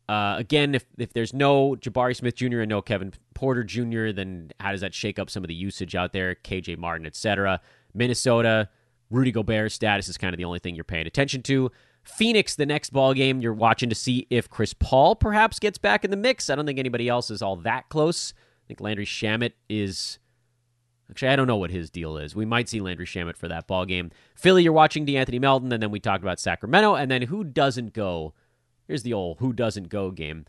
uh, 0.09 0.37
again, 0.39 0.77
if, 0.77 0.85
if 0.99 1.13
there's 1.13 1.35
no 1.35 1.75
Jabari 1.75 2.15
Smith 2.15 2.37
Jr. 2.37 2.61
and 2.61 2.69
no 2.69 2.81
Kevin 2.81 3.13
Porter 3.35 3.65
Jr., 3.65 4.13
then 4.13 4.53
how 4.61 4.71
does 4.71 4.83
that 4.83 4.95
shake 4.95 5.19
up 5.19 5.29
some 5.29 5.43
of 5.43 5.49
the 5.49 5.55
usage 5.55 5.97
out 5.97 6.13
there? 6.13 6.37
KJ 6.37 6.79
Martin, 6.79 7.07
etc. 7.07 7.61
Minnesota, 7.93 8.69
Rudy 9.11 9.33
Gobert's 9.33 9.75
status 9.75 10.09
is 10.09 10.17
kind 10.17 10.33
of 10.33 10.39
the 10.39 10.45
only 10.45 10.61
thing 10.61 10.77
you're 10.77 10.85
paying 10.85 11.09
attention 11.09 11.43
to. 11.43 11.73
Phoenix, 12.05 12.55
the 12.55 12.67
next 12.67 12.91
ball 12.93 13.15
game, 13.15 13.41
you're 13.41 13.53
watching 13.53 13.89
to 13.89 13.97
see 13.97 14.29
if 14.31 14.49
Chris 14.49 14.75
Paul 14.75 15.17
perhaps 15.17 15.59
gets 15.59 15.77
back 15.77 16.05
in 16.05 16.13
the 16.13 16.17
mix. 16.17 16.51
I 16.51 16.55
don't 16.55 16.67
think 16.67 16.79
anybody 16.79 17.09
else 17.09 17.33
is 17.33 17.43
all 17.43 17.57
that 17.57 17.89
close. 17.89 18.33
I 18.65 18.67
think 18.69 18.81
Landry 18.81 19.07
Shamet 19.07 19.55
is. 19.69 20.21
Actually, 21.11 21.29
I 21.29 21.37
don't 21.37 21.47
know 21.47 21.57
what 21.57 21.71
his 21.71 21.91
deal 21.91 22.17
is. 22.17 22.37
We 22.37 22.45
might 22.45 22.69
see 22.69 22.81
Landry 22.81 23.07
Shamet 23.07 23.37
for 23.37 23.49
that 23.49 23.67
ball 23.67 23.85
game. 23.85 24.11
Philly, 24.35 24.63
you're 24.63 24.73
watching 24.73 25.05
De'Anthony 25.05 25.41
Melton, 25.41 25.73
and 25.73 25.83
then 25.83 25.91
we 25.91 26.01
talked 26.01 26.23
about 26.23 26.39
Sacramento, 26.39 26.95
and 26.95 27.11
then 27.11 27.23
who 27.23 27.43
doesn't 27.43 27.93
go? 27.93 28.33
Here's 28.87 29.03
the 29.03 29.13
old 29.13 29.39
who 29.39 29.53
doesn't 29.53 29.89
go 29.89 30.11
game. 30.11 30.47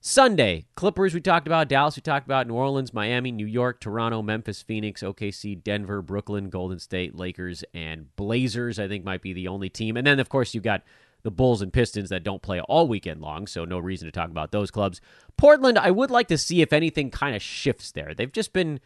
Sunday, 0.00 0.66
Clippers 0.76 1.14
we 1.14 1.20
talked 1.20 1.48
about, 1.48 1.68
Dallas 1.68 1.96
we 1.96 2.02
talked 2.02 2.26
about, 2.26 2.46
New 2.46 2.54
Orleans, 2.54 2.94
Miami, 2.94 3.32
New 3.32 3.46
York, 3.46 3.80
Toronto, 3.80 4.22
Memphis, 4.22 4.62
Phoenix, 4.62 5.02
OKC, 5.02 5.60
Denver, 5.60 6.00
Brooklyn, 6.00 6.48
Golden 6.48 6.78
State, 6.78 7.16
Lakers, 7.16 7.64
and 7.74 8.14
Blazers, 8.14 8.78
I 8.78 8.86
think 8.86 9.04
might 9.04 9.22
be 9.22 9.32
the 9.32 9.48
only 9.48 9.68
team. 9.68 9.96
And 9.96 10.06
then, 10.06 10.20
of 10.20 10.28
course, 10.28 10.54
you've 10.54 10.62
got 10.62 10.82
the 11.24 11.30
Bulls 11.32 11.60
and 11.60 11.72
Pistons 11.72 12.10
that 12.10 12.22
don't 12.22 12.40
play 12.40 12.60
all 12.60 12.86
weekend 12.86 13.20
long, 13.20 13.48
so 13.48 13.64
no 13.64 13.80
reason 13.80 14.06
to 14.06 14.12
talk 14.12 14.30
about 14.30 14.52
those 14.52 14.70
clubs. 14.70 15.00
Portland, 15.36 15.76
I 15.76 15.90
would 15.90 16.12
like 16.12 16.28
to 16.28 16.38
see 16.38 16.60
if 16.62 16.72
anything 16.72 17.10
kind 17.10 17.34
of 17.34 17.42
shifts 17.42 17.90
there. 17.90 18.14
They've 18.14 18.30
just 18.30 18.52
been 18.52 18.78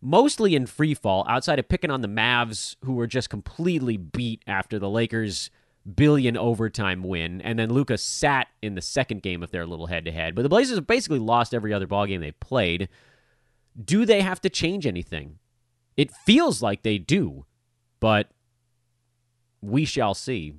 mostly 0.00 0.54
in 0.54 0.66
free 0.66 0.94
fall 0.94 1.24
outside 1.28 1.58
of 1.58 1.68
picking 1.68 1.90
on 1.90 2.00
the 2.00 2.08
Mavs, 2.08 2.76
who 2.84 2.94
were 2.94 3.06
just 3.06 3.30
completely 3.30 3.96
beat 3.96 4.42
after 4.46 4.78
the 4.78 4.88
Lakers 4.88 5.50
billion 5.96 6.36
overtime 6.36 7.02
win, 7.02 7.40
and 7.40 7.58
then 7.58 7.70
Luka 7.70 7.98
sat 7.98 8.48
in 8.62 8.74
the 8.74 8.82
second 8.82 9.22
game 9.22 9.42
of 9.42 9.50
their 9.50 9.66
little 9.66 9.86
head 9.86 10.04
to 10.04 10.12
head. 10.12 10.34
But 10.34 10.42
the 10.42 10.48
Blazers 10.48 10.76
have 10.76 10.86
basically 10.86 11.18
lost 11.18 11.54
every 11.54 11.72
other 11.72 11.86
ball 11.86 12.06
game 12.06 12.20
they 12.20 12.32
played. 12.32 12.88
Do 13.82 14.04
they 14.04 14.20
have 14.20 14.40
to 14.42 14.50
change 14.50 14.86
anything? 14.86 15.38
It 15.96 16.10
feels 16.10 16.62
like 16.62 16.82
they 16.82 16.98
do, 16.98 17.46
but 18.00 18.30
we 19.60 19.84
shall 19.84 20.14
see. 20.14 20.54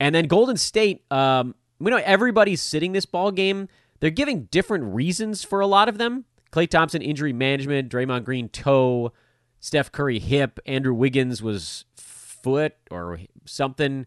And 0.00 0.14
then 0.14 0.26
Golden 0.26 0.56
State, 0.56 1.04
um, 1.10 1.54
we 1.78 1.90
know 1.90 2.00
everybody's 2.04 2.62
sitting 2.62 2.92
this 2.92 3.06
ball 3.06 3.30
game. 3.30 3.68
They're 4.00 4.10
giving 4.10 4.44
different 4.44 4.94
reasons 4.94 5.44
for 5.44 5.60
a 5.60 5.66
lot 5.66 5.88
of 5.88 5.98
them. 5.98 6.24
Klay 6.54 6.68
Thompson 6.68 7.02
injury 7.02 7.32
management, 7.32 7.90
Draymond 7.90 8.22
Green 8.22 8.48
toe, 8.48 9.12
Steph 9.58 9.90
Curry 9.90 10.20
hip, 10.20 10.60
Andrew 10.66 10.94
Wiggins 10.94 11.42
was 11.42 11.84
foot 11.96 12.74
or 12.92 13.18
something. 13.44 14.06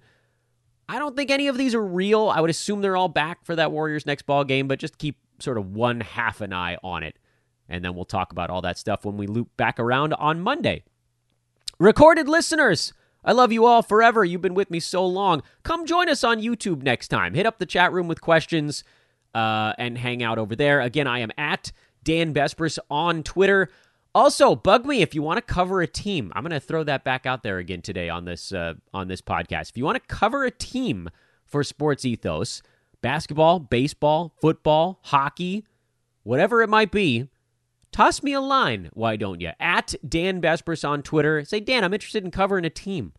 I 0.88 0.98
don't 0.98 1.18
think 1.18 1.30
any 1.30 1.48
of 1.50 1.58
these 1.58 1.76
are 1.76 1.84
real. 1.84 2.30
I 2.30 2.40
would 2.40 2.50
assume 2.50 2.80
they're 2.80 2.96
all 2.96 3.10
back 3.10 3.44
for 3.44 3.54
that 3.58 3.74
Warriors 3.74 4.06
next 4.06 4.26
ball 4.26 4.46
game, 4.46 4.70
but 4.70 4.80
just 4.80 4.98
keep 4.98 5.18
sort 5.40 5.58
of 5.58 5.74
one 5.74 6.00
half 6.00 6.40
an 6.40 6.54
eye 6.54 6.78
on 6.82 7.04
it. 7.04 7.20
And 7.68 7.84
then 7.84 7.96
we'll 7.96 8.06
talk 8.06 8.32
about 8.32 8.50
all 8.50 8.62
that 8.62 8.78
stuff 8.78 9.04
when 9.04 9.18
we 9.18 9.28
loop 9.28 9.50
back 9.58 9.78
around 9.78 10.14
on 10.14 10.40
Monday. 10.40 10.86
Recorded 11.82 12.30
listeners, 12.30 12.94
I 13.26 13.34
love 13.34 13.52
you 13.52 13.66
all 13.66 13.82
forever. 13.82 14.24
You've 14.24 14.40
been 14.40 14.54
with 14.54 14.72
me 14.72 14.80
so 14.80 15.06
long. 15.06 15.44
Come 15.64 15.86
join 15.86 16.08
us 16.08 16.24
on 16.24 16.42
YouTube 16.42 16.82
next 16.82 17.10
time. 17.10 17.34
Hit 17.34 17.46
up 17.46 17.60
the 17.60 17.66
chat 17.66 17.92
room 17.92 18.08
with 18.08 18.22
questions 18.22 18.86
uh, 19.36 19.74
and 19.78 19.98
hang 19.98 20.24
out 20.24 20.38
over 20.38 20.56
there. 20.56 20.80
Again, 20.80 21.08
I 21.08 21.20
am 21.20 21.32
at 21.38 21.74
Dan 22.08 22.34
Besbris 22.34 22.80
on 22.90 23.22
Twitter. 23.22 23.68
Also, 24.16 24.56
bug 24.56 24.86
me 24.86 25.02
if 25.02 25.14
you 25.14 25.22
want 25.22 25.46
to 25.46 25.54
cover 25.54 25.82
a 25.82 25.88
team. 25.88 26.32
I'm 26.34 26.42
going 26.42 26.52
to 26.52 26.60
throw 26.62 26.86
that 26.86 27.04
back 27.04 27.26
out 27.26 27.44
there 27.44 27.58
again 27.58 27.82
today 27.82 28.08
on 28.08 28.24
this 28.24 28.54
uh, 28.54 28.76
on 28.94 29.10
this 29.10 29.22
podcast. 29.22 29.72
If 29.72 29.78
you 29.78 29.84
want 29.84 30.02
to 30.02 30.16
cover 30.16 30.46
a 30.46 30.50
team 30.52 31.10
for 31.46 31.66
Sports 31.66 32.06
Ethos, 32.06 32.62
basketball, 33.02 33.60
baseball, 33.60 34.34
football, 34.40 35.02
hockey, 35.04 35.66
whatever 36.24 36.62
it 36.62 36.70
might 36.70 36.92
be, 36.92 37.28
toss 37.92 38.24
me 38.24 38.32
a 38.32 38.40
line. 38.40 38.90
Why 38.94 39.18
don't 39.18 39.42
you? 39.42 39.52
At 39.60 39.94
Dan 40.08 40.42
Besbris 40.42 40.88
on 40.88 41.04
Twitter. 41.04 41.44
Say, 41.44 41.60
Dan, 41.60 41.84
I'm 41.84 41.94
interested 41.94 42.24
in 42.24 42.32
covering 42.32 42.64
a 42.64 42.70
team, 42.70 43.12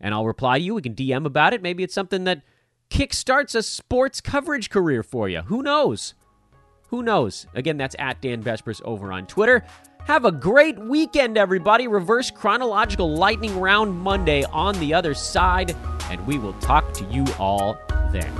and 0.00 0.14
I'll 0.14 0.24
reply 0.24 0.58
to 0.58 0.64
you. 0.64 0.74
We 0.76 0.82
can 0.82 0.94
DM 0.94 1.26
about 1.26 1.52
it. 1.52 1.62
Maybe 1.62 1.82
it's 1.82 1.94
something 1.94 2.22
that 2.24 2.42
kickstarts 2.90 3.56
a 3.56 3.62
sports 3.64 4.20
coverage 4.20 4.70
career 4.70 5.02
for 5.02 5.28
you. 5.28 5.40
Who 5.40 5.64
knows? 5.64 6.14
Who 6.88 7.02
knows? 7.02 7.46
Again, 7.54 7.76
that's 7.76 7.96
at 7.98 8.20
Dan 8.20 8.42
Besbris 8.42 8.80
over 8.84 9.12
on 9.12 9.26
Twitter. 9.26 9.64
Have 10.06 10.24
a 10.24 10.30
great 10.30 10.78
weekend, 10.78 11.36
everybody. 11.36 11.88
Reverse 11.88 12.30
chronological 12.30 13.12
lightning 13.12 13.58
round 13.58 13.92
Monday 13.92 14.44
on 14.44 14.78
the 14.78 14.94
other 14.94 15.14
side, 15.14 15.74
and 16.10 16.24
we 16.26 16.38
will 16.38 16.52
talk 16.54 16.92
to 16.94 17.04
you 17.06 17.24
all 17.40 17.76
then. 18.12 18.32